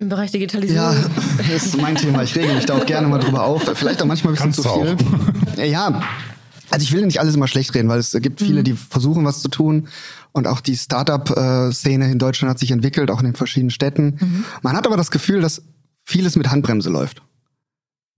Im 0.00 0.08
Bereich 0.08 0.32
Digitalisierung. 0.32 0.94
Ja, 0.94 1.04
das 1.36 1.66
ist 1.66 1.80
mein 1.80 1.94
Thema. 1.94 2.22
Ich 2.22 2.34
rege 2.34 2.54
mich 2.54 2.64
da 2.64 2.78
auch 2.78 2.86
gerne 2.86 3.06
mal 3.06 3.18
drüber 3.18 3.44
auf. 3.44 3.70
Vielleicht 3.74 4.00
auch 4.02 4.06
manchmal 4.06 4.32
ein 4.32 4.50
bisschen 4.50 4.52
Kannst 4.52 4.62
zu 4.62 5.56
viel. 5.56 5.66
Ja, 5.70 6.00
also 6.70 6.82
ich 6.82 6.92
will 6.92 7.04
nicht 7.04 7.20
alles 7.20 7.34
immer 7.34 7.48
schlecht 7.48 7.74
reden, 7.74 7.88
weil 7.88 7.98
es 7.98 8.12
gibt 8.12 8.40
viele, 8.40 8.62
die 8.62 8.74
versuchen, 8.74 9.24
was 9.24 9.40
zu 9.40 9.48
tun. 9.48 9.88
Und 10.32 10.46
auch 10.46 10.60
die 10.60 10.76
Startup-Szene 10.76 12.10
in 12.10 12.18
Deutschland 12.18 12.50
hat 12.50 12.58
sich 12.58 12.70
entwickelt, 12.70 13.10
auch 13.10 13.20
in 13.20 13.26
den 13.26 13.34
verschiedenen 13.34 13.70
Städten. 13.70 14.44
Man 14.62 14.76
hat 14.76 14.86
aber 14.86 14.96
das 14.96 15.10
Gefühl, 15.10 15.40
dass 15.40 15.62
vieles 16.04 16.36
mit 16.36 16.50
Handbremse 16.50 16.90
läuft. 16.90 17.22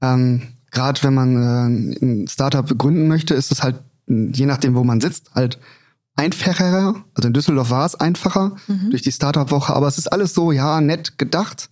Ähm, 0.02 0.42
Gerade 0.70 1.02
wenn 1.02 1.14
man 1.14 1.36
äh, 1.36 2.04
ein 2.04 2.28
Startup 2.28 2.66
begründen 2.66 3.06
möchte, 3.06 3.34
ist 3.34 3.52
es 3.52 3.62
halt, 3.62 3.80
je 4.06 4.46
nachdem, 4.46 4.74
wo 4.74 4.82
man 4.84 5.00
sitzt, 5.02 5.34
halt 5.34 5.58
einfacher. 6.16 7.04
Also 7.14 7.26
in 7.26 7.34
Düsseldorf 7.34 7.70
war 7.70 7.86
es 7.86 7.94
einfacher 7.94 8.56
durch 8.90 9.02
die 9.02 9.12
Startup-Woche, 9.12 9.74
aber 9.74 9.86
es 9.86 9.98
ist 9.98 10.10
alles 10.10 10.34
so, 10.34 10.50
ja, 10.50 10.80
nett 10.80 11.18
gedacht. 11.18 11.68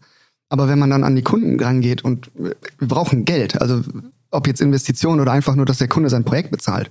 Aber 0.51 0.69
wenn 0.69 0.79
man 0.79 0.91
dann 0.91 1.05
an 1.05 1.17
die 1.17 1.23
Kunden 1.23 1.59
rangeht 1.61 2.03
und 2.05 2.31
wir 2.35 2.57
brauchen 2.79 3.25
Geld, 3.25 3.61
also 3.61 3.83
ob 4.31 4.47
jetzt 4.47 4.61
Investitionen 4.61 5.21
oder 5.21 5.33
einfach 5.33 5.55
nur, 5.55 5.67
dass 5.67 5.79
der 5.79 5.89
Kunde 5.89 6.11
sein 6.11 6.25
Projekt 6.25 6.51
bezahlt, 6.51 6.91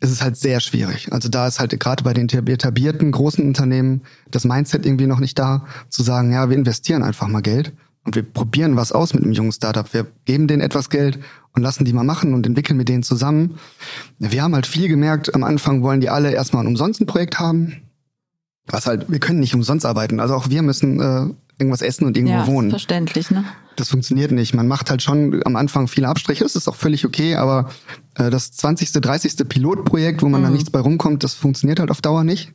ist 0.00 0.10
es 0.10 0.22
halt 0.22 0.36
sehr 0.36 0.60
schwierig. 0.60 1.12
Also 1.12 1.28
da 1.28 1.46
ist 1.46 1.60
halt 1.60 1.78
gerade 1.78 2.02
bei 2.02 2.12
den 2.12 2.28
etablierten 2.28 3.12
großen 3.12 3.46
Unternehmen 3.46 4.02
das 4.30 4.44
Mindset 4.44 4.84
irgendwie 4.84 5.06
noch 5.06 5.20
nicht 5.20 5.38
da, 5.38 5.64
zu 5.88 6.02
sagen, 6.02 6.32
ja, 6.32 6.50
wir 6.50 6.56
investieren 6.56 7.02
einfach 7.02 7.28
mal 7.28 7.40
Geld 7.40 7.72
und 8.04 8.16
wir 8.16 8.24
probieren 8.24 8.76
was 8.76 8.90
aus 8.90 9.14
mit 9.14 9.22
einem 9.22 9.32
jungen 9.32 9.52
Startup. 9.52 9.92
Wir 9.94 10.06
geben 10.24 10.48
denen 10.48 10.60
etwas 10.60 10.90
Geld 10.90 11.20
und 11.52 11.62
lassen 11.62 11.84
die 11.84 11.92
mal 11.92 12.04
machen 12.04 12.34
und 12.34 12.46
entwickeln 12.46 12.76
mit 12.76 12.88
denen 12.88 13.04
zusammen. 13.04 13.58
Wir 14.18 14.42
haben 14.42 14.54
halt 14.54 14.66
viel 14.66 14.88
gemerkt, 14.88 15.34
am 15.34 15.44
Anfang 15.44 15.82
wollen 15.82 16.00
die 16.00 16.10
alle 16.10 16.32
erstmal 16.32 16.64
ein 16.64 16.68
umsonst 16.68 17.00
ein 17.00 17.06
Projekt 17.06 17.38
haben. 17.38 17.82
Was 18.66 18.86
halt, 18.86 19.10
wir 19.10 19.20
können 19.20 19.40
nicht 19.40 19.54
umsonst 19.54 19.86
arbeiten. 19.86 20.20
Also 20.20 20.34
auch 20.34 20.50
wir 20.50 20.62
müssen 20.62 21.00
äh, 21.00 21.26
irgendwas 21.62 21.82
essen 21.82 22.04
und 22.04 22.16
irgendwo 22.16 22.34
Ja, 22.34 22.46
wohnen. 22.46 22.70
verständlich, 22.70 23.30
ne? 23.30 23.44
Das 23.76 23.88
funktioniert 23.88 24.32
nicht. 24.32 24.54
Man 24.54 24.68
macht 24.68 24.90
halt 24.90 25.02
schon 25.02 25.40
am 25.46 25.56
Anfang 25.56 25.88
viele 25.88 26.08
Abstriche, 26.08 26.44
das 26.44 26.56
ist 26.56 26.68
auch 26.68 26.76
völlig 26.76 27.06
okay, 27.06 27.36
aber 27.36 27.70
äh, 28.16 28.28
das 28.30 28.52
20., 28.52 28.92
30. 28.92 29.48
Pilotprojekt, 29.48 30.22
wo 30.22 30.28
man 30.28 30.40
Mhm. 30.42 30.44
da 30.44 30.50
nichts 30.50 30.70
bei 30.70 30.80
rumkommt, 30.80 31.24
das 31.24 31.34
funktioniert 31.34 31.80
halt 31.80 31.90
auf 31.90 32.00
Dauer 32.02 32.22
nicht. 32.24 32.52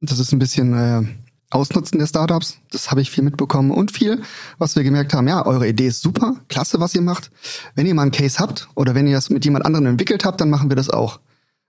Das 0.00 0.18
ist 0.18 0.32
ein 0.32 0.38
bisschen 0.38 0.72
äh, 0.72 1.02
Ausnutzen 1.50 1.98
der 1.98 2.06
Startups. 2.06 2.58
Das 2.70 2.90
habe 2.90 3.02
ich 3.02 3.10
viel 3.10 3.24
mitbekommen 3.24 3.70
und 3.70 3.90
viel, 3.90 4.22
was 4.56 4.76
wir 4.76 4.82
gemerkt 4.84 5.12
haben. 5.12 5.26
Ja, 5.28 5.44
eure 5.44 5.68
Idee 5.68 5.88
ist 5.88 6.00
super, 6.00 6.36
klasse, 6.48 6.80
was 6.80 6.94
ihr 6.94 7.02
macht. 7.02 7.30
Wenn 7.74 7.86
ihr 7.86 7.94
mal 7.94 8.02
einen 8.02 8.12
Case 8.12 8.38
habt 8.38 8.68
oder 8.76 8.94
wenn 8.94 9.06
ihr 9.06 9.14
das 9.16 9.28
mit 9.30 9.44
jemand 9.44 9.66
anderem 9.66 9.86
entwickelt 9.86 10.24
habt, 10.24 10.40
dann 10.40 10.48
machen 10.48 10.70
wir 10.70 10.76
das 10.76 10.88
auch. 10.88 11.20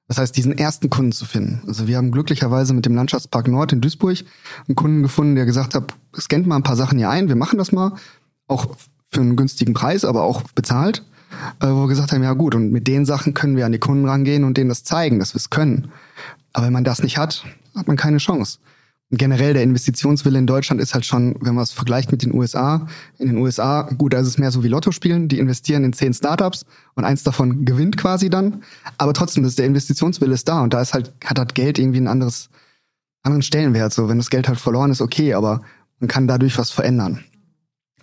Das 0.07 0.17
heißt, 0.17 0.35
diesen 0.35 0.57
ersten 0.57 0.89
Kunden 0.89 1.13
zu 1.13 1.25
finden. 1.25 1.61
Also 1.67 1.87
wir 1.87 1.97
haben 1.97 2.11
glücklicherweise 2.11 2.73
mit 2.73 2.85
dem 2.85 2.95
Landschaftspark 2.95 3.47
Nord 3.47 3.71
in 3.71 3.81
Duisburg 3.81 4.17
einen 4.67 4.75
Kunden 4.75 5.03
gefunden, 5.03 5.35
der 5.35 5.45
gesagt 5.45 5.73
hat, 5.73 5.93
scannt 6.17 6.47
mal 6.47 6.57
ein 6.57 6.63
paar 6.63 6.75
Sachen 6.75 6.97
hier 6.97 7.09
ein, 7.09 7.29
wir 7.29 7.37
machen 7.37 7.57
das 7.57 7.71
mal. 7.71 7.93
Auch 8.47 8.75
für 9.09 9.21
einen 9.21 9.35
günstigen 9.35 9.73
Preis, 9.73 10.03
aber 10.03 10.23
auch 10.23 10.43
bezahlt. 10.53 11.03
Äh, 11.59 11.67
wo 11.67 11.83
wir 11.83 11.87
gesagt 11.87 12.11
haben, 12.11 12.23
ja 12.23 12.33
gut, 12.33 12.55
und 12.55 12.71
mit 12.71 12.87
den 12.87 13.05
Sachen 13.05 13.33
können 13.33 13.55
wir 13.55 13.65
an 13.65 13.71
die 13.71 13.79
Kunden 13.79 14.05
rangehen 14.07 14.43
und 14.43 14.57
denen 14.57 14.69
das 14.69 14.83
zeigen, 14.83 15.19
dass 15.19 15.33
wir 15.33 15.37
es 15.37 15.49
können. 15.49 15.91
Aber 16.53 16.65
wenn 16.65 16.73
man 16.73 16.83
das 16.83 17.03
nicht 17.03 17.17
hat, 17.17 17.45
hat 17.75 17.87
man 17.87 17.97
keine 17.97 18.17
Chance. 18.17 18.59
Generell 19.13 19.53
der 19.53 19.63
Investitionswille 19.63 20.39
in 20.39 20.47
Deutschland 20.47 20.81
ist 20.81 20.93
halt 20.93 21.05
schon, 21.05 21.35
wenn 21.41 21.53
man 21.53 21.63
es 21.63 21.73
vergleicht 21.73 22.11
mit 22.11 22.23
den 22.23 22.33
USA, 22.33 22.87
in 23.17 23.27
den 23.27 23.37
USA, 23.37 23.81
gut, 23.97 24.13
da 24.13 24.19
ist 24.19 24.27
es 24.27 24.37
mehr 24.37 24.51
so 24.51 24.63
wie 24.63 24.69
Lotto 24.69 24.93
spielen, 24.93 25.27
die 25.27 25.37
investieren 25.37 25.83
in 25.83 25.91
zehn 25.91 26.13
Startups 26.13 26.65
und 26.95 27.03
eins 27.03 27.23
davon 27.23 27.65
gewinnt 27.65 27.97
quasi 27.97 28.29
dann. 28.29 28.63
Aber 28.97 29.11
trotzdem, 29.11 29.43
das, 29.43 29.55
der 29.55 29.65
Investitionswille 29.65 30.33
ist 30.33 30.47
da 30.47 30.61
und 30.61 30.73
da 30.73 30.81
ist 30.81 30.93
halt, 30.93 31.11
hat 31.25 31.37
halt 31.37 31.55
Geld 31.55 31.77
irgendwie 31.77 31.99
ein 31.99 32.07
anderes, 32.07 32.49
anderen 33.23 33.41
Stellenwert. 33.41 33.91
So, 33.91 34.07
wenn 34.07 34.17
das 34.17 34.29
Geld 34.29 34.47
halt 34.47 34.59
verloren 34.59 34.91
ist, 34.91 35.01
okay, 35.01 35.33
aber 35.33 35.61
man 35.99 36.07
kann 36.07 36.27
dadurch 36.27 36.57
was 36.57 36.71
verändern. 36.71 37.21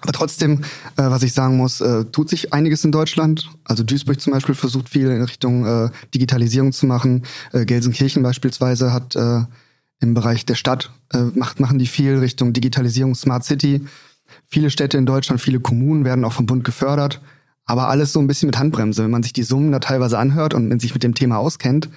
Aber 0.00 0.12
trotzdem, 0.12 0.62
äh, 0.96 1.02
was 1.04 1.22
ich 1.22 1.32
sagen 1.32 1.56
muss, 1.56 1.80
äh, 1.80 2.04
tut 2.04 2.28
sich 2.28 2.52
einiges 2.52 2.84
in 2.84 2.92
Deutschland. 2.92 3.48
Also 3.64 3.82
Duisburg 3.82 4.20
zum 4.20 4.32
Beispiel 4.32 4.54
versucht 4.54 4.88
viel 4.88 5.08
in 5.10 5.22
Richtung 5.22 5.64
äh, 5.64 5.90
Digitalisierung 6.14 6.72
zu 6.72 6.86
machen. 6.86 7.24
Äh, 7.52 7.64
Gelsenkirchen 7.64 8.22
beispielsweise 8.22 8.92
hat 8.92 9.16
äh, 9.16 9.42
im 10.00 10.14
Bereich 10.14 10.46
der 10.46 10.54
Stadt 10.54 10.90
äh, 11.12 11.24
macht, 11.34 11.60
machen 11.60 11.78
die 11.78 11.86
viel 11.86 12.18
Richtung 12.18 12.52
Digitalisierung, 12.52 13.14
Smart 13.14 13.44
City. 13.44 13.86
Viele 14.46 14.70
Städte 14.70 14.98
in 14.98 15.06
Deutschland, 15.06 15.40
viele 15.40 15.60
Kommunen 15.60 16.04
werden 16.04 16.24
auch 16.24 16.32
vom 16.32 16.46
Bund 16.46 16.64
gefördert. 16.64 17.20
Aber 17.64 17.88
alles 17.88 18.12
so 18.12 18.20
ein 18.20 18.26
bisschen 18.26 18.46
mit 18.46 18.58
Handbremse. 18.58 19.02
Wenn 19.02 19.10
man 19.10 19.22
sich 19.22 19.32
die 19.32 19.42
Summen 19.42 19.72
da 19.72 19.78
teilweise 19.78 20.18
anhört 20.18 20.54
und 20.54 20.68
man 20.68 20.80
sich 20.80 20.94
mit 20.94 21.02
dem 21.02 21.14
Thema 21.14 21.38
auskennt, 21.38 21.90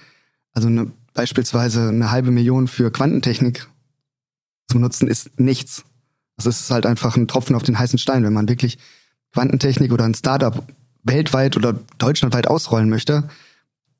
also 0.51 0.67
eine, 0.67 0.91
beispielsweise 1.13 1.89
eine 1.89 2.11
halbe 2.11 2.31
Million 2.31 2.67
für 2.67 2.91
Quantentechnik 2.91 3.67
zu 4.67 4.79
nutzen, 4.79 5.07
ist 5.07 5.39
nichts. 5.39 5.85
Das 6.35 6.45
ist 6.45 6.71
halt 6.71 6.85
einfach 6.85 7.15
ein 7.15 7.27
Tropfen 7.27 7.55
auf 7.55 7.63
den 7.63 7.79
heißen 7.79 7.99
Stein. 7.99 8.23
Wenn 8.23 8.33
man 8.33 8.49
wirklich 8.49 8.79
Quantentechnik 9.33 9.91
oder 9.91 10.05
ein 10.05 10.13
Startup 10.13 10.63
weltweit 11.03 11.55
oder 11.55 11.79
deutschlandweit 11.97 12.47
ausrollen 12.47 12.89
möchte, 12.89 13.29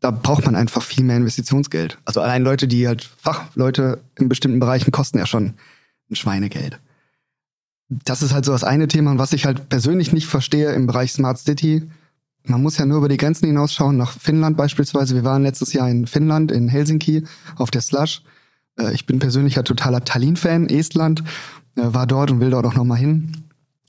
da 0.02 0.10
braucht 0.12 0.46
man 0.46 0.56
einfach 0.56 0.82
viel 0.82 1.04
mehr 1.04 1.16
Investitionsgeld. 1.16 2.00
Also 2.06 2.22
allein 2.22 2.44
Leute, 2.44 2.68
die 2.68 2.88
halt 2.88 3.04
Fachleute 3.04 4.02
in 4.18 4.30
bestimmten 4.30 4.60
Bereichen 4.60 4.92
kosten 4.92 5.20
ja 5.20 5.28
schon 5.28 5.54
ein 6.10 6.16
Schweinegeld. 6.16 6.80
Das 7.88 8.24
ist 8.24 8.34
halt 8.34 8.44
so 8.44 8.52
das 8.52 8.64
eine 8.64 8.88
Thema. 8.88 9.18
Was 9.20 9.32
ich 9.32 9.46
halt 9.46 9.70
persönlich 9.70 10.12
nicht 10.12 10.26
verstehe 10.26 10.72
im 10.74 10.88
Bereich 10.88 11.12
Smart 11.12 11.38
City, 11.38 11.84
man 12.44 12.64
muss 12.64 12.78
ja 12.78 12.86
nur 12.88 12.98
über 12.98 13.10
die 13.10 13.18
Grenzen 13.18 13.46
hinausschauen, 13.46 13.96
nach 13.96 14.18
Finnland 14.18 14.58
beispielsweise. 14.58 15.14
Wir 15.14 15.24
waren 15.24 15.44
letztes 15.44 15.72
Jahr 15.74 15.88
in 15.88 16.08
Finnland, 16.08 16.52
in 16.52 16.68
Helsinki, 16.68 17.26
auf 17.56 17.70
der 17.70 17.82
Slush. 17.82 18.24
Äh, 18.80 18.94
Ich 18.94 19.06
bin 19.06 19.20
persönlich 19.20 19.56
ja 19.56 19.64
totaler 19.64 20.04
Tallinn-Fan, 20.04 20.68
Estland, 20.68 21.24
äh, 21.76 21.82
war 21.84 22.08
dort 22.08 22.32
und 22.32 22.40
will 22.40 22.50
dort 22.50 22.66
auch 22.66 22.74
nochmal 22.74 22.98
hin. 22.98 23.44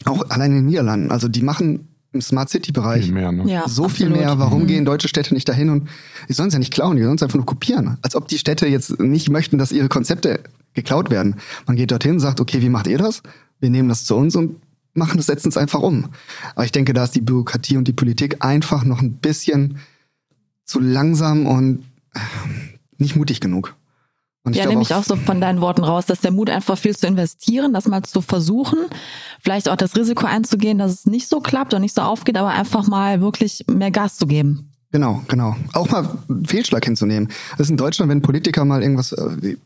Auch 0.05 0.29
allein 0.29 0.51
in 0.51 0.57
den 0.59 0.67
Niederlanden. 0.67 1.11
Also 1.11 1.29
die 1.29 1.43
machen 1.43 1.89
im 2.13 2.21
Smart 2.21 2.51
City-Bereich 2.51 3.07
Viel 3.07 3.15
mehr, 3.15 3.33
ne? 3.33 3.51
Ja, 3.51 3.69
so 3.69 3.89
viel 3.89 4.07
absolut. 4.07 4.27
mehr. 4.27 4.39
Warum 4.39 4.67
gehen 4.67 4.85
deutsche 4.85 5.09
Städte 5.09 5.35
nicht 5.35 5.49
dahin? 5.49 5.71
Und 5.71 5.89
die 6.29 6.33
sollen 6.35 6.49
es 6.49 6.55
ja 6.55 6.59
nicht 6.59 6.73
klauen, 6.73 6.97
die 6.97 7.03
sollen 7.03 7.17
es 7.17 7.23
einfach 7.23 7.37
nur 7.37 7.47
kopieren. 7.47 7.99
Als 8.03 8.15
ob 8.15 8.29
die 8.29 8.39
Städte 8.39 8.67
jetzt 8.67 9.01
nicht 9.01 9.31
möchten, 9.31 9.59
dass 9.59 9.73
ihre 9.73 9.89
Konzepte 9.89 10.41
geklaut 10.75 11.11
werden. 11.11 11.37
Man 11.67 11.77
geht 11.77 11.91
dorthin, 11.91 12.21
sagt, 12.21 12.41
okay, 12.41 12.61
wie 12.63 12.69
macht 12.69 12.87
ihr 12.87 12.99
das? 12.99 13.23
Wir 13.61 13.71
nehmen 13.71 13.89
das 13.89 14.05
zu 14.05 14.17
uns 14.17 14.37
und 14.37 14.57
machen 14.95 15.17
das, 15.17 15.27
setzen 15.27 15.49
es 15.49 15.57
einfach 15.57 15.81
um. 15.81 16.09
Aber 16.55 16.65
ich 16.65 16.73
denke, 16.73 16.93
da 16.93 17.05
ist 17.05 17.15
die 17.15 17.21
Bürokratie 17.21 17.77
und 17.77 17.89
die 17.89 17.93
Politik 17.93 18.45
einfach 18.45 18.85
noch 18.85 19.01
ein 19.01 19.15
bisschen 19.15 19.79
zu 20.65 20.81
langsam 20.81 21.47
und 21.47 21.85
äh, 22.15 22.21
nicht 22.99 23.17
mutig 23.17 23.41
genug. 23.41 23.75
Und 24.45 24.57
Ja, 24.57 24.67
nehme 24.67 24.83
ich 24.83 24.93
auch 24.93 25.05
so 25.05 25.15
von 25.15 25.41
deinen 25.41 25.61
Worten 25.61 25.85
raus, 25.85 26.07
dass 26.07 26.21
der 26.21 26.33
Mut 26.33 26.51
einfach 26.51 26.77
viel 26.77 26.97
zu 26.97 27.07
investieren, 27.07 27.73
das 27.73 27.87
mal 27.87 28.03
zu 28.03 28.21
versuchen, 28.21 28.79
vielleicht 29.41 29.69
auch 29.69 29.77
das 29.77 29.95
Risiko 29.97 30.27
einzugehen, 30.27 30.79
dass 30.79 30.93
es 30.93 31.07
nicht 31.07 31.29
so 31.29 31.41
klappt 31.41 31.75
und 31.75 31.81
nicht 31.81 31.95
so 31.95 32.03
aufgeht, 32.03 32.37
aber 32.37 32.49
einfach 32.49 32.89
mal 32.89 33.21
wirklich 33.21 33.65
mehr 33.69 33.93
Gas 33.93 34.17
zu 34.17 34.27
geben. 34.27 34.73
Genau, 34.91 35.23
genau. 35.29 35.57
Auch 35.73 35.89
mal 35.91 36.19
Fehlschlag 36.45 36.85
hinzunehmen. 36.85 37.29
Das 37.53 37.67
ist 37.67 37.71
in 37.71 37.77
Deutschland, 37.77 38.11
wenn 38.11 38.19
ein 38.19 38.23
Politiker 38.23 38.65
mal 38.65 38.83
irgendwas 38.83 39.13
äh, 39.13 39.57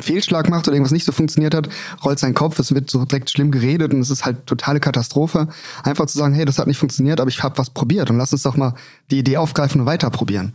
Fehlschlag 0.00 0.48
macht 0.48 0.66
oder 0.66 0.76
irgendwas 0.76 0.92
nicht 0.92 1.04
so 1.04 1.12
funktioniert 1.12 1.54
hat, 1.54 1.68
rollt 2.04 2.18
sein 2.18 2.34
Kopf, 2.34 2.58
es 2.58 2.74
wird 2.74 2.90
so 2.90 3.04
direkt 3.04 3.30
schlimm 3.30 3.50
geredet 3.50 3.92
und 3.92 4.00
es 4.00 4.10
ist 4.10 4.24
halt 4.24 4.46
totale 4.46 4.80
Katastrophe. 4.80 5.48
Einfach 5.82 6.06
zu 6.06 6.18
sagen, 6.18 6.34
hey, 6.34 6.44
das 6.44 6.58
hat 6.58 6.66
nicht 6.66 6.78
funktioniert, 6.78 7.20
aber 7.20 7.28
ich 7.28 7.42
habe 7.42 7.58
was 7.58 7.70
probiert 7.70 8.10
und 8.10 8.18
lass 8.18 8.32
uns 8.32 8.42
doch 8.42 8.56
mal 8.56 8.74
die 9.10 9.18
Idee 9.18 9.36
aufgreifen 9.36 9.80
und 9.80 9.86
weiter 9.86 10.10
probieren. 10.10 10.54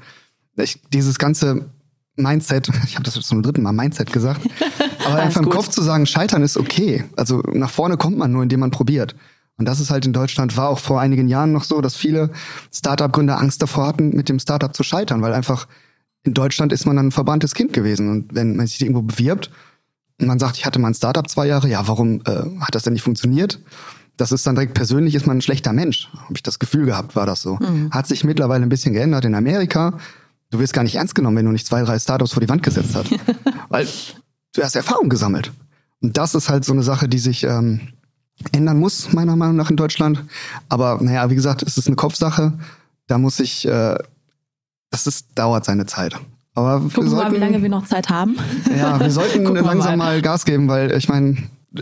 Ich, 0.57 0.79
dieses 0.91 1.17
ganze 1.17 1.69
Mindset, 2.21 2.69
ich 2.85 2.95
habe 2.95 3.03
das 3.03 3.13
zum 3.15 3.43
dritten 3.43 3.61
Mal 3.61 3.73
Mindset 3.73 4.11
gesagt, 4.13 4.41
aber 5.05 5.15
einfach 5.15 5.41
im 5.41 5.45
gut. 5.45 5.55
Kopf 5.55 5.69
zu 5.69 5.81
sagen, 5.81 6.05
scheitern 6.05 6.43
ist 6.43 6.57
okay. 6.57 7.05
Also 7.15 7.41
nach 7.51 7.69
vorne 7.69 7.97
kommt 7.97 8.17
man 8.17 8.31
nur, 8.31 8.43
indem 8.43 8.59
man 8.61 8.71
probiert. 8.71 9.15
Und 9.57 9.65
das 9.65 9.79
ist 9.79 9.91
halt 9.91 10.05
in 10.05 10.13
Deutschland, 10.13 10.57
war 10.57 10.69
auch 10.69 10.79
vor 10.79 10.99
einigen 10.99 11.27
Jahren 11.27 11.51
noch 11.51 11.63
so, 11.63 11.81
dass 11.81 11.95
viele 11.95 12.31
Startup-Gründer 12.73 13.37
Angst 13.37 13.61
davor 13.61 13.85
hatten, 13.85 14.15
mit 14.15 14.27
dem 14.27 14.39
Startup 14.39 14.75
zu 14.75 14.83
scheitern, 14.83 15.21
weil 15.21 15.33
einfach 15.33 15.67
in 16.23 16.33
Deutschland 16.33 16.71
ist 16.71 16.85
man 16.85 16.95
dann 16.95 17.07
ein 17.07 17.11
verbranntes 17.11 17.53
Kind 17.53 17.73
gewesen. 17.73 18.09
Und 18.09 18.33
wenn 18.33 18.55
man 18.55 18.67
sich 18.67 18.81
irgendwo 18.81 19.01
bewirbt 19.01 19.51
und 20.19 20.27
man 20.27 20.39
sagt, 20.39 20.57
ich 20.57 20.65
hatte 20.65 20.79
mal 20.79 20.89
ein 20.89 20.93
Startup 20.93 21.27
zwei 21.29 21.47
Jahre, 21.47 21.67
ja, 21.67 21.87
warum 21.87 22.21
äh, 22.25 22.59
hat 22.59 22.75
das 22.75 22.83
denn 22.83 22.93
nicht 22.93 23.03
funktioniert? 23.03 23.59
Das 24.17 24.31
ist 24.31 24.45
dann 24.45 24.55
direkt 24.55 24.73
persönlich, 24.73 25.15
ist 25.15 25.25
man 25.25 25.37
ein 25.37 25.41
schlechter 25.41 25.73
Mensch. 25.73 26.09
Habe 26.13 26.33
ich 26.35 26.43
das 26.43 26.59
Gefühl 26.59 26.85
gehabt, 26.85 27.15
war 27.15 27.25
das 27.25 27.41
so. 27.41 27.57
Hat 27.91 28.07
sich 28.07 28.23
mittlerweile 28.23 28.63
ein 28.63 28.69
bisschen 28.69 28.93
geändert 28.93 29.25
in 29.25 29.33
Amerika. 29.33 29.97
Du 30.51 30.59
wirst 30.59 30.73
gar 30.73 30.83
nicht 30.83 30.95
ernst 30.95 31.15
genommen, 31.15 31.37
wenn 31.37 31.45
du 31.45 31.51
nicht 31.51 31.65
zwei, 31.65 31.81
drei 31.83 31.97
Startups 31.97 32.33
vor 32.33 32.41
die 32.41 32.49
Wand 32.49 32.61
gesetzt 32.61 32.93
hast. 32.93 33.09
weil 33.69 33.87
du 34.53 34.61
hast 34.61 34.75
Erfahrung 34.75 35.09
gesammelt. 35.09 35.51
Und 36.01 36.17
das 36.17 36.35
ist 36.35 36.49
halt 36.49 36.65
so 36.65 36.73
eine 36.73 36.83
Sache, 36.83 37.07
die 37.07 37.19
sich 37.19 37.43
ähm, 37.43 37.81
ändern 38.51 38.79
muss, 38.79 39.13
meiner 39.13 39.35
Meinung 39.35 39.55
nach 39.55 39.69
in 39.69 39.77
Deutschland. 39.77 40.23
Aber 40.69 40.99
naja, 41.01 41.29
wie 41.29 41.35
gesagt, 41.35 41.63
es 41.63 41.77
ist 41.77 41.87
eine 41.87 41.95
Kopfsache. 41.95 42.53
Da 43.07 43.17
muss 43.17 43.39
ich, 43.39 43.65
äh, 43.67 43.97
das 44.89 45.07
ist, 45.07 45.27
dauert 45.35 45.65
seine 45.65 45.85
Zeit. 45.85 46.19
Aber 46.53 46.79
Gucken 46.81 46.91
wir 46.91 46.95
wir 46.97 47.03
mal, 47.03 47.09
sollten, 47.09 47.35
wie 47.35 47.39
lange 47.39 47.61
wir 47.61 47.69
noch 47.69 47.85
Zeit 47.85 48.09
haben. 48.09 48.35
ja, 48.77 48.99
wir 48.99 49.11
sollten 49.11 49.45
langsam 49.55 49.97
mal. 49.97 50.15
mal 50.15 50.21
Gas 50.21 50.43
geben, 50.43 50.67
weil 50.67 50.91
ich 50.91 51.07
meine, 51.07 51.37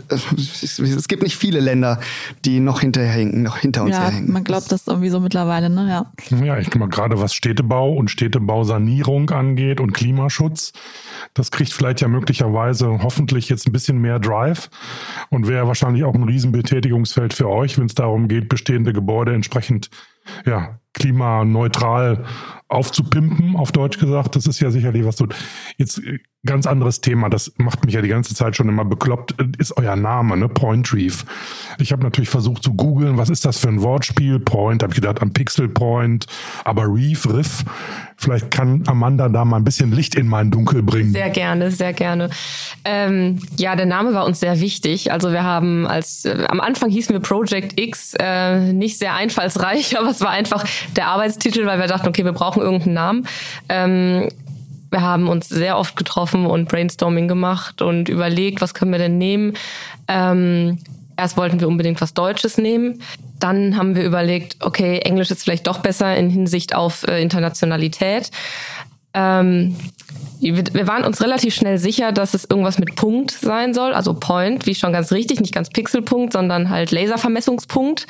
es 0.08 1.08
gibt 1.08 1.24
nicht 1.24 1.36
viele 1.36 1.58
Länder, 1.58 1.98
die 2.44 2.60
noch 2.60 2.80
hinterhängen, 2.80 3.42
noch 3.42 3.58
hinter 3.58 3.82
uns 3.82 3.96
Ja, 3.96 4.02
herhängen. 4.04 4.32
man 4.32 4.44
glaubt 4.44 4.70
das 4.70 4.86
irgendwie 4.86 5.08
so 5.10 5.18
mittlerweile, 5.18 5.68
ne? 5.68 5.88
Ja. 5.88 6.12
Ja, 6.44 6.58
ich 6.58 6.72
mal 6.76 6.88
gerade 6.88 7.20
was 7.20 7.34
Städtebau 7.34 7.92
und 7.92 8.08
Städtebausanierung 8.08 9.30
angeht 9.30 9.80
und 9.80 9.92
Klimaschutz. 9.92 10.72
Das 11.34 11.50
kriegt 11.50 11.72
vielleicht 11.72 12.00
ja 12.00 12.08
möglicherweise 12.08 13.00
hoffentlich 13.02 13.48
jetzt 13.48 13.66
ein 13.66 13.72
bisschen 13.72 13.98
mehr 13.98 14.20
Drive 14.20 14.70
und 15.28 15.48
wäre 15.48 15.66
wahrscheinlich 15.66 16.04
auch 16.04 16.14
ein 16.14 16.22
Riesenbetätigungsfeld 16.24 17.34
für 17.34 17.48
euch, 17.48 17.76
wenn 17.78 17.86
es 17.86 17.94
darum 17.94 18.28
geht, 18.28 18.48
bestehende 18.48 18.92
Gebäude 18.92 19.34
entsprechend 19.34 19.90
ja, 20.46 20.78
klimaneutral 20.94 22.24
aufzupimpen, 22.68 23.56
auf 23.56 23.72
Deutsch 23.72 23.98
gesagt. 23.98 24.36
Das 24.36 24.46
ist 24.46 24.60
ja 24.60 24.70
sicherlich 24.70 25.04
was 25.04 25.16
so. 25.16 25.26
Jetzt 25.76 25.98
äh, 25.98 26.18
ganz 26.46 26.66
anderes 26.66 27.02
Thema, 27.02 27.28
das 27.28 27.52
macht 27.58 27.84
mich 27.84 27.94
ja 27.94 28.00
die 28.00 28.08
ganze 28.08 28.34
Zeit 28.34 28.56
schon 28.56 28.68
immer 28.68 28.84
bekloppt, 28.84 29.34
ist 29.58 29.76
euer 29.76 29.96
Name, 29.96 30.38
ne? 30.38 30.48
Point 30.48 30.92
Reef. 30.94 31.26
Ich 31.78 31.92
habe 31.92 32.02
natürlich 32.02 32.30
versucht 32.30 32.62
zu 32.62 32.72
googeln, 32.72 33.18
was 33.18 33.28
ist 33.28 33.44
das 33.44 33.58
für 33.58 33.68
ein 33.68 33.82
Wortspiel? 33.82 34.38
Point, 34.40 34.82
habe 34.82 34.92
ich 34.92 35.00
gedacht 35.00 35.20
an 35.20 35.32
Pixel 35.34 35.68
Point, 35.68 36.26
aber 36.64 36.84
Reef, 36.86 37.28
Riff. 37.28 37.64
Vielleicht 38.16 38.50
kann 38.50 38.84
Amanda 38.86 39.28
da 39.28 39.46
mal 39.46 39.56
ein 39.56 39.64
bisschen 39.64 39.92
Licht 39.92 40.14
in 40.14 40.28
mein 40.28 40.50
Dunkel 40.50 40.82
bringen. 40.82 41.12
Sehr 41.12 41.30
gerne, 41.30 41.70
sehr 41.70 41.94
gerne. 41.94 42.28
Ähm, 42.84 43.38
ja, 43.56 43.76
der 43.76 43.86
Name 43.86 44.12
war 44.12 44.26
uns 44.26 44.40
sehr 44.40 44.60
wichtig. 44.60 45.10
Also 45.10 45.32
wir 45.32 45.42
haben 45.42 45.86
als 45.86 46.26
äh, 46.26 46.46
am 46.48 46.60
Anfang 46.60 46.90
hießen 46.90 47.14
wir 47.14 47.20
Project 47.20 47.80
X, 47.80 48.14
äh, 48.18 48.72
nicht 48.72 48.98
sehr 48.98 49.14
einfallsreich, 49.14 49.98
aber 49.98 50.10
es 50.10 50.20
war 50.20 50.30
einfach 50.30 50.66
der 50.96 51.08
Arbeitstitel, 51.08 51.66
weil 51.66 51.78
wir 51.78 51.86
dachten, 51.86 52.08
okay, 52.08 52.24
wir 52.24 52.32
brauchen 52.32 52.62
irgendeinen 52.62 52.94
Namen. 52.94 53.26
Ähm, 53.68 54.28
wir 54.90 55.02
haben 55.02 55.28
uns 55.28 55.48
sehr 55.48 55.78
oft 55.78 55.96
getroffen 55.96 56.46
und 56.46 56.68
Brainstorming 56.68 57.28
gemacht 57.28 57.80
und 57.80 58.08
überlegt, 58.08 58.60
was 58.60 58.74
können 58.74 58.90
wir 58.90 58.98
denn 58.98 59.18
nehmen. 59.18 59.54
Ähm, 60.08 60.78
erst 61.16 61.36
wollten 61.36 61.60
wir 61.60 61.68
unbedingt 61.68 62.00
was 62.00 62.14
Deutsches 62.14 62.58
nehmen. 62.58 63.00
Dann 63.38 63.76
haben 63.76 63.94
wir 63.94 64.04
überlegt, 64.04 64.56
okay, 64.60 64.98
Englisch 64.98 65.30
ist 65.30 65.44
vielleicht 65.44 65.66
doch 65.66 65.78
besser 65.78 66.16
in 66.16 66.28
Hinsicht 66.28 66.74
auf 66.74 67.06
äh, 67.06 67.22
Internationalität. 67.22 68.30
Ähm, 69.14 69.76
wir 70.40 70.86
waren 70.86 71.04
uns 71.04 71.20
relativ 71.22 71.54
schnell 71.54 71.76
sicher, 71.78 72.12
dass 72.12 72.32
es 72.32 72.46
irgendwas 72.48 72.78
mit 72.78 72.96
Punkt 72.96 73.30
sein 73.30 73.74
soll, 73.74 73.92
also 73.92 74.14
Point, 74.14 74.66
wie 74.66 74.74
schon 74.74 74.92
ganz 74.92 75.12
richtig, 75.12 75.40
nicht 75.40 75.54
ganz 75.54 75.68
Pixelpunkt, 75.68 76.32
sondern 76.32 76.70
halt 76.70 76.92
Laservermessungspunkt, 76.92 78.06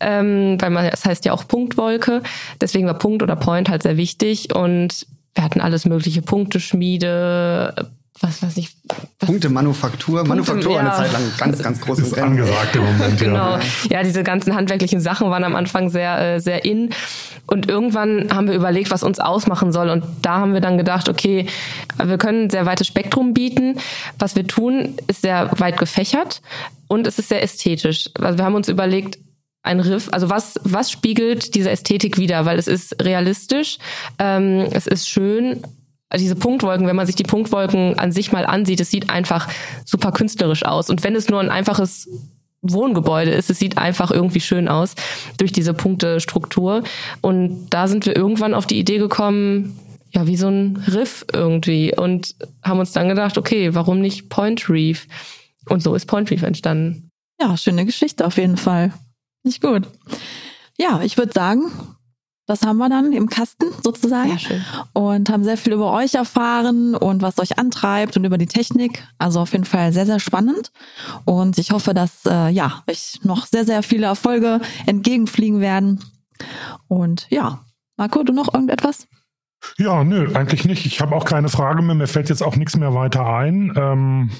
ähm, 0.00 0.56
weil 0.60 0.70
man, 0.70 0.90
das 0.90 1.04
heißt 1.04 1.26
ja 1.26 1.32
auch 1.32 1.46
Punktwolke. 1.46 2.22
Deswegen 2.60 2.86
war 2.86 2.94
Punkt 2.94 3.22
oder 3.22 3.36
Point 3.36 3.68
halt 3.68 3.82
sehr 3.82 3.98
wichtig 3.98 4.54
und 4.54 5.06
wir 5.34 5.44
hatten 5.44 5.60
alles 5.60 5.84
mögliche 5.84 6.22
Punkteschmiede, 6.22 7.90
was 8.20 8.42
weiß 8.42 8.56
ich. 8.58 8.70
Was, 9.18 9.26
Punkte 9.28 9.48
Manufaktur. 9.48 10.24
Manufaktur 10.24 10.72
war 10.74 10.80
eine 10.80 10.88
ja. 10.90 10.94
Zeit 10.96 11.12
lang 11.12 11.22
ganz, 11.36 11.62
ganz 11.62 11.80
groß 11.82 11.98
im 11.98 12.04
ist 12.04 12.16
Rennen. 12.16 12.26
angesagt 12.38 12.76
im 12.76 12.84
Moment, 12.84 13.18
Genau. 13.18 13.56
ja. 13.56 13.60
Ja, 13.90 14.02
diese 14.02 14.22
ganzen 14.22 14.54
handwerklichen 14.54 15.00
Sachen 15.00 15.30
waren 15.30 15.44
am 15.44 15.56
Anfang 15.56 15.88
sehr, 15.90 16.34
äh, 16.36 16.40
sehr 16.40 16.64
in. 16.64 16.90
Und 17.46 17.68
irgendwann 17.68 18.32
haben 18.32 18.46
wir 18.46 18.54
überlegt, 18.54 18.90
was 18.90 19.02
uns 19.02 19.20
ausmachen 19.20 19.72
soll. 19.72 19.90
Und 19.90 20.04
da 20.22 20.38
haben 20.38 20.54
wir 20.54 20.60
dann 20.60 20.78
gedacht, 20.78 21.08
okay, 21.08 21.46
wir 22.02 22.16
können 22.18 22.44
ein 22.44 22.50
sehr 22.50 22.66
weites 22.66 22.86
Spektrum 22.86 23.34
bieten. 23.34 23.78
Was 24.18 24.36
wir 24.36 24.46
tun, 24.46 24.94
ist 25.08 25.22
sehr 25.22 25.50
weit 25.58 25.76
gefächert 25.78 26.40
und 26.88 27.06
es 27.06 27.18
ist 27.18 27.28
sehr 27.28 27.42
ästhetisch. 27.42 28.10
Also 28.18 28.38
wir 28.38 28.44
haben 28.44 28.54
uns 28.54 28.68
überlegt, 28.68 29.18
ein 29.62 29.80
Riff, 29.80 30.08
also 30.12 30.28
was, 30.30 30.60
was 30.62 30.90
spiegelt 30.90 31.54
diese 31.54 31.70
Ästhetik 31.70 32.18
wider? 32.18 32.44
Weil 32.44 32.58
es 32.58 32.68
ist 32.68 33.02
realistisch, 33.02 33.78
ähm, 34.18 34.68
es 34.72 34.86
ist 34.86 35.08
schön, 35.08 35.62
diese 36.22 36.36
Punktwolken, 36.36 36.86
wenn 36.86 36.96
man 36.96 37.06
sich 37.06 37.16
die 37.16 37.24
Punktwolken 37.24 37.98
an 37.98 38.12
sich 38.12 38.32
mal 38.32 38.46
ansieht, 38.46 38.80
es 38.80 38.90
sieht 38.90 39.10
einfach 39.10 39.48
super 39.84 40.12
künstlerisch 40.12 40.64
aus. 40.64 40.90
Und 40.90 41.04
wenn 41.04 41.14
es 41.14 41.28
nur 41.28 41.40
ein 41.40 41.50
einfaches 41.50 42.08
Wohngebäude 42.62 43.30
ist, 43.30 43.50
es 43.50 43.58
sieht 43.58 43.78
einfach 43.78 44.10
irgendwie 44.10 44.40
schön 44.40 44.68
aus 44.68 44.94
durch 45.36 45.52
diese 45.52 45.74
Punktestruktur. 45.74 46.82
Und 47.20 47.68
da 47.70 47.88
sind 47.88 48.06
wir 48.06 48.16
irgendwann 48.16 48.54
auf 48.54 48.66
die 48.66 48.78
Idee 48.78 48.98
gekommen, 48.98 49.78
ja, 50.12 50.26
wie 50.26 50.36
so 50.36 50.48
ein 50.48 50.82
Riff 50.88 51.26
irgendwie. 51.32 51.94
Und 51.94 52.34
haben 52.62 52.78
uns 52.78 52.92
dann 52.92 53.08
gedacht, 53.08 53.36
okay, 53.36 53.74
warum 53.74 54.00
nicht 54.00 54.28
Point 54.28 54.68
Reef? 54.70 55.06
Und 55.68 55.82
so 55.82 55.94
ist 55.94 56.06
Point 56.06 56.30
Reef 56.30 56.42
entstanden. 56.42 57.10
Ja, 57.40 57.56
schöne 57.56 57.84
Geschichte 57.84 58.26
auf 58.26 58.36
jeden 58.36 58.56
Fall. 58.56 58.92
Nicht 59.42 59.60
gut. 59.60 59.82
Ja, 60.78 61.02
ich 61.02 61.18
würde 61.18 61.32
sagen, 61.32 61.70
das 62.46 62.62
haben 62.62 62.76
wir 62.76 62.88
dann 62.88 63.12
im 63.12 63.28
Kasten 63.28 63.66
sozusagen. 63.82 64.30
Sehr 64.30 64.38
schön. 64.38 64.64
Und 64.92 65.30
haben 65.30 65.44
sehr 65.44 65.56
viel 65.56 65.72
über 65.72 65.92
euch 65.92 66.14
erfahren 66.14 66.94
und 66.94 67.22
was 67.22 67.38
euch 67.38 67.58
antreibt 67.58 68.16
und 68.16 68.24
über 68.24 68.36
die 68.36 68.46
Technik. 68.46 69.02
Also 69.18 69.40
auf 69.40 69.52
jeden 69.52 69.64
Fall 69.64 69.92
sehr, 69.92 70.06
sehr 70.06 70.20
spannend. 70.20 70.70
Und 71.24 71.56
ich 71.58 71.70
hoffe, 71.70 71.94
dass 71.94 72.26
äh, 72.26 72.48
ja, 72.50 72.82
euch 72.88 73.20
noch 73.22 73.46
sehr, 73.46 73.64
sehr 73.64 73.82
viele 73.82 74.06
Erfolge 74.06 74.60
entgegenfliegen 74.86 75.60
werden. 75.60 76.04
Und 76.88 77.26
ja, 77.30 77.60
Marco, 77.96 78.22
du 78.22 78.32
noch 78.32 78.52
irgendetwas? 78.52 79.06
Ja, 79.78 80.04
nö, 80.04 80.34
eigentlich 80.34 80.66
nicht. 80.66 80.84
Ich 80.84 81.00
habe 81.00 81.16
auch 81.16 81.24
keine 81.24 81.48
Frage 81.48 81.80
mehr. 81.80 81.94
Mir 81.94 82.06
fällt 82.06 82.28
jetzt 82.28 82.42
auch 82.42 82.56
nichts 82.56 82.76
mehr 82.76 82.94
weiter 82.94 83.26
ein. 83.26 83.72
Ähm, 83.76 84.30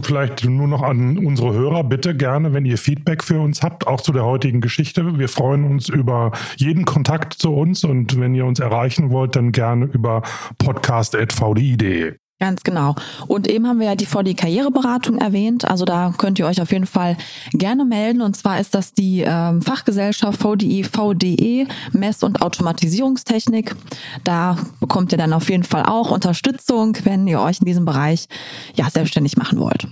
vielleicht 0.00 0.44
nur 0.44 0.68
noch 0.68 0.82
an 0.82 1.18
unsere 1.18 1.52
Hörer. 1.52 1.84
Bitte 1.84 2.16
gerne, 2.16 2.52
wenn 2.52 2.64
ihr 2.64 2.78
Feedback 2.78 3.22
für 3.22 3.40
uns 3.40 3.62
habt, 3.62 3.86
auch 3.86 4.00
zu 4.00 4.12
der 4.12 4.24
heutigen 4.24 4.60
Geschichte. 4.60 5.18
Wir 5.18 5.28
freuen 5.28 5.64
uns 5.64 5.88
über 5.88 6.32
jeden 6.56 6.84
Kontakt 6.84 7.34
zu 7.34 7.52
uns 7.54 7.84
und 7.84 8.18
wenn 8.18 8.34
ihr 8.34 8.46
uns 8.46 8.60
erreichen 8.60 9.10
wollt, 9.10 9.36
dann 9.36 9.52
gerne 9.52 9.86
über 9.86 10.22
podcast.vdi.de. 10.58 12.21
Ganz 12.42 12.64
genau. 12.64 12.96
Und 13.28 13.48
eben 13.48 13.68
haben 13.68 13.78
wir 13.78 13.86
ja 13.86 13.94
die 13.94 14.04
VD 14.04 14.36
Karriereberatung 14.36 15.18
erwähnt. 15.18 15.64
Also 15.64 15.84
da 15.84 16.12
könnt 16.18 16.40
ihr 16.40 16.46
euch 16.46 16.60
auf 16.60 16.72
jeden 16.72 16.86
Fall 16.86 17.16
gerne 17.52 17.84
melden. 17.84 18.20
Und 18.20 18.36
zwar 18.36 18.58
ist 18.58 18.74
das 18.74 18.94
die 18.94 19.22
ähm, 19.24 19.62
Fachgesellschaft 19.62 20.42
VDI 20.42 20.82
VDE 20.82 21.68
Mess- 21.92 22.24
und 22.24 22.42
Automatisierungstechnik. 22.42 23.76
Da 24.24 24.56
bekommt 24.80 25.12
ihr 25.12 25.18
dann 25.18 25.32
auf 25.32 25.50
jeden 25.50 25.62
Fall 25.62 25.84
auch 25.84 26.10
Unterstützung, 26.10 26.98
wenn 27.04 27.28
ihr 27.28 27.40
euch 27.40 27.60
in 27.60 27.66
diesem 27.66 27.84
Bereich 27.84 28.26
ja 28.74 28.90
selbstständig 28.90 29.36
machen 29.36 29.60
wollt. 29.60 29.86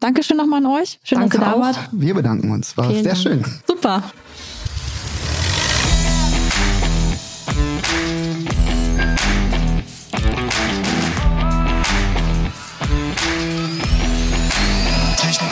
Dankeschön 0.00 0.38
nochmal 0.38 0.64
an 0.64 0.80
euch. 0.80 1.00
Schön, 1.04 1.18
Danke 1.20 1.36
dass 1.36 1.48
ihr 1.48 1.52
da 1.52 1.60
wart. 1.60 1.78
Wir 1.92 2.14
bedanken 2.14 2.50
uns. 2.50 2.74
War 2.78 2.88
Vielen 2.88 3.02
sehr 3.04 3.12
Dank. 3.12 3.22
schön. 3.22 3.44
Super. 3.66 4.02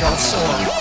Technik 0.05 0.13
aufs 0.13 0.35
Ohr. 0.35 0.74